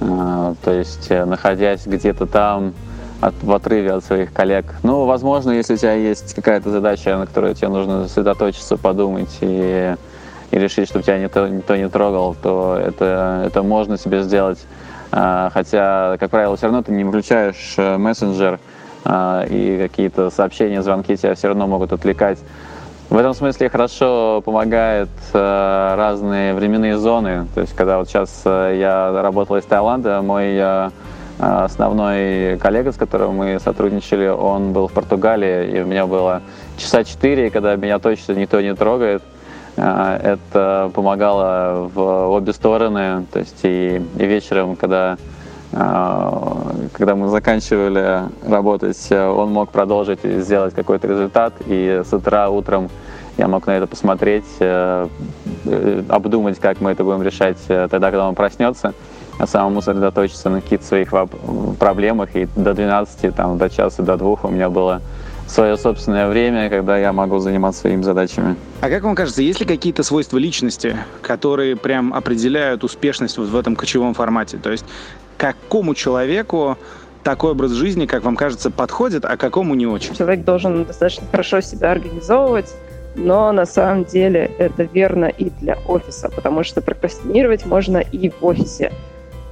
А, 0.00 0.54
то 0.64 0.72
есть, 0.72 1.10
э, 1.10 1.24
находясь 1.24 1.84
где-то 1.84 2.26
там, 2.26 2.74
от, 3.20 3.34
в 3.42 3.52
отрыве 3.52 3.92
от 3.94 4.04
своих 4.04 4.32
коллег. 4.32 4.66
Ну, 4.84 5.04
возможно, 5.04 5.50
если 5.50 5.74
у 5.74 5.76
тебя 5.76 5.94
есть 5.94 6.34
какая-то 6.34 6.70
задача, 6.70 7.16
на 7.18 7.26
которую 7.26 7.54
тебе 7.56 7.68
нужно 7.68 8.06
сосредоточиться, 8.06 8.76
подумать 8.76 9.36
и, 9.40 9.96
и 10.52 10.58
решить, 10.58 10.88
чтобы 10.88 11.02
тебя 11.02 11.18
никто, 11.18 11.48
никто 11.48 11.74
не 11.74 11.88
трогал, 11.88 12.36
то 12.40 12.80
это, 12.80 13.42
это 13.44 13.64
можно 13.64 13.98
себе 13.98 14.22
сделать. 14.22 14.60
А, 15.10 15.50
хотя, 15.52 16.16
как 16.20 16.30
правило, 16.30 16.56
все 16.56 16.66
равно 16.66 16.82
ты 16.82 16.92
не 16.92 17.02
включаешь 17.02 17.74
э, 17.78 17.96
мессенджер, 17.96 18.60
а, 19.04 19.44
и 19.48 19.78
какие-то 19.78 20.30
сообщения, 20.30 20.82
звонки 20.82 21.16
тебя 21.16 21.34
все 21.34 21.48
равно 21.48 21.66
могут 21.66 21.92
отвлекать. 21.92 22.38
В 23.10 23.16
этом 23.16 23.32
смысле 23.32 23.70
хорошо 23.70 24.42
помогает 24.44 25.08
э, 25.32 25.94
разные 25.96 26.52
временные 26.52 26.98
зоны. 26.98 27.46
То 27.54 27.62
есть, 27.62 27.74
когда 27.74 27.96
вот 27.96 28.08
сейчас 28.08 28.42
э, 28.44 28.76
я 28.78 29.22
работал 29.22 29.56
из 29.56 29.64
Таиланда, 29.64 30.20
мой 30.20 30.54
э, 30.54 30.90
основной 31.38 32.58
коллега, 32.58 32.92
с 32.92 32.96
которым 32.96 33.36
мы 33.36 33.58
сотрудничали, 33.60 34.28
он 34.28 34.74
был 34.74 34.88
в 34.88 34.92
Португалии, 34.92 35.70
и 35.70 35.80
у 35.80 35.86
меня 35.86 36.06
было 36.06 36.42
часа 36.76 37.02
четыре, 37.02 37.48
когда 37.48 37.76
меня 37.76 37.98
точно 37.98 38.32
никто 38.32 38.60
не 38.60 38.74
трогает. 38.74 39.22
Э, 39.76 40.20
это 40.22 40.90
помогало 40.94 41.90
в 41.94 42.28
обе 42.28 42.52
стороны. 42.52 43.24
То 43.32 43.38
есть 43.38 43.60
и, 43.62 44.02
и 44.18 44.26
вечером, 44.26 44.76
когда 44.76 45.16
когда 45.70 47.14
мы 47.14 47.28
заканчивали 47.28 48.22
работать, 48.48 49.12
он 49.12 49.52
мог 49.52 49.70
продолжить 49.70 50.20
и 50.24 50.40
сделать 50.40 50.74
какой-то 50.74 51.06
результат, 51.08 51.52
и 51.66 52.02
с 52.04 52.12
утра, 52.12 52.48
утром 52.48 52.88
я 53.38 53.46
мог 53.46 53.66
на 53.66 53.76
это 53.76 53.86
посмотреть, 53.86 54.44
э, 54.58 55.08
э, 55.64 56.02
обдумать, 56.08 56.58
как 56.58 56.80
мы 56.80 56.90
это 56.90 57.04
будем 57.04 57.22
решать 57.22 57.58
э, 57.68 57.86
тогда, 57.88 58.10
когда 58.10 58.28
он 58.28 58.34
проснется, 58.34 58.94
а 59.38 59.46
самому 59.46 59.80
сосредоточиться 59.80 60.50
на 60.50 60.60
каких-то 60.60 60.84
своих 60.84 61.14
проблемах. 61.78 62.34
И 62.34 62.48
до 62.56 62.74
12, 62.74 63.34
там, 63.34 63.56
до 63.56 63.70
часа, 63.70 64.02
до 64.02 64.16
двух 64.16 64.44
у 64.44 64.48
меня 64.48 64.68
было 64.68 65.00
свое 65.46 65.76
собственное 65.76 66.28
время, 66.28 66.68
когда 66.68 66.98
я 66.98 67.12
могу 67.12 67.38
заниматься 67.38 67.82
своими 67.82 68.02
задачами. 68.02 68.56
А 68.80 68.90
как 68.90 69.04
вам 69.04 69.14
кажется, 69.14 69.40
есть 69.40 69.60
ли 69.60 69.66
какие-то 69.66 70.02
свойства 70.02 70.36
личности, 70.36 70.96
которые 71.22 71.76
прям 71.76 72.12
определяют 72.12 72.82
успешность 72.82 73.38
вот 73.38 73.48
в 73.48 73.56
этом 73.56 73.76
кочевом 73.76 74.14
формате? 74.14 74.58
То 74.58 74.72
есть 74.72 74.84
какому 75.38 75.94
человеку 75.94 76.76
такой 77.22 77.52
образ 77.52 77.72
жизни, 77.72 78.06
как 78.06 78.24
вам 78.24 78.36
кажется, 78.36 78.70
подходит, 78.70 79.24
а 79.24 79.36
какому 79.36 79.74
не 79.74 79.86
очень? 79.86 80.14
Человек 80.14 80.44
должен 80.44 80.84
достаточно 80.84 81.26
хорошо 81.30 81.60
себя 81.60 81.92
организовывать, 81.92 82.74
но 83.14 83.52
на 83.52 83.64
самом 83.64 84.04
деле 84.04 84.50
это 84.58 84.82
верно 84.82 85.26
и 85.26 85.50
для 85.60 85.78
офиса, 85.86 86.30
потому 86.34 86.64
что 86.64 86.82
прокрастинировать 86.82 87.64
можно 87.66 87.98
и 87.98 88.30
в 88.30 88.44
офисе. 88.44 88.92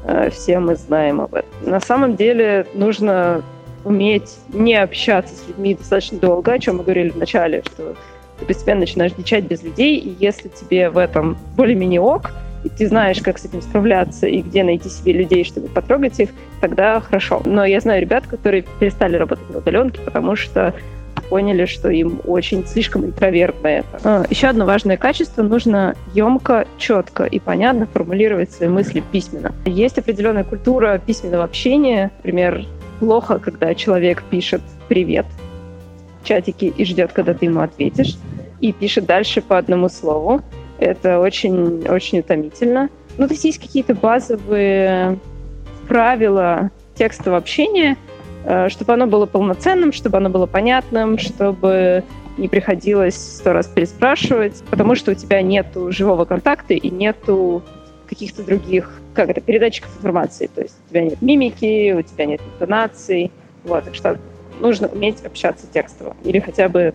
Э, 0.04 0.30
все 0.30 0.58
мы 0.58 0.76
знаем 0.76 1.20
об 1.20 1.34
этом. 1.34 1.50
На 1.62 1.80
самом 1.80 2.16
деле 2.16 2.66
нужно 2.74 3.42
уметь 3.84 4.36
не 4.52 4.74
общаться 4.74 5.34
с 5.34 5.48
людьми 5.48 5.74
достаточно 5.74 6.18
долго, 6.18 6.52
о 6.52 6.58
чем 6.58 6.78
мы 6.78 6.84
говорили 6.84 7.10
в 7.10 7.16
начале, 7.16 7.62
что 7.64 7.94
ты 8.38 8.44
постепенно 8.44 8.80
начинаешь 8.80 9.12
дичать 9.12 9.44
без 9.44 9.62
людей, 9.62 9.96
и 9.98 10.16
если 10.18 10.48
тебе 10.48 10.90
в 10.90 10.98
этом 10.98 11.38
более-менее 11.56 12.00
ок, 12.00 12.32
и 12.66 12.68
ты 12.68 12.88
знаешь, 12.88 13.20
как 13.22 13.38
с 13.38 13.44
этим 13.44 13.62
справляться 13.62 14.26
и 14.26 14.42
где 14.42 14.64
найти 14.64 14.88
себе 14.88 15.12
людей, 15.12 15.44
чтобы 15.44 15.68
потрогать 15.68 16.18
их, 16.18 16.30
тогда 16.60 17.00
хорошо. 17.00 17.40
Но 17.44 17.64
я 17.64 17.78
знаю 17.80 18.02
ребят, 18.02 18.26
которые 18.26 18.64
перестали 18.80 19.16
работать 19.16 19.48
на 19.50 19.58
удаленке, 19.58 20.00
потому 20.00 20.34
что 20.34 20.74
поняли, 21.30 21.64
что 21.66 21.88
им 21.90 22.20
очень 22.24 22.66
слишком 22.66 23.04
интровертно 23.04 23.68
это. 23.68 24.00
А, 24.04 24.24
еще 24.30 24.48
одно 24.48 24.64
важное 24.64 24.96
качество– 24.96 25.42
нужно 25.44 25.94
емко, 26.14 26.66
четко 26.78 27.24
и 27.24 27.38
понятно 27.38 27.86
формулировать 27.86 28.52
свои 28.52 28.68
мысли 28.68 29.02
письменно. 29.12 29.52
Есть 29.64 29.98
определенная 29.98 30.44
культура 30.44 31.00
письменного 31.04 31.44
общения. 31.44 32.10
Например, 32.18 32.64
плохо, 33.00 33.38
когда 33.38 33.74
человек 33.74 34.22
пишет 34.30 34.62
«привет» 34.88 35.26
в 36.22 36.26
чатике 36.26 36.68
и 36.68 36.84
ждет, 36.84 37.12
когда 37.12 37.34
ты 37.34 37.46
ему 37.46 37.60
ответишь, 37.60 38.16
и 38.60 38.72
пишет 38.72 39.06
дальше 39.06 39.40
по 39.40 39.58
одному 39.58 39.88
слову. 39.88 40.42
Это 40.78 41.20
очень, 41.20 41.86
очень 41.88 42.20
утомительно. 42.20 42.90
Ну, 43.18 43.26
то 43.26 43.34
есть 43.34 43.44
есть 43.44 43.58
какие-то 43.58 43.94
базовые 43.94 45.18
правила 45.88 46.70
текстового 46.94 47.38
общения, 47.38 47.96
Э, 48.46 48.68
чтобы 48.68 48.92
оно 48.92 49.08
было 49.08 49.26
полноценным, 49.26 49.92
чтобы 49.92 50.18
оно 50.18 50.30
было 50.30 50.46
понятным, 50.46 51.18
чтобы 51.18 52.04
не 52.38 52.46
приходилось 52.46 53.16
сто 53.16 53.52
раз 53.52 53.66
переспрашивать, 53.66 54.62
потому 54.70 54.94
что 54.94 55.10
у 55.10 55.14
тебя 55.14 55.42
нет 55.42 55.66
живого 55.88 56.24
контакта 56.26 56.74
и 56.74 56.90
нету 56.90 57.64
каких-то 58.08 58.44
других, 58.44 59.00
как 59.14 59.30
это, 59.30 59.40
передатчиков 59.40 59.90
информации. 59.96 60.48
То 60.54 60.62
есть 60.62 60.76
у 60.86 60.90
тебя 60.90 61.02
нет 61.02 61.20
мимики, 61.20 61.92
у 61.92 62.02
тебя 62.02 62.26
нет 62.26 62.40
интонаций. 62.54 63.32
Вот, 63.64 63.82
так 63.82 63.96
что 63.96 64.16
нужно 64.60 64.86
уметь 64.86 65.24
общаться 65.24 65.66
текстово. 65.66 66.16
Или 66.22 66.38
хотя 66.38 66.68
бы 66.68 66.94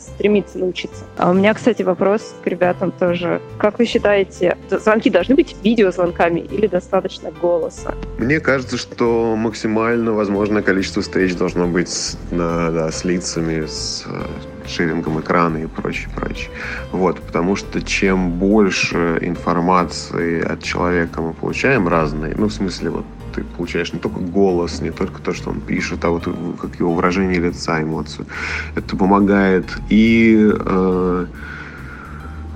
стремиться 0.00 0.58
научиться. 0.58 1.04
А 1.16 1.30
у 1.30 1.34
меня, 1.34 1.54
кстати, 1.54 1.82
вопрос 1.82 2.34
к 2.42 2.46
ребятам 2.46 2.92
тоже. 2.92 3.40
Как 3.58 3.78
вы 3.78 3.86
считаете, 3.86 4.56
звонки 4.70 5.10
должны 5.10 5.34
быть 5.34 5.56
видеозвонками 5.62 6.40
или 6.40 6.66
достаточно 6.66 7.30
голоса? 7.30 7.94
Мне 8.18 8.40
кажется, 8.40 8.76
что 8.76 9.36
максимально 9.36 10.12
возможное 10.12 10.62
количество 10.62 11.02
встреч 11.02 11.34
должно 11.36 11.66
быть 11.66 11.88
с, 11.88 12.18
да, 12.30 12.90
с 12.90 13.04
лицами, 13.04 13.66
с 13.66 14.04
э, 14.06 14.68
шерингом 14.68 15.20
экрана 15.20 15.58
и 15.58 15.66
прочее, 15.66 16.08
прочее. 16.14 16.50
Вот, 16.92 17.20
потому 17.20 17.56
что 17.56 17.82
чем 17.82 18.32
больше 18.32 19.18
информации 19.20 20.42
от 20.42 20.62
человека 20.62 21.20
мы 21.20 21.32
получаем 21.34 21.88
разные, 21.88 22.34
ну, 22.36 22.48
в 22.48 22.52
смысле, 22.52 22.90
вот 22.90 23.04
ты 23.34 23.44
получаешь 23.44 23.92
не 23.92 23.98
только 23.98 24.20
голос, 24.20 24.80
не 24.80 24.90
только 24.90 25.20
то, 25.20 25.32
что 25.32 25.50
он 25.50 25.60
пишет, 25.60 26.04
а 26.04 26.10
вот 26.10 26.28
как 26.60 26.78
его 26.78 26.94
выражение 26.94 27.40
лица, 27.40 27.82
эмоцию. 27.82 28.26
Это 28.74 28.96
помогает 28.96 29.76
и 29.88 30.50
э, 30.52 31.26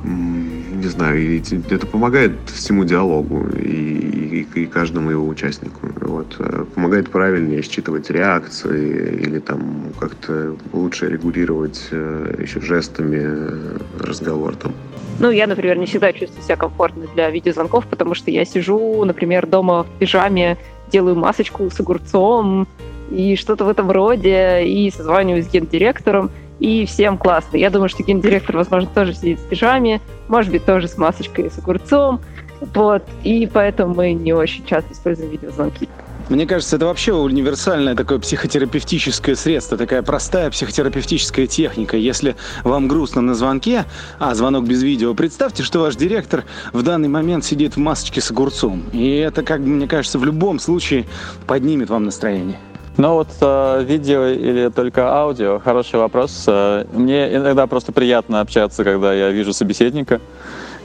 не 0.04 0.86
знаю, 0.88 1.18
и 1.18 1.42
это 1.70 1.86
помогает 1.86 2.32
всему 2.50 2.84
диалогу 2.84 3.48
и, 3.48 4.46
и, 4.54 4.60
и 4.60 4.66
каждому 4.66 5.10
его 5.10 5.26
участнику. 5.26 5.88
Вот. 6.00 6.36
Э, 6.38 6.64
помогает 6.74 7.10
правильнее 7.10 7.62
считывать 7.62 8.10
реакции 8.10 9.22
или 9.22 9.38
там 9.38 9.92
как-то 9.98 10.56
лучше 10.72 11.08
регулировать 11.08 11.88
э, 11.90 12.36
еще 12.42 12.60
жестами 12.60 13.78
разговор 13.98 14.56
там. 14.56 14.74
Ну, 15.20 15.30
я, 15.30 15.46
например, 15.46 15.78
не 15.78 15.86
всегда 15.86 16.12
чувствую 16.12 16.42
себя 16.42 16.56
комфортно 16.56 17.06
для 17.14 17.30
видеозвонков, 17.30 17.86
потому 17.86 18.14
что 18.14 18.30
я 18.30 18.44
сижу, 18.44 19.04
например, 19.04 19.46
дома 19.46 19.84
в 19.84 19.88
пижаме, 19.98 20.56
делаю 20.90 21.16
масочку 21.16 21.70
с 21.70 21.78
огурцом 21.80 22.66
и 23.10 23.36
что-то 23.36 23.64
в 23.64 23.68
этом 23.68 23.90
роде, 23.90 24.64
и 24.64 24.90
созваниваюсь 24.90 25.46
с 25.46 25.50
гендиректором, 25.50 26.30
и 26.58 26.84
всем 26.86 27.18
классно. 27.18 27.56
Я 27.56 27.70
думаю, 27.70 27.88
что 27.88 28.02
гендиректор, 28.02 28.56
возможно, 28.56 28.88
тоже 28.92 29.14
сидит 29.14 29.38
в 29.38 29.48
пижаме, 29.48 30.00
может 30.28 30.50
быть, 30.50 30.64
тоже 30.64 30.88
с 30.88 30.98
масочкой 30.98 31.46
и 31.46 31.50
с 31.50 31.58
огурцом, 31.58 32.20
вот, 32.60 33.04
и 33.22 33.48
поэтому 33.52 33.94
мы 33.94 34.12
не 34.12 34.32
очень 34.32 34.64
часто 34.64 34.92
используем 34.92 35.30
видеозвонки. 35.30 35.88
Мне 36.30 36.46
кажется, 36.46 36.76
это 36.76 36.86
вообще 36.86 37.12
универсальное 37.12 37.94
такое 37.94 38.18
психотерапевтическое 38.18 39.34
средство, 39.34 39.76
такая 39.76 40.02
простая 40.02 40.50
психотерапевтическая 40.50 41.46
техника. 41.46 41.98
Если 41.98 42.34
вам 42.62 42.88
грустно 42.88 43.20
на 43.20 43.34
звонке, 43.34 43.84
а 44.18 44.34
звонок 44.34 44.64
без 44.64 44.82
видео, 44.82 45.14
представьте, 45.14 45.62
что 45.62 45.80
ваш 45.80 45.96
директор 45.96 46.44
в 46.72 46.82
данный 46.82 47.08
момент 47.08 47.44
сидит 47.44 47.76
в 47.76 47.78
масочке 47.78 48.22
с 48.22 48.30
огурцом. 48.30 48.84
И 48.92 49.16
это, 49.16 49.42
как 49.42 49.60
мне 49.60 49.86
кажется, 49.86 50.18
в 50.18 50.24
любом 50.24 50.58
случае 50.60 51.04
поднимет 51.46 51.90
вам 51.90 52.04
настроение. 52.04 52.58
Ну 52.96 53.14
вот 53.14 53.28
э, 53.40 53.84
видео 53.84 54.26
или 54.26 54.70
только 54.74 55.12
аудио, 55.12 55.58
хороший 55.58 55.98
вопрос. 55.98 56.44
Э, 56.46 56.86
мне 56.92 57.34
иногда 57.34 57.66
просто 57.66 57.92
приятно 57.92 58.40
общаться, 58.40 58.82
когда 58.82 59.12
я 59.12 59.30
вижу 59.30 59.52
собеседника. 59.52 60.20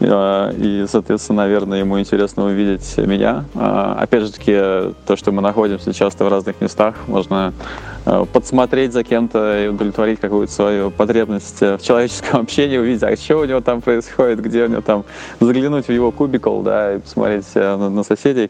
А, 0.01 0.51
и, 0.51 0.85
соответственно, 0.87 1.43
наверное, 1.43 1.79
ему 1.79 1.99
интересно 1.99 2.45
увидеть 2.45 2.97
меня. 2.97 3.45
А, 3.55 3.97
опять 3.99 4.23
же 4.23 4.31
таки, 4.31 4.53
то, 5.05 5.15
что 5.15 5.31
мы 5.31 5.41
находимся 5.41 5.93
часто 5.93 6.25
в 6.25 6.29
разных 6.29 6.61
местах, 6.61 6.95
можно 7.07 7.53
Э, 8.05 8.25
подсмотреть 8.31 8.93
за 8.93 9.03
кем-то 9.03 9.65
и 9.65 9.67
удовлетворить 9.67 10.19
какую-то 10.19 10.51
свою 10.51 10.89
потребность 10.89 11.61
в 11.61 11.79
человеческом 11.79 12.41
общении, 12.41 12.77
увидеть, 12.77 13.03
а 13.03 13.15
что 13.15 13.37
у 13.37 13.45
него 13.45 13.61
там 13.61 13.81
происходит, 13.81 14.41
где 14.41 14.63
у 14.63 14.67
него 14.67 14.81
там, 14.81 15.05
заглянуть 15.39 15.87
в 15.87 15.91
его 15.91 16.11
кубикл, 16.11 16.61
да, 16.61 16.95
и 16.95 16.99
посмотреть 16.99 17.45
э, 17.53 17.75
на, 17.75 17.89
на 17.89 18.03
соседей. 18.03 18.49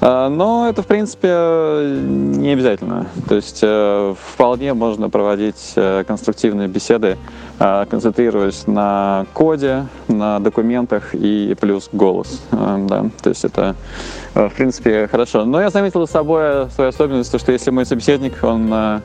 Э, 0.00 0.28
но 0.28 0.68
это, 0.68 0.82
в 0.82 0.86
принципе, 0.86 1.28
не 1.28 2.52
обязательно. 2.52 3.06
То 3.28 3.34
есть 3.34 3.62
вполне 4.32 4.72
можно 4.74 5.10
проводить 5.10 5.74
конструктивные 6.06 6.68
беседы, 6.68 7.16
концентрируясь 7.58 8.66
на 8.66 9.26
коде, 9.32 9.86
на 10.08 10.38
документах 10.40 10.75
и 11.12 11.56
плюс 11.60 11.88
голос. 11.92 12.42
Да, 12.50 13.06
то 13.22 13.30
есть 13.30 13.44
это 13.44 13.74
в 14.36 14.50
принципе, 14.50 15.08
хорошо. 15.08 15.46
Но 15.46 15.60
я 15.60 15.70
заметил 15.70 16.06
за 16.06 16.12
собой 16.12 16.70
свою 16.70 16.90
особенность, 16.90 17.38
что 17.38 17.52
если 17.52 17.70
мой 17.70 17.86
собеседник, 17.86 18.34
он 18.42 18.70
э, 18.72 19.00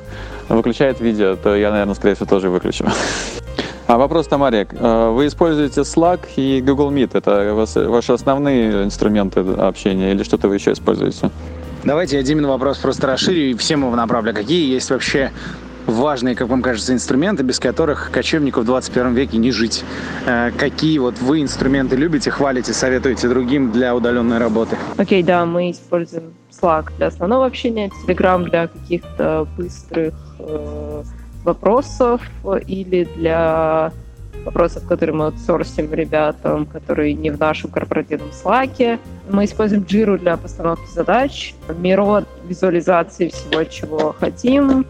выключает 0.50 1.00
видео, 1.00 1.38
то 1.38 1.56
я, 1.56 1.72
наверное, 1.72 1.96
скорее 1.96 2.16
всего, 2.16 2.28
тоже 2.28 2.50
выключу. 2.50 2.86
А 3.88 3.98
вопрос, 3.98 4.28
Тамаре. 4.28 4.68
Э, 4.72 5.10
вы 5.10 5.28
используете 5.28 5.82
Slack 5.82 6.22
и 6.38 6.62
Google 6.62 6.92
Meet. 6.92 7.12
Это 7.14 7.54
ваши 7.90 8.14
основные 8.14 8.86
инструменты 8.86 9.42
общения 9.42 10.12
или 10.12 10.24
что-то 10.24 10.48
вы 10.48 10.56
еще 10.56 10.72
используете? 10.72 11.30
Давайте 11.84 12.16
я 12.18 12.24
Димин 12.24 12.48
вопрос 12.48 12.78
просто 12.78 13.08
расширю 13.08 13.52
и 13.52 13.54
всем 13.56 13.82
его 13.82 13.96
направлю. 13.96 14.34
Какие 14.34 14.72
есть 14.72 14.90
вообще 14.92 15.32
важные, 15.88 16.36
как 16.36 16.48
вам 16.48 16.62
кажется, 16.62 16.94
инструменты, 16.94 17.44
без 17.44 17.60
которых 17.60 18.12
кочевнику 18.12 18.62
в 18.62 18.66
21 18.66 19.14
веке 19.14 19.38
не 19.38 19.52
жить. 19.52 19.84
Э, 20.26 20.52
какие 20.58 20.98
вот 21.00 21.20
вы 21.20 21.42
инструменты 21.42 21.96
любите, 21.96 22.32
хвалите, 22.32 22.74
советуете 22.74 23.28
другим 23.28 23.72
для 23.72 23.96
удаленной 23.96 24.38
работы? 24.38 24.78
Окей, 24.98 25.22
okay, 25.22 25.26
да, 25.26 25.46
мы 25.46 25.72
используем 25.72 26.34
Slack 26.52 26.92
для 26.98 27.08
основного 27.08 27.46
общения, 27.46 27.90
Telegram 28.06 28.44
для 28.44 28.68
каких-то 28.68 29.48
быстрых 29.58 30.14
э, 30.40 31.04
вопросов 31.44 32.22
или 32.68 33.08
для 33.16 33.92
вопросов, 34.46 34.88
которые 34.88 35.16
мы 35.16 35.26
аутсорсим 35.26 35.94
ребятам, 35.94 36.66
которые 36.66 37.14
не 37.14 37.30
в 37.30 37.40
нашем 37.40 37.72
корпоративном 37.72 38.30
Slack. 38.30 39.00
Мы 39.30 39.46
используем 39.46 39.84
Jira 39.84 40.18
для 40.18 40.38
постановки 40.38 40.90
задач, 40.92 41.54
Miro 41.68 42.26
визуализации 42.48 43.30
всего, 43.30 43.64
чего 43.64 44.16
хотим, 44.20 44.86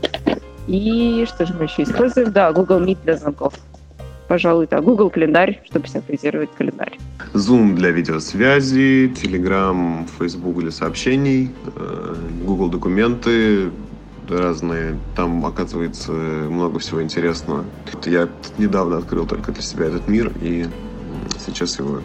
и 0.68 1.26
что 1.28 1.46
же 1.46 1.54
мы 1.54 1.66
еще 1.66 1.84
используем? 1.84 2.32
Да, 2.32 2.52
Google 2.52 2.82
Meet 2.82 2.98
для 3.04 3.18
звонков. 3.18 3.54
Пожалуй, 4.28 4.68
да, 4.70 4.80
Google 4.80 5.10
календарь, 5.10 5.62
чтобы 5.66 5.88
синхронизировать 5.88 6.50
календарь. 6.58 6.98
Zoom 7.34 7.76
для 7.76 7.92
видеосвязи, 7.92 9.12
Telegram, 9.14 10.08
Facebook 10.18 10.58
для 10.60 10.72
сообщений, 10.72 11.52
э, 11.76 12.16
Google 12.46 12.70
документы, 12.70 13.72
разные. 14.30 14.98
Там, 15.16 15.46
оказывается, 15.46 16.12
много 16.12 16.80
всего 16.80 17.04
интересного. 17.04 17.66
Я 18.06 18.30
недавно 18.58 18.98
открыл 18.98 19.26
только 19.26 19.52
для 19.52 19.62
себя 19.62 19.88
этот 19.88 20.08
мир 20.08 20.32
и 20.42 20.68
сейчас 21.38 21.78
его 21.80 22.00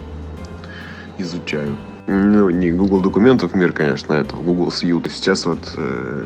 изучаю. 1.19 1.77
Ну, 2.09 2.51
не 2.51 2.71
Google 2.71 3.01
документов 3.01 3.55
мир, 3.55 3.73
конечно, 3.73 4.13
это 4.13 4.37
Google 4.37 4.69
Suite. 4.69 5.11
Сейчас 5.11 5.45
вот 5.45 5.75
э, 5.77 6.25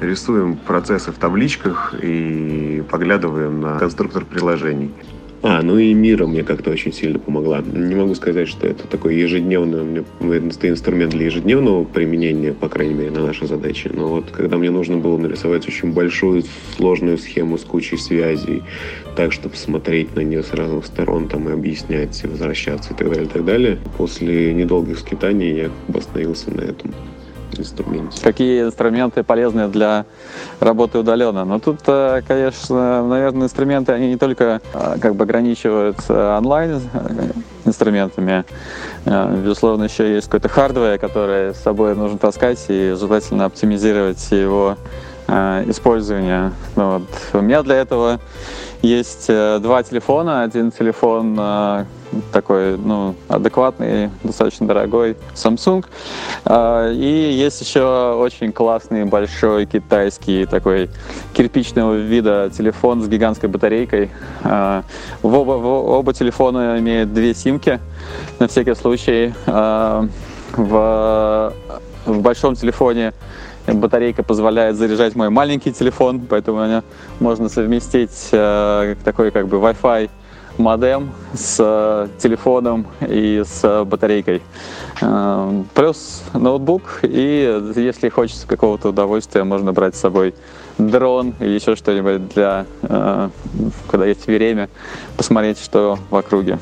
рисуем 0.00 0.56
процессы 0.56 1.12
в 1.12 1.16
табличках 1.16 1.94
и 2.00 2.82
поглядываем 2.90 3.60
на 3.60 3.78
конструктор 3.78 4.24
приложений. 4.24 4.92
А, 5.40 5.62
ну 5.62 5.78
и 5.78 5.94
мира 5.94 6.26
мне 6.26 6.42
как-то 6.42 6.70
очень 6.70 6.92
сильно 6.92 7.18
помогла. 7.18 7.60
Не 7.60 7.94
могу 7.94 8.14
сказать, 8.16 8.48
что 8.48 8.66
это 8.66 8.88
такой 8.88 9.16
ежедневный, 9.16 10.04
это 10.20 10.68
инструмент 10.68 11.12
для 11.12 11.26
ежедневного 11.26 11.84
применения, 11.84 12.52
по 12.52 12.68
крайней 12.68 12.94
мере, 12.94 13.10
на 13.12 13.24
наши 13.24 13.46
задачи. 13.46 13.88
Но 13.92 14.08
вот 14.08 14.30
когда 14.32 14.56
мне 14.56 14.70
нужно 14.70 14.96
было 14.96 15.16
нарисовать 15.16 15.68
очень 15.68 15.92
большую, 15.92 16.42
сложную 16.76 17.18
схему 17.18 17.56
с 17.56 17.62
кучей 17.62 17.98
связей, 17.98 18.64
так, 19.14 19.32
чтобы 19.32 19.54
смотреть 19.54 20.14
на 20.16 20.20
нее 20.20 20.42
с 20.42 20.52
разных 20.52 20.86
сторон, 20.86 21.28
там, 21.28 21.48
и 21.48 21.52
объяснять, 21.52 22.20
и 22.24 22.26
возвращаться, 22.26 22.92
и 22.92 22.96
так 22.96 23.08
далее, 23.08 23.26
и 23.26 23.28
так 23.28 23.44
далее, 23.44 23.78
после 23.96 24.52
недолгих 24.52 24.98
скитаний 24.98 25.54
я 25.54 25.64
как 25.64 25.94
бы 25.94 25.98
остановился 26.00 26.50
на 26.50 26.62
этом 26.62 26.92
инструменте. 27.56 28.22
Какие 28.22 28.62
инструменты 28.62 29.22
полезны 29.22 29.68
для 29.68 30.06
работы 30.60 30.98
удаленно? 30.98 31.44
Но 31.44 31.54
ну, 31.54 31.60
тут, 31.60 31.80
э, 31.86 32.22
конечно, 32.26 33.06
наверное, 33.06 33.46
инструменты, 33.46 33.92
они 33.92 34.08
не 34.08 34.16
только 34.16 34.60
э, 34.72 34.96
как 35.00 35.14
бы 35.14 35.24
ограничиваются 35.24 36.36
онлайн 36.38 36.80
э, 36.92 37.30
инструментами. 37.64 38.44
Безусловно, 39.04 39.84
еще 39.84 40.14
есть 40.14 40.26
какой-то 40.26 40.48
hardware, 40.48 40.98
который 40.98 41.54
с 41.54 41.58
собой 41.58 41.94
нужно 41.94 42.18
таскать 42.18 42.64
и 42.68 42.94
желательно 42.98 43.44
оптимизировать 43.44 44.26
его 44.30 44.76
использование. 45.66 46.52
Ну, 46.76 46.92
вот. 46.92 47.02
У 47.34 47.42
меня 47.42 47.62
для 47.62 47.76
этого 47.76 48.20
есть 48.80 49.26
два 49.28 49.82
телефона. 49.82 50.42
Один 50.42 50.70
телефон 50.70 51.38
такой, 52.32 52.76
ну, 52.76 53.14
адекватный, 53.28 54.10
достаточно 54.22 54.66
дорогой 54.66 55.16
Samsung. 55.34 55.84
А, 56.44 56.90
и 56.90 57.32
есть 57.32 57.60
еще 57.60 58.14
очень 58.14 58.52
классный 58.52 59.04
большой 59.04 59.66
китайский 59.66 60.46
такой 60.46 60.90
кирпичного 61.34 61.94
вида 61.94 62.50
телефон 62.56 63.02
с 63.02 63.08
гигантской 63.08 63.48
батарейкой. 63.48 64.10
А, 64.42 64.84
в 65.22 65.34
оба, 65.34 65.52
в 65.52 65.66
оба 65.66 66.12
телефона 66.12 66.78
имеют 66.78 67.12
две 67.12 67.34
симки 67.34 67.80
на 68.38 68.48
всякий 68.48 68.74
случай. 68.74 69.34
А, 69.46 70.06
в, 70.52 71.52
в 72.06 72.20
большом 72.20 72.54
телефоне 72.54 73.12
батарейка 73.66 74.22
позволяет 74.22 74.76
заряжать 74.76 75.14
мой 75.14 75.28
маленький 75.28 75.72
телефон, 75.72 76.20
поэтому 76.20 76.82
можно 77.20 77.48
совместить 77.48 78.30
такой 78.30 79.30
как 79.30 79.46
бы 79.46 79.58
Wi-Fi 79.58 80.08
модем 80.58 81.10
с 81.34 81.56
э, 81.58 82.08
телефоном 82.18 82.86
и 83.00 83.42
с 83.44 83.84
батарейкой. 83.84 84.42
Э, 85.00 85.62
плюс 85.74 86.22
ноутбук, 86.34 87.00
и 87.02 87.72
если 87.76 88.08
хочется 88.08 88.46
какого-то 88.46 88.88
удовольствия, 88.90 89.44
можно 89.44 89.72
брать 89.72 89.96
с 89.96 90.00
собой 90.00 90.34
дрон 90.78 91.34
или 91.40 91.50
еще 91.50 91.76
что-нибудь 91.76 92.28
для, 92.28 92.66
э, 92.82 93.28
когда 93.90 94.06
есть 94.06 94.26
время, 94.26 94.68
посмотреть, 95.16 95.60
что 95.60 95.98
в 96.10 96.16
округе. 96.16 96.58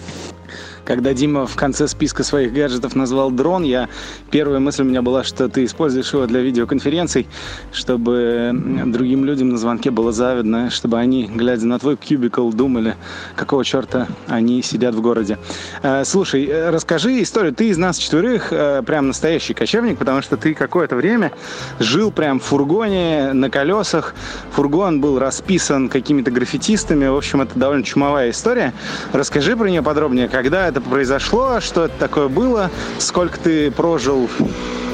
Когда 0.87 1.15
Дима 1.15 1.47
в 1.47 1.57
конце 1.57 1.89
списка 1.89 2.23
своих 2.23 2.53
гаджетов 2.53 2.95
назвал 2.95 3.33
дрон, 3.33 3.65
я 3.65 3.89
первая 4.31 4.61
мысль 4.61 4.83
у 4.83 4.85
меня 4.85 5.03
была, 5.03 5.25
что 5.25 5.49
ты 5.49 5.65
используешь 5.65 6.13
его 6.13 6.27
для 6.27 6.41
видеоконференций, 6.41 7.27
чтобы 7.73 8.53
другим 8.87 9.25
людям 9.25 9.49
на 9.49 9.59
звонке 9.59 9.91
было 9.91 10.13
завидно, 10.13 10.71
чтобы 10.71 10.99
они, 10.99 11.27
глядя 11.27 11.67
на 11.67 11.81
твой 11.81 11.97
кубикл, 11.97 12.51
думали, 12.51 12.95
какого 13.35 13.65
черта 13.65 14.07
они 14.29 14.63
сидят 14.63 14.95
в 14.95 15.01
городе. 15.01 15.39
Э, 15.83 16.05
слушай, 16.05 16.47
э, 16.47 16.71
расскажи 16.71 17.21
историю. 17.21 17.53
Ты 17.53 17.69
из 17.69 17.79
нас 17.79 17.99
четверых 17.99 18.53
э, 18.53 18.83
прям 18.87 19.09
настоящий 19.09 19.55
кочевник, 19.55 19.99
потому 19.99 20.23
что 20.23 20.37
ты 20.37 20.55
какое-то 20.55 20.95
время 20.95 21.33
жил 21.81 22.13
прям 22.13 22.39
в 22.39 22.45
фургоне 22.45 23.33
на 23.33 23.51
колесах. 23.51 24.15
Фургон 24.53 25.01
был 25.01 25.19
расписан 25.19 25.89
какими-то 25.89 26.31
граффитистами. 26.31 27.07
В 27.07 27.17
общем, 27.17 27.41
это 27.41 27.59
довольно 27.59 27.83
чумовая 27.83 28.31
история. 28.31 28.73
Расскажи 29.13 29.57
про 29.57 29.69
нее 29.69 29.83
подробнее, 29.83 30.29
когда 30.29 30.76
это 30.77 30.91
произошло, 30.91 31.61
что 31.61 31.87
это 31.87 31.99
такое 31.99 32.29
было, 32.29 32.71
сколько 32.99 33.41
ты 33.41 33.71
прожил 33.71 34.29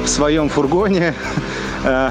в 0.04 0.08
своем 0.08 0.48
фургоне 0.48 1.12
э, 1.84 2.10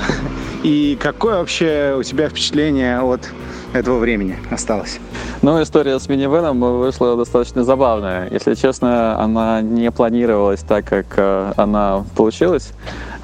и 0.62 0.98
какое 1.02 1.38
вообще 1.38 1.96
у 1.98 2.04
тебя 2.04 2.28
впечатление 2.28 3.00
от 3.00 3.30
этого 3.72 4.00
времени 4.00 4.38
осталось? 4.50 5.00
Ну, 5.42 5.62
история 5.64 5.98
с 6.00 6.10
минивеном 6.10 6.60
вышла 6.60 7.16
достаточно 7.16 7.64
забавная. 7.64 8.28
Если 8.30 8.56
честно, 8.56 9.18
она 9.18 9.62
не 9.62 9.90
планировалась 9.90 10.60
так, 10.60 10.86
как 10.86 11.06
э, 11.16 11.54
она 11.56 12.04
получилась. 12.18 12.74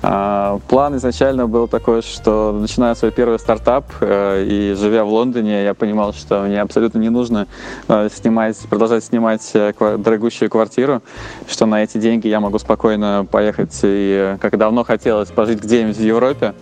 А, 0.09 0.59
план 0.69 0.95
изначально 0.95 1.47
был 1.47 1.67
такой, 1.67 2.01
что 2.01 2.53
начиная 2.57 2.95
свой 2.95 3.11
первый 3.11 3.37
стартап 3.39 3.91
э, 3.99 4.45
и 4.47 4.73
живя 4.73 5.03
в 5.03 5.09
Лондоне, 5.09 5.65
я 5.65 5.73
понимал, 5.73 6.13
что 6.13 6.43
мне 6.43 6.61
абсолютно 6.61 6.99
не 6.99 7.09
нужно 7.09 7.45
э, 7.89 8.07
снимать, 8.15 8.57
продолжать 8.69 9.03
снимать 9.03 9.51
дорогущую 9.53 10.49
квартиру, 10.49 11.01
что 11.45 11.65
на 11.65 11.83
эти 11.83 11.97
деньги 11.97 12.29
я 12.29 12.39
могу 12.39 12.57
спокойно 12.57 13.27
поехать 13.29 13.77
и, 13.83 14.37
как 14.39 14.57
давно 14.57 14.85
хотелось, 14.85 15.27
пожить 15.27 15.61
где-нибудь 15.61 15.97
в 15.97 16.03
Европе. 16.03 16.53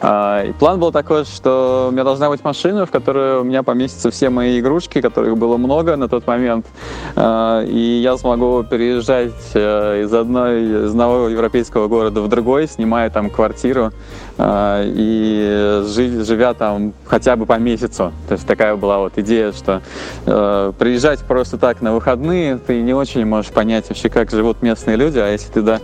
А, 0.00 0.44
и 0.44 0.52
план 0.52 0.78
был 0.78 0.92
такой, 0.92 1.24
что 1.24 1.86
у 1.88 1.92
меня 1.92 2.04
должна 2.04 2.28
быть 2.28 2.44
машина, 2.44 2.86
в 2.86 2.90
которой 2.90 3.40
у 3.40 3.44
меня 3.44 3.62
поместятся 3.62 4.10
все 4.10 4.28
мои 4.30 4.60
игрушки, 4.60 5.00
которых 5.00 5.36
было 5.38 5.56
много 5.56 5.96
на 5.96 6.08
тот 6.08 6.26
момент. 6.26 6.66
А, 7.14 7.62
и 7.62 8.00
я 8.02 8.16
смогу 8.18 8.62
переезжать 8.62 9.32
э, 9.54 10.02
из 10.02 10.12
одной, 10.12 10.62
из 10.62 10.90
одного 10.90 11.28
европейского 11.28 11.88
города 11.88 12.20
в 12.20 12.28
другой, 12.28 12.68
снимая 12.68 13.08
там 13.10 13.30
квартиру 13.30 13.92
а, 14.38 14.82
и 14.84 15.82
живя 15.86 16.52
там 16.52 16.92
хотя 17.06 17.36
бы 17.36 17.46
по 17.46 17.58
месяцу. 17.58 18.12
То 18.28 18.32
есть 18.32 18.46
такая 18.46 18.76
была 18.76 18.98
вот 18.98 19.14
идея, 19.16 19.52
что 19.52 19.80
э, 20.26 20.72
приезжать 20.78 21.20
просто 21.20 21.56
так 21.56 21.80
на 21.80 21.94
выходные, 21.94 22.58
ты 22.58 22.82
не 22.82 22.92
очень 22.92 23.24
можешь 23.24 23.50
понять 23.50 23.88
вообще, 23.88 24.10
как 24.10 24.30
живут 24.30 24.60
местные 24.60 24.96
люди, 24.96 25.18
а 25.18 25.28
если 25.30 25.50
ты 25.52 25.62
да, 25.62 25.80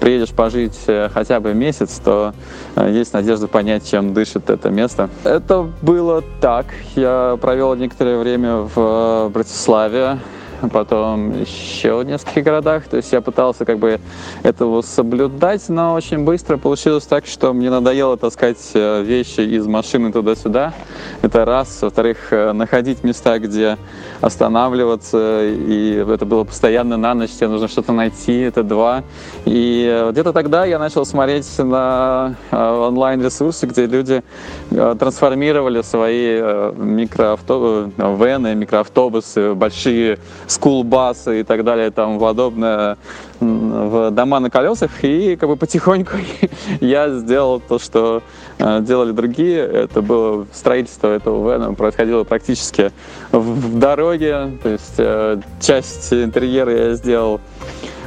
приедешь 0.00 0.30
пожить 0.30 0.78
э, 0.88 1.08
хотя 1.12 1.38
бы 1.38 1.54
месяц, 1.54 2.00
то 2.04 2.34
есть 2.76 3.12
надежда 3.12 3.46
понять, 3.52 3.88
чем 3.88 4.14
дышит 4.14 4.50
это 4.50 4.70
место. 4.70 5.08
Это 5.22 5.68
было 5.82 6.24
так. 6.40 6.66
Я 6.96 7.38
провел 7.40 7.74
некоторое 7.76 8.18
время 8.18 8.68
в 8.74 9.30
Братиславе, 9.32 10.18
потом 10.72 11.40
еще 11.40 11.96
в 11.96 12.04
нескольких 12.04 12.44
городах. 12.44 12.84
То 12.84 12.96
есть 12.96 13.12
я 13.12 13.20
пытался 13.20 13.64
как 13.64 13.78
бы 13.78 14.00
этого 14.42 14.82
соблюдать, 14.82 15.68
но 15.68 15.94
очень 15.94 16.24
быстро 16.24 16.56
получилось 16.56 17.04
так, 17.04 17.26
что 17.26 17.52
мне 17.52 17.70
надоело 17.70 18.16
таскать 18.16 18.70
э, 18.74 19.02
вещи 19.02 19.40
из 19.40 19.66
машины 19.66 20.12
туда-сюда. 20.12 20.74
Это 21.22 21.44
раз. 21.44 21.82
Во-вторых, 21.82 22.32
э, 22.32 22.52
находить 22.52 23.02
места, 23.02 23.38
где 23.38 23.78
останавливаться, 24.20 25.42
и 25.44 26.04
это 26.08 26.26
было 26.26 26.44
постоянно 26.44 26.96
на 26.96 27.14
ночь, 27.14 27.30
тебе 27.30 27.48
нужно 27.48 27.68
что-то 27.68 27.92
найти, 27.92 28.40
это 28.40 28.62
два. 28.62 29.02
И 29.44 29.86
э, 29.90 30.10
где-то 30.12 30.32
тогда 30.32 30.64
я 30.64 30.78
начал 30.78 31.04
смотреть 31.04 31.58
на 31.58 32.36
онлайн-ресурсы, 32.50 33.66
где 33.66 33.86
люди 33.86 34.22
трансформировали 34.70 35.82
свои 35.82 36.40
микроавтобусы, 36.72 37.92
вены, 37.96 38.54
микроавтобусы, 38.54 39.54
большие 39.54 40.18
скулбасы 40.52 41.40
и 41.40 41.42
так 41.42 41.64
далее, 41.64 41.90
там 41.90 42.18
подобное 42.18 42.96
в 43.40 44.10
дома 44.10 44.38
на 44.38 44.50
колесах, 44.50 45.02
и 45.02 45.36
как 45.36 45.48
бы 45.48 45.56
потихоньку 45.56 46.16
я 46.80 47.10
сделал 47.10 47.60
то, 47.60 47.78
что 47.78 48.22
э, 48.58 48.80
делали 48.82 49.12
другие. 49.12 49.58
Это 49.58 50.00
было 50.00 50.46
строительство 50.52 51.08
этого 51.08 51.52
вена 51.52 51.74
происходило 51.74 52.24
практически 52.24 52.92
в, 53.32 53.38
в 53.38 53.78
дороге, 53.78 54.58
то 54.62 54.68
есть 54.68 54.94
э, 54.98 55.40
часть 55.60 56.12
интерьера 56.12 56.88
я 56.88 56.94
сделал 56.94 57.40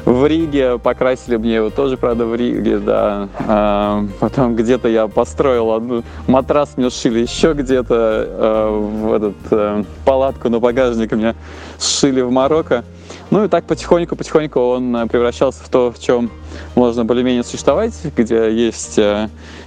в 0.05 0.27
Риге, 0.27 0.77
покрасили 0.77 1.35
мне 1.35 1.55
его 1.55 1.71
тоже, 1.71 1.97
правда, 1.97 2.25
в 2.25 2.35
Риге, 2.35 2.77
да. 2.77 3.27
А, 3.39 4.05
потом 4.19 4.55
где-то 4.55 4.87
я 4.87 5.07
построил 5.07 5.71
одну, 5.71 6.03
матрас 6.27 6.77
мне 6.77 6.91
сшили 6.91 7.19
еще 7.19 7.53
где-то, 7.53 7.95
а, 7.97 8.79
в 8.79 9.13
этот, 9.13 9.35
а, 9.49 9.83
палатку 10.05 10.49
на 10.49 10.59
багажник 10.59 11.11
мне 11.11 11.35
сшили 11.79 12.21
в 12.21 12.29
Марокко. 12.31 12.83
Ну 13.31 13.43
и 13.43 13.47
так 13.47 13.65
потихоньку-потихоньку 13.65 14.59
он 14.59 15.09
превращался 15.09 15.63
в 15.63 15.69
то, 15.69 15.91
в 15.91 15.99
чем 15.99 16.29
можно 16.75 17.03
более-менее 17.03 17.43
существовать, 17.43 17.93
где 18.15 18.53
есть, 18.53 18.99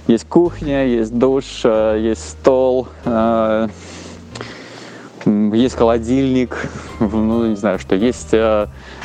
есть 0.07 0.27
кухня, 0.29 0.87
есть 0.87 1.17
душ, 1.17 1.65
есть 1.65 2.29
стол, 2.29 2.87
есть 5.25 5.75
холодильник, 5.75 6.69
ну, 7.01 7.47
не 7.47 7.55
знаю, 7.57 7.79
что 7.79 7.95
есть 7.95 8.33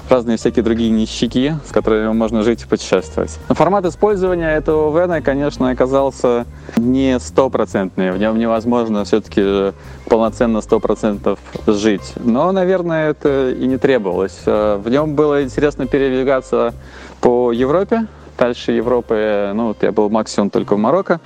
разные 0.09 0.37
всякие 0.37 0.63
другие 0.63 0.91
нищики, 0.91 1.57
с 1.67 1.73
которыми 1.73 2.13
можно 2.13 2.43
жить 2.43 2.63
и 2.63 2.67
путешествовать. 2.67 3.39
Но 3.49 3.55
формат 3.55 3.85
использования 3.87 4.51
этого 4.51 4.97
вена, 4.99 5.23
конечно, 5.23 5.71
оказался 5.71 6.47
не 6.77 7.19
стопроцентный. 7.19 8.13
В 8.13 8.19
нем 8.19 8.39
невозможно 8.39 9.05
все-таки 9.05 9.73
полноценно 10.09 10.61
сто 10.61 10.81
процентов 10.81 11.39
жить. 11.67 12.15
Но, 12.17 12.53
наверное, 12.53 13.11
это 13.11 13.51
и 13.51 13.67
не 13.67 13.79
требовалось. 13.79 14.41
В 14.45 14.85
нем 14.87 15.15
было 15.15 15.43
интересно 15.43 15.87
передвигаться 15.87 16.75
по 17.21 17.53
Европе, 17.53 18.07
Дальше 18.37 18.73
Европы, 18.73 19.53
ну, 19.55 19.69
вот 19.69 19.83
я 19.83 19.93
был 19.93 20.11
максимум 20.11 20.51
только 20.51 20.75
в 20.75 20.79
Марокко. 20.79 21.21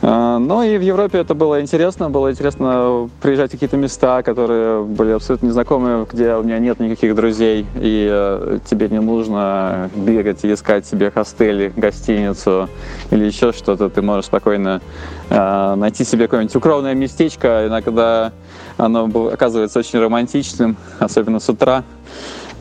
А, 0.00 0.38
но 0.38 0.62
и 0.62 0.78
в 0.78 0.80
Европе 0.80 1.18
это 1.18 1.34
было 1.34 1.60
интересно. 1.60 2.08
Было 2.08 2.30
интересно 2.30 3.10
приезжать 3.20 3.50
в 3.50 3.52
какие-то 3.52 3.76
места, 3.76 4.22
которые 4.22 4.82
были 4.82 5.10
абсолютно 5.10 5.46
незнакомые, 5.46 6.06
где 6.10 6.34
у 6.34 6.42
меня 6.42 6.58
нет 6.58 6.80
никаких 6.80 7.14
друзей, 7.14 7.66
и 7.74 8.08
э, 8.10 8.58
тебе 8.64 8.88
не 8.88 9.00
нужно 9.00 9.90
бегать 9.94 10.42
и 10.44 10.52
искать 10.52 10.86
себе 10.86 11.10
хостели, 11.10 11.72
гостиницу 11.76 12.68
или 13.10 13.24
еще 13.24 13.52
что-то. 13.52 13.90
Ты 13.90 14.00
можешь 14.00 14.26
спокойно 14.26 14.80
э, 15.28 15.74
найти 15.74 16.04
себе 16.04 16.28
какое-нибудь 16.28 16.56
укромное 16.56 16.94
местечко. 16.94 17.66
Иногда 17.66 18.32
оно 18.78 19.04
оказывается 19.30 19.78
очень 19.78 19.98
романтичным, 19.98 20.76
особенно 20.98 21.40
с 21.40 21.48
утра. 21.48 21.84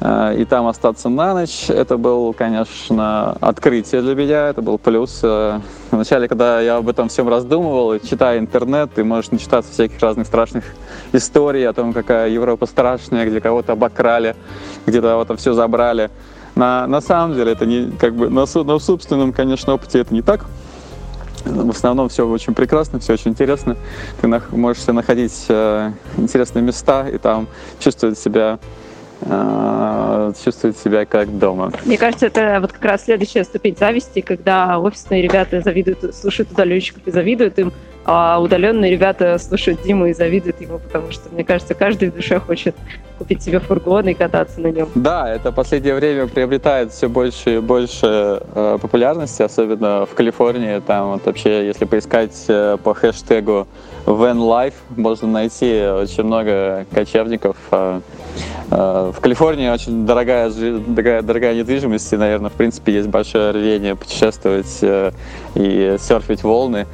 Э, 0.02 0.36
и 0.36 0.46
там 0.46 0.68
остаться 0.68 1.10
на 1.10 1.34
ночь. 1.34 1.70
Это 1.70 1.98
был, 1.98 2.34
конечно, 2.34 3.34
открытие 3.40 4.02
для 4.02 4.16
меня, 4.16 4.50
это 4.50 4.62
был 4.62 4.78
плюс. 4.80 5.20
Э, 5.24 5.60
вначале, 5.92 6.28
когда 6.28 6.60
я 6.60 6.78
об 6.78 6.90
этом 6.90 7.08
всем 7.08 7.30
раздумывал, 7.30 8.00
читая 8.00 8.40
интернет, 8.40 8.92
ты 8.94 9.04
можешь 9.04 9.32
начитаться 9.32 9.72
всяких 9.72 10.00
разных 10.00 10.26
страшных 10.26 10.66
историй 11.14 11.68
о 11.68 11.74
том, 11.74 11.94
какая 11.94 12.30
Европа 12.30 12.66
страшная, 12.66 13.28
где 13.28 13.40
кого-то 13.40 13.74
обокрали, 13.74 14.36
где-то 14.88 15.10
кого-то 15.10 15.36
все 15.38 15.54
забрали. 15.54 16.10
На, 16.56 16.88
на 16.88 17.00
самом 17.00 17.36
деле, 17.36 17.52
это 17.52 17.66
не 17.66 17.92
как 17.92 18.16
бы 18.16 18.30
на, 18.30 18.46
на 18.46 18.80
собственном, 18.80 19.32
конечно, 19.32 19.74
опыте 19.74 20.00
это 20.00 20.14
не 20.14 20.24
так. 20.24 20.46
В 21.46 21.70
основном 21.72 22.10
все 22.10 22.28
очень 22.28 22.54
прекрасно, 22.54 23.00
все 23.00 23.14
очень 23.14 23.32
интересно. 23.32 23.76
Ты 24.20 24.28
можешь 24.28 24.86
находить 24.88 25.46
э, 25.48 25.92
интересные 26.18 26.62
места 26.62 27.08
и 27.08 27.18
там 27.18 27.48
чувствовать 27.80 28.20
себя 28.20 28.60
чувствует 30.44 30.78
себя 30.78 31.06
как 31.06 31.38
дома. 31.38 31.72
Мне 31.86 31.98
кажется, 31.98 32.28
это 32.28 32.60
вот 32.62 32.72
как 32.72 32.84
раз 32.84 33.06
следующая 33.06 33.44
ступень 33.44 33.76
зависти, 33.78 34.22
когда 34.22 34.80
офисные 34.80 35.22
ребята 35.22 35.62
завидуют, 35.62 36.16
слушают 36.16 36.52
удаленщиков 36.52 37.02
и 37.06 37.12
завидуют 37.12 37.60
им, 37.60 37.72
а 38.04 38.42
удаленные 38.42 38.92
ребята 38.92 39.38
слушают 39.38 39.84
Диму 39.84 40.08
и 40.08 40.14
завидуют 40.14 40.60
ему, 40.60 40.80
потому 40.80 41.12
что, 41.12 41.30
мне 41.32 41.44
кажется, 41.44 41.76
каждый 41.76 42.10
в 42.10 42.16
душе 42.16 42.40
хочет 42.40 42.76
купить 43.20 43.44
себе 43.44 43.60
фургон 43.60 44.08
и 44.08 44.14
кататься 44.16 44.60
на 44.60 44.68
нем. 44.68 44.90
Да, 44.96 45.32
это 45.32 45.52
в 45.52 45.56
последнее 45.56 45.94
время 45.94 46.28
приобретает 46.28 46.92
все 46.92 47.08
больше 47.08 47.58
и 47.58 47.60
больше 47.60 48.42
э, 48.56 48.78
популярности, 48.82 49.44
особенно 49.44 50.08
в 50.08 50.16
Калифорнии. 50.16 50.80
Там 50.80 51.12
вот 51.12 51.26
вообще, 51.26 51.68
если 51.68 51.86
поискать 51.86 52.46
э, 52.48 52.78
по 52.84 52.96
хэштегу 52.96 53.68
Van 54.06 54.38
Life, 54.38 54.74
можно 54.96 55.28
найти 55.28 55.88
очень 55.88 56.24
много 56.24 56.86
кочевников. 56.92 57.56
Э, 57.72 58.02
э, 58.72 59.12
в 59.16 59.20
Калифорнии 59.20 59.70
очень 59.70 60.06
дорогая, 60.06 60.50
дорогая, 60.50 61.22
дорогая 61.22 61.56
недвижимость, 61.56 62.12
и, 62.14 62.18
наверное, 62.18 62.50
в 62.50 62.54
принципе, 62.54 62.94
есть 62.94 63.08
большое 63.08 63.52
рвение 63.52 63.96
путешествовать 63.96 64.80
э, 64.82 65.12
и 65.56 65.98
серфить 66.00 66.44
волны. 66.44 66.88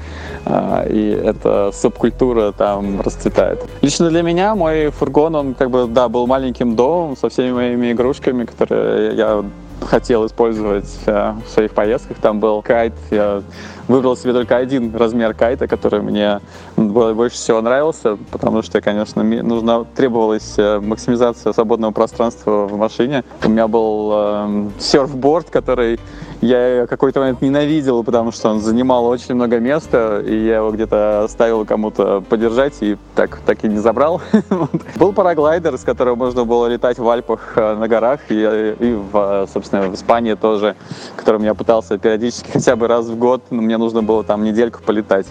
Э, 0.46 0.88
и 0.89 1.10
эта 1.10 1.72
субкультура 1.74 2.52
там 2.52 3.02
расцветает. 3.02 3.63
Лично 3.82 4.10
для 4.10 4.22
меня 4.22 4.56
мой 4.56 4.89
фургон, 4.89 5.36
он 5.36 5.54
как 5.54 5.70
бы, 5.70 5.88
да, 5.88 6.10
был 6.10 6.28
маленьким 6.28 6.76
домом 6.76 7.15
со 7.15 7.30
всеми 7.30 7.52
моими 7.52 7.91
игрушками, 7.91 8.46
которые 8.46 9.15
я 9.15 9.43
хотел 9.82 10.26
использовать 10.26 10.92
э, 11.06 11.34
в 11.46 11.50
своих 11.50 11.72
поездках. 11.72 12.18
Там 12.18 12.40
был 12.40 12.62
кайт. 12.62 12.94
Я 13.12 13.42
выбрал 13.88 14.18
себе 14.18 14.34
только 14.34 14.58
один 14.58 14.96
размер 14.96 15.34
кайта, 15.34 15.68
который 15.68 16.02
мне 16.02 16.42
больше 16.76 17.36
всего 17.36 17.62
нравился, 17.62 18.18
потому 18.32 18.62
что, 18.62 18.82
конечно, 18.82 19.24
нужно 19.24 19.86
требовалась 19.86 20.56
э, 20.58 20.80
максимизация 20.80 21.54
свободного 21.54 21.92
пространства 21.92 22.68
в 22.68 22.78
машине. 22.78 23.23
У 23.44 23.50
меня 23.50 23.67
был 23.67 24.12
э, 24.13 24.69
серфборд, 24.80 25.50
который 25.50 26.00
я 26.42 26.85
какой-то 26.88 27.19
момент 27.19 27.42
ненавидел, 27.42 28.04
потому 28.04 28.31
что 28.31 28.50
он 28.50 28.60
занимал 28.62 29.06
очень 29.06 29.35
много 29.35 29.60
места, 29.60 30.21
и 30.25 30.46
я 30.46 30.58
его 30.58 30.71
где-то 30.71 31.23
оставил 31.23 31.65
кому-то 31.65 32.21
подержать, 32.21 32.75
и 32.81 32.98
так, 33.15 33.40
так 33.46 33.63
и 33.63 33.67
не 33.67 33.79
забрал. 33.79 34.21
Был 34.96 35.13
параглайдер, 35.13 35.77
с 35.77 35.83
которым 35.83 36.19
можно 36.19 36.46
было 36.46 36.67
летать 36.67 37.00
в 37.00 37.10
Альпах 37.10 37.54
э, 37.56 37.75
на 37.75 37.88
горах, 37.88 38.19
и, 38.29 38.75
и 38.79 38.94
в, 39.12 39.48
собственно, 39.52 39.90
в 39.90 39.96
Испании 39.96 40.35
тоже, 40.35 40.75
которым 41.15 41.44
я 41.44 41.54
пытался 41.54 41.98
периодически 41.98 42.52
хотя 42.54 42.75
бы 42.75 42.88
раз 42.88 43.08
в 43.08 43.17
год, 43.17 43.44
но 43.50 43.62
мне 43.62 43.77
нужно 43.77 44.04
было 44.04 44.23
там 44.23 44.44
недельку 44.44 44.81
полетать. 44.85 45.27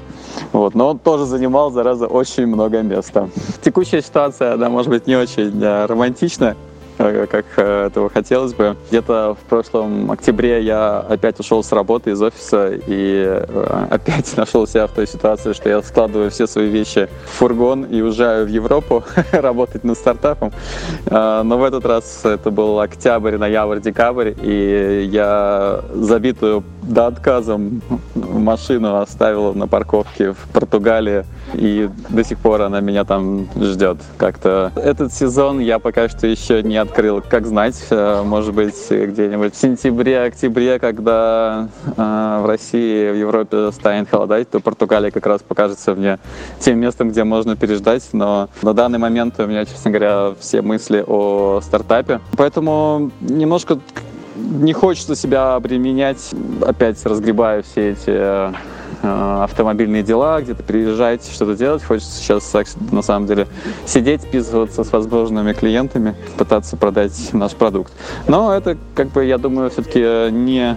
Вот. 0.52 0.74
Но 0.74 0.90
он 0.90 0.98
тоже 0.98 1.24
занимал, 1.24 1.70
зараза, 1.70 2.06
очень 2.06 2.46
много 2.46 2.82
места. 2.82 3.28
Текущая 3.62 4.02
ситуация, 4.02 4.54
она 4.54 4.68
может 4.68 4.90
быть 4.90 5.06
не 5.06 5.16
очень 5.16 5.62
э, 5.62 5.86
романтичная, 5.86 6.56
Э, 6.56 6.75
как 6.96 7.44
э, 7.56 7.86
этого 7.86 8.10
хотелось 8.10 8.54
бы. 8.54 8.76
Где-то 8.88 9.36
в 9.40 9.48
прошлом 9.48 10.10
октябре 10.10 10.62
я 10.62 11.00
опять 11.00 11.38
ушел 11.40 11.62
с 11.62 11.72
работы 11.72 12.10
из 12.10 12.22
офиса 12.22 12.72
и 12.86 13.24
э, 13.26 13.86
опять 13.90 14.34
нашел 14.36 14.66
себя 14.66 14.86
в 14.86 14.92
той 14.92 15.06
ситуации, 15.06 15.52
что 15.52 15.68
я 15.68 15.82
складываю 15.82 16.30
все 16.30 16.46
свои 16.46 16.68
вещи 16.68 17.08
в 17.24 17.30
фургон 17.38 17.84
и 17.84 18.00
уезжаю 18.00 18.46
в 18.46 18.48
Европу 18.48 19.04
работать 19.32 19.84
над 19.84 19.98
стартапом. 19.98 20.52
Но 21.10 21.58
в 21.58 21.64
этот 21.64 21.84
раз 21.84 22.24
это 22.24 22.50
был 22.50 22.80
октябрь, 22.80 23.36
ноябрь, 23.36 23.80
декабрь, 23.80 24.32
и 24.42 25.08
я 25.10 25.82
забитую 25.92 26.64
до 26.86 27.08
отказа 27.08 27.60
машину 28.14 28.96
оставил 28.96 29.54
на 29.54 29.66
парковке 29.66 30.32
в 30.32 30.48
Португалии, 30.52 31.24
и 31.54 31.88
до 32.08 32.24
сих 32.24 32.38
пор 32.38 32.62
она 32.62 32.80
меня 32.80 33.04
там 33.04 33.48
ждет 33.60 33.98
как-то. 34.16 34.72
Этот 34.76 35.12
сезон 35.12 35.58
я 35.58 35.78
пока 35.78 36.08
что 36.08 36.26
еще 36.26 36.62
не 36.62 36.76
открыл. 36.76 37.22
Как 37.26 37.46
знать, 37.46 37.76
э, 37.90 38.22
может 38.24 38.54
быть, 38.54 38.74
где-нибудь 38.90 39.54
в 39.54 39.58
сентябре-октябре, 39.58 40.78
когда 40.78 41.68
э, 41.96 42.40
в 42.42 42.46
России, 42.46 43.10
в 43.10 43.16
Европе 43.16 43.72
станет 43.72 44.08
холодать, 44.08 44.50
то 44.50 44.60
Португалия 44.60 45.10
как 45.10 45.26
раз 45.26 45.42
покажется 45.42 45.94
мне 45.94 46.18
тем 46.60 46.78
местом, 46.78 47.10
где 47.10 47.24
можно 47.24 47.56
переждать. 47.56 48.08
Но 48.12 48.48
на 48.62 48.72
данный 48.72 48.98
момент 48.98 49.34
у 49.38 49.46
меня, 49.46 49.64
честно 49.64 49.90
говоря, 49.90 50.34
все 50.40 50.62
мысли 50.62 51.04
о 51.06 51.60
стартапе. 51.62 52.20
Поэтому 52.36 53.10
немножко 53.20 53.78
не 54.36 54.72
хочется 54.72 55.16
себя 55.16 55.54
обременять, 55.54 56.30
опять 56.60 57.04
разгребая 57.04 57.62
все 57.62 57.90
эти 57.90 58.10
Э, 58.16 58.52
автомобильные 59.02 60.02
дела, 60.02 60.40
где-то 60.40 60.62
приезжать, 60.62 61.26
что-то 61.30 61.56
делать. 61.56 61.84
Хочется 61.84 62.18
сейчас, 62.18 62.52
на 62.90 63.02
самом 63.02 63.26
деле, 63.26 63.46
сидеть, 63.86 64.22
списываться 64.22 64.84
с 64.84 64.92
возможными 64.92 65.52
клиентами, 65.52 66.14
пытаться 66.38 66.76
продать 66.76 67.30
наш 67.32 67.52
продукт. 67.52 67.92
Но 68.26 68.52
это, 68.52 68.76
как 68.94 69.08
бы, 69.08 69.24
я 69.24 69.38
думаю, 69.38 69.70
все-таки 69.70 70.30
не 70.30 70.76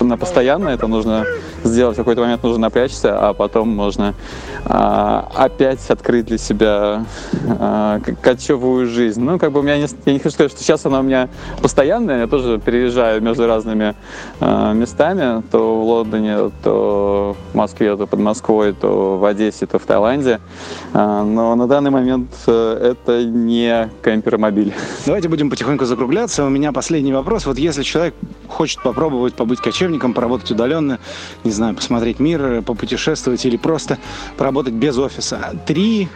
на 0.00 0.16
постоянно. 0.16 0.68
Это 0.68 0.86
нужно 0.86 1.24
сделать 1.64 1.96
в 1.96 1.98
какой-то 1.98 2.22
момент, 2.22 2.42
нужно 2.42 2.62
напрячься, 2.62 3.18
а 3.18 3.32
потом 3.34 3.68
можно 3.68 4.14
а, 4.64 5.28
опять 5.34 5.90
открыть 5.90 6.26
для 6.26 6.38
себя 6.38 7.04
а, 7.48 8.00
кочевую 8.20 8.86
жизнь. 8.86 9.22
Ну, 9.22 9.38
как 9.38 9.52
бы 9.52 9.60
у 9.60 9.62
меня 9.62 9.78
не, 9.78 9.86
я 10.06 10.12
не 10.12 10.18
хочу 10.18 10.34
сказать, 10.34 10.52
что 10.52 10.62
сейчас 10.62 10.84
она 10.86 11.00
у 11.00 11.02
меня 11.02 11.28
постоянная. 11.60 12.20
Я 12.20 12.26
тоже 12.26 12.58
переезжаю 12.58 13.22
между 13.22 13.46
разными 13.46 13.94
а, 14.40 14.72
местами, 14.72 15.42
то 15.50 15.80
в 15.80 15.84
Лондоне, 15.84 16.50
то 16.62 17.36
Москве, 17.54 17.96
то 17.96 18.06
под 18.06 18.20
Москвой, 18.20 18.72
то 18.72 19.18
в 19.18 19.24
Одессе, 19.24 19.66
то 19.66 19.78
в 19.78 19.84
Таиланде. 19.84 20.40
А, 20.92 21.24
но 21.24 21.54
на 21.54 21.66
данный 21.66 21.90
момент 21.90 22.30
э, 22.46 22.92
это 22.92 23.24
не 23.24 23.90
кемпермобиль. 24.04 24.72
Давайте 25.06 25.28
будем 25.28 25.50
потихоньку 25.50 25.84
закругляться. 25.84 26.44
У 26.44 26.48
меня 26.48 26.72
последний 26.72 27.12
вопрос. 27.12 27.46
Вот 27.46 27.58
если 27.58 27.82
человек 27.82 28.14
хочет 28.48 28.82
попробовать 28.82 29.34
побыть 29.34 29.60
кочевником, 29.60 30.14
поработать 30.14 30.50
удаленно, 30.50 30.98
не 31.44 31.50
знаю, 31.50 31.74
посмотреть 31.74 32.20
мир, 32.20 32.62
попутешествовать 32.62 33.44
или 33.44 33.56
просто 33.56 33.98
поработать 34.36 34.74
без 34.74 34.98
офиса. 34.98 35.56
Три 35.66 36.08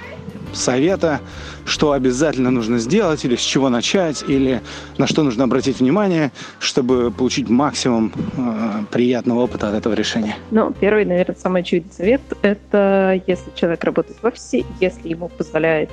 совета, 0.53 1.21
что 1.65 1.93
обязательно 1.93 2.51
нужно 2.51 2.79
сделать, 2.79 3.25
или 3.25 3.37
с 3.37 3.41
чего 3.41 3.69
начать, 3.69 4.25
или 4.27 4.63
на 4.99 5.07
что 5.07 5.23
нужно 5.23 5.45
обратить 5.45 5.81
внимание, 5.81 6.33
чтобы 6.59 7.11
получить 7.11 7.49
максимум 7.49 8.13
э, 8.37 8.85
приятного 8.91 9.41
опыта 9.41 9.69
от 9.69 9.75
этого 9.75 9.95
решения? 9.95 10.37
Ну, 10.51 10.73
первый, 10.79 11.05
наверное, 11.05 11.37
самый 11.37 11.63
очевидный 11.63 11.93
совет– 11.93 12.21
это 12.43 13.21
если 13.27 13.51
человек 13.55 13.83
работает 13.85 14.19
в 14.23 14.27
офисе, 14.27 14.65
если 14.81 15.09
ему 15.09 15.29
позволяет 15.29 15.91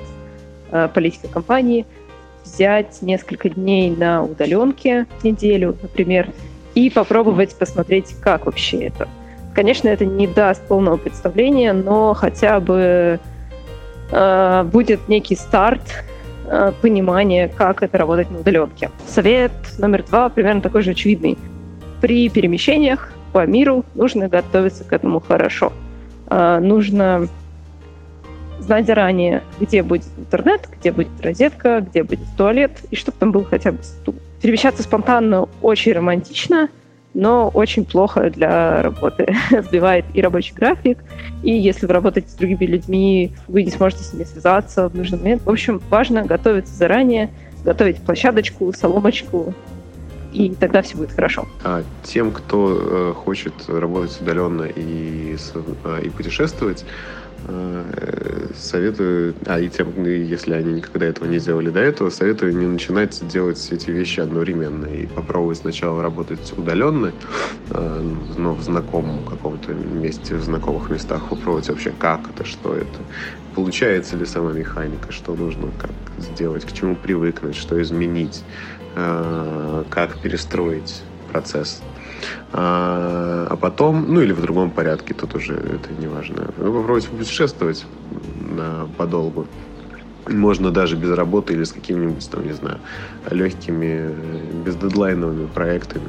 э, 0.72 0.89
политика 0.93 1.28
компании, 1.28 1.86
взять 2.43 3.01
несколько 3.01 3.49
дней 3.49 3.89
на 3.89 4.24
удаленке, 4.24 5.08
неделю, 5.24 5.78
например, 5.82 6.30
и 6.76 6.89
попробовать 6.89 7.56
посмотреть, 7.56 8.16
как 8.22 8.45
вообще 8.45 8.86
это. 8.86 9.08
Конечно, 9.54 9.88
это 9.88 10.06
не 10.06 10.28
даст 10.28 10.62
полного 10.68 10.97
представления, 10.97 11.74
но 11.74 12.14
хотя 12.14 12.60
бы 12.60 13.20
будет 14.72 15.07
некий 15.07 15.36
старт 15.36 16.03
э, 16.45 16.72
понимания, 16.82 17.47
как 17.47 17.82
это 17.84 17.97
работать 17.97 18.30
на 18.30 18.39
удаленке. 18.39 18.91
Совет 19.07 19.51
номер 19.80 20.03
два 20.03 20.30
примерно 20.30 20.61
такой 20.61 20.84
же 20.84 20.91
очевидный. 20.91 21.38
При 22.01 22.30
перемещениях 22.30 23.11
по 23.32 23.45
миру 23.45 23.86
нужно 23.95 24.28
готовиться 24.28 24.84
к 24.84 24.93
этому 24.93 25.20
хорошо. 25.20 25.74
Э, 26.30 26.59
нужно 26.59 27.28
знать 28.59 28.86
заранее, 28.86 29.43
где 29.59 29.84
будет 29.84 30.05
интернет, 30.18 30.68
где 30.80 30.91
будет 30.91 31.09
розетка, 31.22 31.82
где 31.82 32.03
будет 32.03 32.28
туалет, 32.38 32.72
и 32.91 32.95
чтобы 32.95 33.18
там 33.20 33.32
был 33.32 33.43
хотя 33.43 33.72
бы 33.72 33.84
стул. 33.84 34.16
Перемещаться 34.41 34.84
спонтанно 34.84 35.47
очень 35.61 35.93
романтично, 35.93 36.70
но 37.14 37.49
очень 37.49 37.86
плохо 37.86 38.30
для 38.30 38.82
работы. 38.82 39.36
Сбивает 39.51 40.05
и 40.14 40.22
рабочий 40.22 40.53
график, 40.53 40.99
и 41.43 41.51
если 41.51 41.86
вы 41.86 41.93
работаете 41.93 42.30
с 42.30 42.34
другими 42.34 42.66
людьми, 42.66 43.34
вы 43.47 43.64
не 43.64 43.72
сможете 43.72 44.03
с 44.03 44.14
ними 44.14 44.24
связаться 44.24 44.89
в 44.89 44.95
нужный 44.95 45.20
момент. 45.20 45.43
В 45.45 45.49
общем, 45.49 45.82
важно 45.89 46.24
готовиться 46.24 46.74
заранее, 46.74 47.30
готовить 47.64 47.97
площадочку, 47.97 48.74
соломочку, 48.74 49.53
и 50.34 50.49
тогда 50.55 50.82
все 50.82 50.97
будет 50.97 51.11
хорошо. 51.11 51.47
А 51.64 51.84
тем, 52.03 52.32
кто 52.32 52.80
э, 52.80 53.14
хочет 53.14 53.53
работать 53.68 54.20
удаленно 54.20 54.64
и, 54.64 55.36
э, 55.86 56.01
и 56.03 56.09
путешествовать, 56.09 56.86
советую, 58.56 59.36
а 59.46 59.60
и 59.60 59.70
тем, 59.70 60.04
если 60.06 60.54
они 60.54 60.74
никогда 60.74 61.06
этого 61.06 61.28
не 61.28 61.39
делали 61.39 61.70
до 61.70 61.80
этого, 61.80 62.10
советую 62.10 62.56
не 62.56 62.66
начинать 62.66 63.26
делать 63.28 63.68
эти 63.72 63.89
вещи 63.89 64.20
одновременно 64.20 64.86
и 64.86 65.06
попробовать 65.06 65.60
сначала 65.60 66.02
работать 66.02 66.54
удаленно, 66.58 67.12
э, 67.70 68.16
но 68.38 68.54
в 68.54 68.62
знакомом 68.62 69.26
каком-то 69.26 69.74
месте, 69.74 70.36
в 70.36 70.44
знакомых 70.44 70.89
местах, 70.89 71.28
попробовать 71.30 71.70
вообще, 71.70 71.91
как 71.98 72.30
это, 72.30 72.46
что 72.46 72.76
это, 72.76 73.00
получается 73.56 74.18
ли 74.18 74.26
сама 74.26 74.54
механика, 74.54 75.12
что 75.12 75.36
нужно 75.36 75.70
как 75.80 75.91
сделать, 76.18 76.66
к 76.66 76.72
чему 76.72 76.96
привыкнуть, 76.96 77.56
что 77.56 77.82
изменить, 77.82 78.44
э, 78.96 79.84
как 79.89 80.18
перестроить 80.20 81.04
процесс 81.32 81.82
а, 82.51 83.47
а 83.49 83.55
потом, 83.55 84.13
ну 84.13 84.21
или 84.21 84.32
в 84.34 84.41
другом 84.41 84.71
порядке, 84.71 85.13
тут 85.13 85.36
уже 85.36 85.53
это 85.53 85.93
не 85.99 86.07
важно. 86.07 86.49
Вы 86.57 86.71
попробуйте 86.71 87.09
путешествовать 87.09 87.86
на, 88.39 88.88
подолгу. 88.97 89.47
Можно 90.28 90.71
даже 90.71 90.95
без 90.95 91.11
работы 91.11 91.53
или 91.53 91.65
с 91.65 91.74
какими-нибудь, 91.74 92.30
там, 92.30 92.45
не 92.45 92.53
знаю, 92.53 92.80
легкими, 93.30 94.09
бездедлайновыми 94.65 95.47
проектами. 95.47 96.07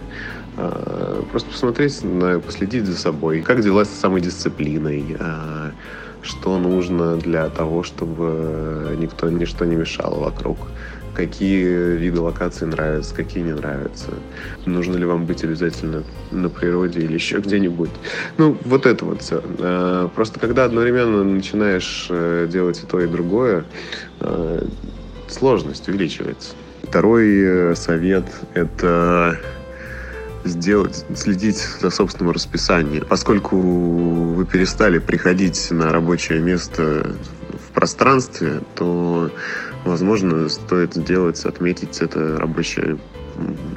А, 0.57 1.25
просто 1.31 1.51
посмотреть, 1.51 2.05
на, 2.05 2.39
последить 2.39 2.87
за 2.87 2.97
собой. 2.97 3.41
Как 3.43 3.61
дела 3.63 3.85
с 3.85 3.91
самодисциплиной, 3.91 5.17
а, 5.19 5.73
что 6.23 6.59
нужно 6.59 7.17
для 7.17 7.49
того, 7.51 7.83
чтобы 7.83 8.97
никто, 8.99 9.29
ничто 9.29 9.65
не 9.65 9.77
мешало 9.77 10.21
вокруг 10.21 10.59
какие 11.15 11.97
виды 11.97 12.21
локаций 12.21 12.67
нравятся, 12.67 13.15
какие 13.15 13.43
не 13.43 13.53
нравятся. 13.53 14.11
Нужно 14.67 14.97
ли 14.97 15.05
вам 15.05 15.27
быть 15.27 15.45
обязательно 15.45 16.03
на 16.31 16.49
природе 16.49 17.01
или 17.01 17.15
еще 17.15 17.39
где-нибудь. 17.39 17.91
Ну, 18.37 18.57
вот 18.65 18.87
это 18.87 19.05
вот 19.05 19.23
все. 19.23 19.43
А, 19.61 20.09
просто 20.09 20.41
когда 20.41 20.65
одновременно 20.65 21.25
начинаешь 21.25 22.09
э, 22.11 22.49
делать 22.51 22.83
и 22.83 22.87
то, 22.87 23.01
и 23.01 23.07
другое, 23.07 23.65
а, 24.21 24.67
сложность 25.29 25.89
увеличивается. 25.89 26.55
Второй 26.83 27.29
э, 27.29 27.75
совет– 27.77 28.25
это 28.55 29.39
сделать, 30.45 31.05
следить 31.15 31.67
за 31.81 31.91
собственным 31.91 32.33
расписанием. 32.33 33.07
Поскольку 33.09 33.57
вы 33.57 34.45
перестали 34.45 34.99
приходить 34.99 35.71
на 35.71 35.91
рабочее 35.91 36.41
место 36.41 37.17
пространстве, 37.75 38.61
то 38.75 39.31
возможно, 39.85 40.49
стоит 40.49 40.95
сделать, 40.95 41.45
отметить 41.45 42.01
это 42.01 42.39
рабочее 42.39 42.99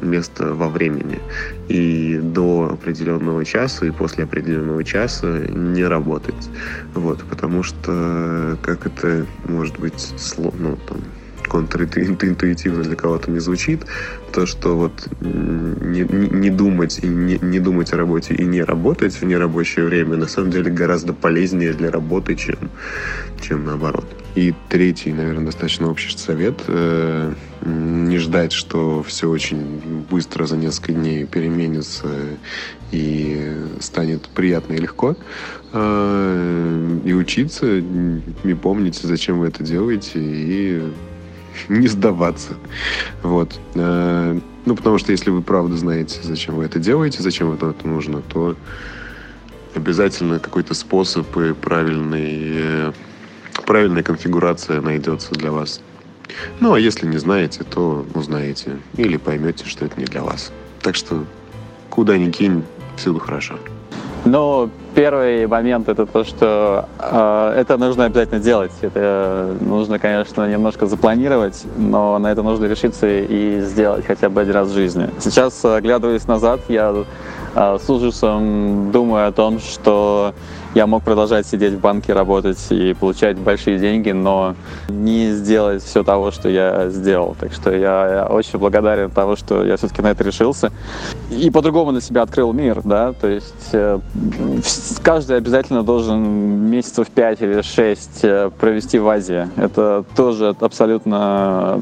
место 0.02 0.54
во 0.54 0.70
времени. 0.70 1.20
И 1.68 2.20
до 2.22 2.70
определенного 2.74 3.44
часа 3.44 3.86
и 3.86 3.92
после 3.92 4.24
определенного 4.24 4.84
часа 4.84 5.40
не 5.50 5.84
работать. 5.84 6.50
Вот, 6.94 7.24
потому 7.24 7.64
что 7.64 8.58
как 8.62 8.86
это 8.86 9.26
может 9.46 9.80
быть 9.80 10.14
ну, 10.38 10.78
там, 10.88 11.00
контринтуитивно 11.48 12.84
для 12.84 12.96
кого-то 12.96 13.32
не 13.32 13.40
звучит, 13.40 13.86
то, 14.32 14.46
что 14.46 14.76
вот 14.78 15.08
не, 15.22 16.02
не, 16.02 16.50
думать 16.50 17.00
и 17.02 17.08
не, 17.08 17.40
не 17.42 17.60
думать 17.60 17.94
о 17.94 17.98
работе 17.98 18.34
и 18.34 18.46
не 18.46 18.62
работать 18.62 19.20
в 19.20 19.26
нерабочее 19.26 19.86
время 19.86 20.18
на 20.18 20.28
самом 20.28 20.52
деле 20.52 20.72
гораздо 20.72 21.14
полезнее 21.14 21.74
для 21.74 21.92
работы, 21.92 22.36
чем, 22.36 22.70
чем 23.42 23.66
наоборот. 23.66 24.06
И 24.36 24.54
третий, 24.70 25.14
наверное, 25.14 25.46
достаточно 25.46 25.90
общий 25.90 26.16
совет. 26.16 26.62
Э, 26.68 27.34
не 27.66 28.20
ждать, 28.20 28.52
что 28.52 29.02
все 29.02 29.28
очень 29.28 30.06
быстро 30.12 30.46
за 30.46 30.58
несколько 30.58 30.94
дней 30.94 31.26
переменится 31.26 32.08
и 32.92 33.56
станет 33.80 34.30
приятно 34.30 34.74
и 34.74 34.78
легко. 34.78 35.16
Э, 35.74 37.00
и 37.04 37.14
учиться, 37.14 37.78
и 37.78 38.54
помнить, 38.54 39.00
зачем 39.02 39.40
вы 39.40 39.48
это 39.48 39.64
делаете, 39.64 40.20
и 40.20 40.84
не 41.70 41.88
сдаваться. 41.88 42.54
Вот. 43.24 43.60
Э, 43.76 44.40
ну, 44.66 44.76
потому 44.76 44.98
что 44.98 45.12
если 45.12 45.30
вы 45.30 45.42
правда 45.42 45.78
знаете, 45.78 46.20
зачем 46.24 46.56
вы 46.56 46.66
это 46.66 46.80
делаете, 46.80 47.22
зачем 47.22 47.52
это 47.54 47.74
нужно, 47.84 48.22
то 48.22 48.56
обязательно 49.76 50.40
какой-то 50.40 50.74
способ 50.74 51.26
и 51.38 51.54
правильный 51.54 52.94
правильная 53.66 54.04
конфигурация 54.04 54.82
найдется 54.82 55.34
для 55.34 55.52
вас. 55.52 55.82
Ну, 56.60 56.74
а 56.74 56.80
если 56.80 57.08
не 57.08 57.18
знаете, 57.18 57.64
то 57.64 58.06
узнаете. 58.14 58.78
Или 58.96 59.18
поймете, 59.18 59.66
что 59.66 59.86
это 59.86 60.00
не 60.00 60.06
для 60.06 60.24
вас. 60.24 60.52
Так 60.82 60.96
что 60.96 61.26
куда 61.90 62.18
ни 62.18 62.32
кинь, 62.32 62.64
всюду 62.96 63.20
хорошо. 63.20 63.60
Ну, 64.30 64.70
первый 64.94 65.48
момент 65.48 65.88
это 65.88 66.06
то, 66.06 66.26
что 66.26 66.90
э, 67.00 67.54
это 67.60 67.78
нужно 67.78 68.06
обязательно 68.06 68.42
делать. 68.42 68.74
Это 68.82 69.56
нужно, 69.62 70.00
конечно, 70.00 70.50
немножко 70.50 70.86
запланировать, 70.86 71.64
но 71.78 72.20
на 72.20 72.28
это 72.28 72.44
нужно 72.44 72.66
решиться 72.66 73.08
и 73.08 73.62
сделать 73.62 74.06
хотя 74.06 74.30
бы 74.30 74.42
один 74.42 74.54
раз 74.54 74.68
в 74.68 74.74
жизни. 74.74 75.10
Сейчас, 75.20 75.64
оглядываясь 75.64 76.28
назад, 76.28 76.60
я 76.68 76.94
э, 77.56 77.78
с 77.82 77.90
ужасом 77.90 78.92
думаю 78.92 79.30
о 79.30 79.32
том, 79.32 79.60
что 79.60 80.34
я 80.78 80.86
мог 80.86 81.02
продолжать 81.02 81.48
сидеть 81.48 81.74
в 81.74 81.80
банке, 81.80 82.14
работать 82.14 82.64
и 82.70 82.94
получать 82.94 83.36
большие 83.36 83.80
деньги, 83.80 84.12
но 84.12 84.54
не 84.90 85.32
сделать 85.32 85.84
все 85.84 86.04
того, 86.04 86.30
что 86.30 86.50
я 86.50 86.90
сделал. 86.90 87.36
Так 87.40 87.52
что 87.52 87.76
я 87.76 88.28
очень 88.30 88.60
благодарен 88.60 89.10
того, 89.10 89.36
что 89.36 89.66
я 89.66 89.78
все-таки 89.78 90.04
на 90.04 90.12
это 90.12 90.24
решился. 90.24 90.72
И 91.32 91.50
по-другому 91.50 91.92
на 91.92 92.00
себя 92.00 92.22
открыл 92.22 92.54
мир, 92.54 92.82
да, 92.84 93.14
то 93.14 93.28
есть 93.28 93.70
э, 93.74 94.00
каждый 95.02 95.38
обязательно 95.38 95.82
должен 95.82 96.22
месяцев 96.70 97.08
5 97.10 97.42
или 97.42 97.62
6 97.64 98.20
э, 98.22 98.52
провести 98.60 99.00
в 99.00 99.10
Азии. 99.10 99.48
Это 99.58 100.06
тоже 100.16 100.56
абсолютно 100.60 101.82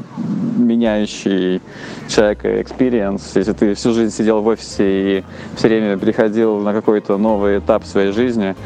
меняющий 0.56 1.60
человека 2.08 2.48
experience. 2.60 3.22
Если 3.34 3.52
ты 3.52 3.74
всю 3.74 3.92
жизнь 3.92 4.16
сидел 4.16 4.40
в 4.40 4.46
офисе 4.46 5.18
и 5.18 5.24
все 5.54 5.68
время 5.68 5.98
переходил 5.98 6.60
на 6.60 6.72
какой-то 6.72 7.18
новый 7.18 7.58
этап 7.58 7.84
своей 7.84 8.12
жизни, 8.12 8.56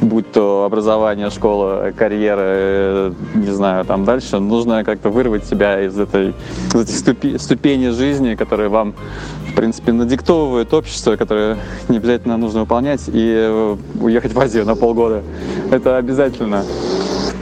будь 0.00 0.30
то 0.32 0.64
образование, 0.64 1.30
школа, 1.30 1.92
карьера, 1.96 3.12
не 3.34 3.50
знаю, 3.50 3.84
там 3.84 4.04
дальше, 4.04 4.38
нужно 4.38 4.84
как-то 4.84 5.10
вырвать 5.10 5.44
себя 5.44 5.80
из 5.82 5.98
этой, 5.98 6.34
из 6.68 6.74
этой 6.74 6.94
ступи, 6.94 7.38
ступени 7.38 7.88
жизни, 7.88 8.34
которые 8.34 8.68
вам, 8.68 8.94
в 9.50 9.54
принципе, 9.54 9.92
надиктовывает 9.92 10.72
общество, 10.72 11.16
которое 11.16 11.56
не 11.88 11.96
обязательно 11.96 12.36
нужно 12.36 12.60
выполнять, 12.60 13.02
и 13.08 13.76
уехать 14.00 14.32
в 14.32 14.40
Азию 14.40 14.64
на 14.64 14.76
полгода. 14.76 15.22
Это 15.70 15.96
обязательно. 15.96 16.64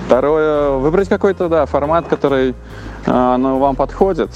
Второе, 0.07 0.70
выбрать 0.70 1.09
какой-то, 1.09 1.49
да, 1.49 1.66
формат, 1.66 2.07
который 2.07 2.55
э, 3.07 3.37
ну, 3.39 3.59
вам 3.59 3.74
подходит. 3.74 4.31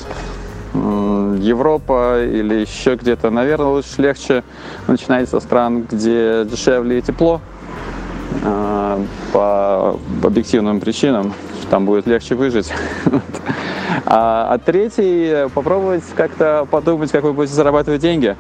Европа 0.75 2.23
или 2.23 2.55
еще 2.55 2.95
где-то, 2.95 3.31
наверное, 3.31 3.67
лучше 3.67 4.01
легче 4.01 4.45
начинать 4.87 5.29
со 5.29 5.41
стран, 5.41 5.83
где 5.91 6.45
дешевле 6.45 6.99
и 6.99 7.03
тепло 7.03 7.41
а, 8.45 9.03
по 9.33 9.99
объективным 10.23 10.81
причинам, 10.81 11.33
там 11.71 11.87
будет 11.87 12.07
легче 12.07 12.35
выжить. 12.35 12.73
А, 14.07 14.49
а 14.51 14.59
третий, 14.59 15.49
попробовать 15.51 16.03
как-то 16.17 16.67
подумать, 16.69 17.13
как 17.13 17.23
вы 17.23 17.33
будете 17.33 17.55
зарабатывать 17.55 18.01
деньги. 18.01 18.37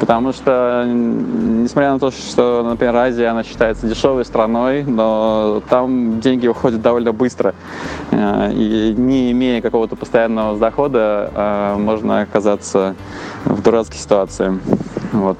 Потому 0.00 0.32
что, 0.32 0.84
несмотря 0.86 1.92
на 1.92 1.98
то, 1.98 2.10
что, 2.10 2.62
например, 2.62 2.96
Азия, 2.96 3.28
она 3.28 3.42
считается 3.42 3.86
дешевой 3.86 4.24
страной, 4.24 4.84
но 4.84 5.62
там 5.68 6.20
деньги 6.20 6.46
уходят 6.46 6.80
довольно 6.80 7.12
быстро. 7.12 7.54
Э, 8.10 8.52
и 8.52 8.94
не 8.96 9.32
имея 9.32 9.60
какого-то 9.60 9.96
постоянного 9.96 10.58
дохода, 10.58 11.30
э, 11.34 11.76
можно 11.78 12.20
оказаться 12.22 12.94
в 13.44 13.62
дурацкой 13.62 13.98
ситуации. 13.98 14.58
Вот. 15.12 15.38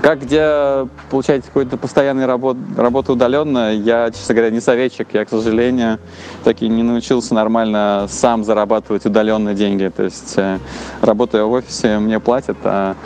Как 0.00 0.22
где 0.22 0.88
получать 1.10 1.44
какую-то 1.44 1.76
постоянную 1.76 2.26
работу, 2.26 2.58
работу 2.76 3.12
удаленно, 3.12 3.74
я, 3.74 4.10
честно 4.10 4.34
говоря, 4.34 4.50
не 4.50 4.60
советчик. 4.60 5.08
Я, 5.12 5.24
к 5.24 5.28
сожалению, 5.28 5.98
так 6.44 6.62
и 6.62 6.68
не 6.68 6.82
научился 6.82 7.34
нормально 7.34 8.06
сам 8.08 8.42
зарабатывать 8.42 9.04
удаленные 9.04 9.54
деньги. 9.54 9.92
То 9.94 10.04
есть, 10.04 10.34
э, 10.38 10.58
работая 11.02 11.44
в 11.44 11.52
офисе, 11.52 11.98
мне 11.98 12.20
платят, 12.20 12.56
а 12.64 12.96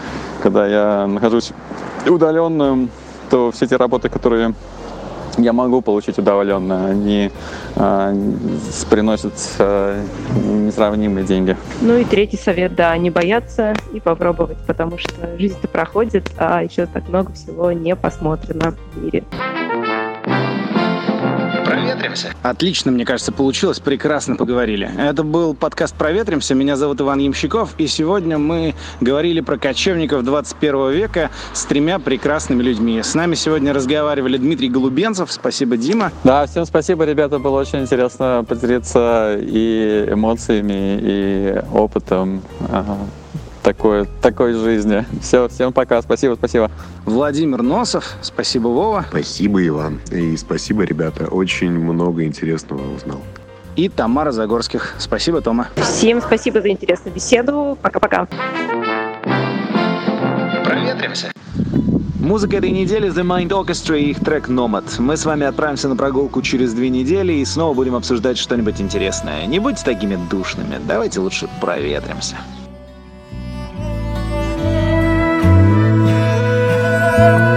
когда 0.43 0.67
я 0.67 1.07
нахожусь 1.09 1.53
удаленным, 2.07 2.89
то 3.31 3.51
все 3.51 3.67
те 3.67 3.77
работы, 3.77 4.09
которые 4.09 4.55
я 5.39 5.53
могу 5.53 5.83
получить 5.83 6.19
удоволенно, 6.19 6.87
они 6.87 7.31
э, 7.77 8.15
приносят 8.91 9.35
э, 9.59 10.03
несравнимые 10.45 11.25
деньги. 11.25 11.57
Ну 11.81 11.97
и 11.97 12.05
третий 12.05 12.37
совет, 12.37 12.75
да, 12.75 12.97
не 12.97 13.11
бояться 13.11 13.75
и 13.93 14.01
попробовать, 14.01 14.59
потому 14.67 14.99
что 14.99 15.39
жизнь-то 15.39 15.69
проходит, 15.69 16.31
а 16.39 16.63
еще 16.63 16.87
так 16.87 17.09
много 17.09 17.33
всего 17.33 17.73
не 17.73 17.95
посмотрено 17.97 18.75
в 18.95 19.03
мире 19.03 19.25
проветримся. 22.07 22.35
Отлично, 22.43 22.93
мне 22.93 23.05
кажется, 23.05 23.33
получилось. 23.33 23.81
Прекрасно 23.81 24.37
поговорили. 24.37 24.91
Это 24.99 25.23
был 25.23 25.55
подкаст 25.55 25.95
«Проветримся». 25.95 26.55
Меня 26.55 26.77
зовут 26.77 27.01
Иван 27.01 27.19
Ямщиков. 27.19 27.75
И 27.79 27.87
сегодня 27.87 28.39
мы 28.39 28.75
говорили 29.01 29.41
про 29.41 29.59
кочевников 29.59 30.25
21 30.25 30.91
века 30.91 31.31
с 31.53 31.65
тремя 31.65 31.99
прекрасными 31.99 32.63
людьми. 32.63 33.03
С 33.03 33.15
нами 33.15 33.35
сегодня 33.35 33.73
разговаривали 33.73 34.37
Дмитрий 34.37 34.69
Голубенцев. 34.69 35.33
Спасибо, 35.33 35.77
Дима. 35.77 36.13
Да, 36.25 36.47
всем 36.47 36.65
спасибо, 36.65 37.05
ребята. 37.05 37.39
Было 37.39 37.61
очень 37.61 37.81
интересно 37.81 38.45
поделиться 38.49 39.37
и 39.41 40.09
эмоциями, 40.11 40.99
и 41.01 41.63
опытом 41.73 42.43
такой, 43.67 44.07
такой 44.23 44.53
жизни. 44.53 45.05
Все, 45.21 45.49
всем 45.49 45.73
пока, 45.73 46.01
спасибо, 46.01 46.37
спасибо. 46.37 46.71
Владимир 47.05 47.63
Носов, 47.63 48.15
спасибо, 48.23 48.69
Вова. 48.69 49.07
Спасибо, 49.09 49.67
Иван. 49.67 50.01
И 50.13 50.37
спасибо, 50.37 50.85
ребята. 50.85 51.27
Очень 51.27 51.73
много 51.73 52.23
интересного 52.23 52.95
узнал. 52.95 53.21
И 53.75 53.89
Тамара 53.89 54.31
Загорских. 54.31 54.95
Спасибо, 54.99 55.41
Тома. 55.41 55.67
Всем 55.75 56.21
спасибо 56.21 56.63
за 56.63 56.69
интересную 56.69 57.13
беседу. 57.13 57.77
Пока-пока. 57.83 58.29
Проветримся. 60.65 61.33
Музыка 62.21 62.59
этой 62.59 62.71
недели 62.71 63.11
The 63.11 63.25
Mind 63.25 63.49
Orchestra 63.49 63.99
и 63.99 64.11
их 64.11 64.21
трек 64.21 64.49
Nomad. 64.49 64.85
Мы 65.01 65.17
с 65.17 65.25
вами 65.25 65.45
отправимся 65.45 65.89
на 65.89 65.97
прогулку 65.97 66.41
через 66.41 66.73
две 66.73 66.89
недели 66.89 67.33
и 67.33 67.45
снова 67.45 67.75
будем 67.75 67.97
обсуждать 67.97 68.39
что-нибудь 68.39 68.81
интересное. 68.81 69.45
Не 69.47 69.59
будьте 69.59 69.85
такими 69.85 70.17
душными, 70.31 70.79
давайте 70.87 71.19
лучше 71.19 71.49
проветримся. 71.61 72.37
Oh. 77.19 77.56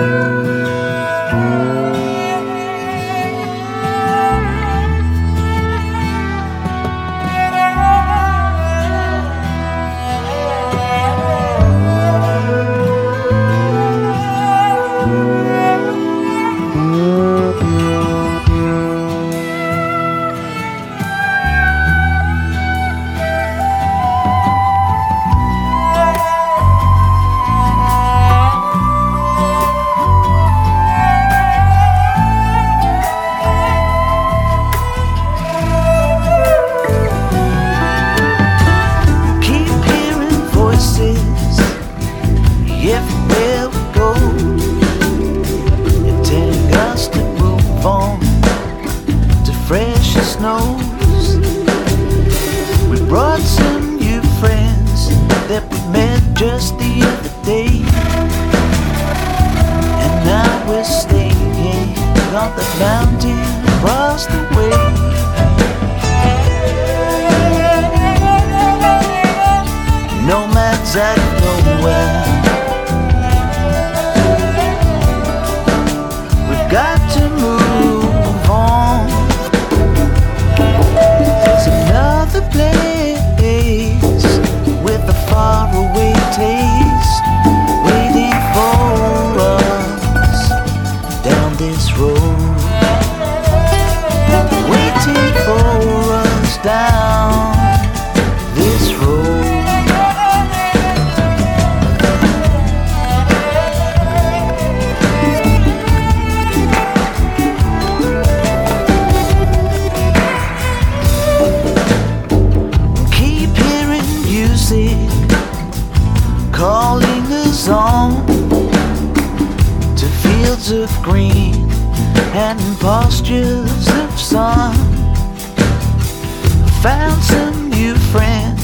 Found 126.81 127.21
some 127.21 127.69
new 127.69 127.93
friends 128.13 128.63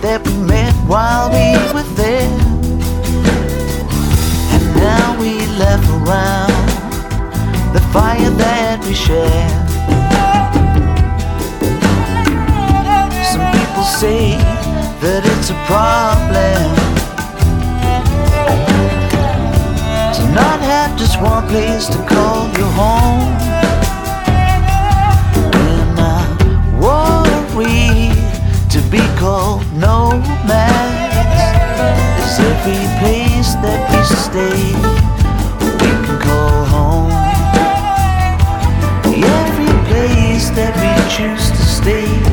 that 0.00 0.26
we 0.26 0.32
met 0.48 0.72
while 0.88 1.28
we 1.28 1.52
were 1.74 1.88
there, 1.94 2.32
and 4.54 4.64
now 4.76 5.20
we 5.20 5.46
laugh 5.60 5.84
around 6.00 6.56
the 7.74 7.80
fire 7.92 8.30
that 8.30 8.82
we 8.86 8.94
share. 8.94 9.50
Some 13.28 13.44
people 13.52 13.84
say 13.84 14.38
that 15.02 15.20
it's 15.22 15.50
a 15.50 15.58
problem 15.68 16.64
to 20.16 20.22
not 20.32 20.60
have 20.62 20.96
just 20.98 21.20
one 21.20 21.46
place 21.48 21.88
to 21.88 21.98
call 22.08 22.48
your 22.56 22.72
home. 22.72 23.59
Every 32.48 32.84
place 33.00 33.54
that 33.64 33.80
we 33.90 34.00
stay 34.26 34.60
we 35.80 35.90
can 36.04 36.18
call 36.20 36.64
home. 36.74 37.12
Every 39.40 39.72
place 39.88 40.50
that 40.58 40.74
we 40.80 40.90
choose 41.14 41.50
to 41.50 41.64
stay 41.78 42.29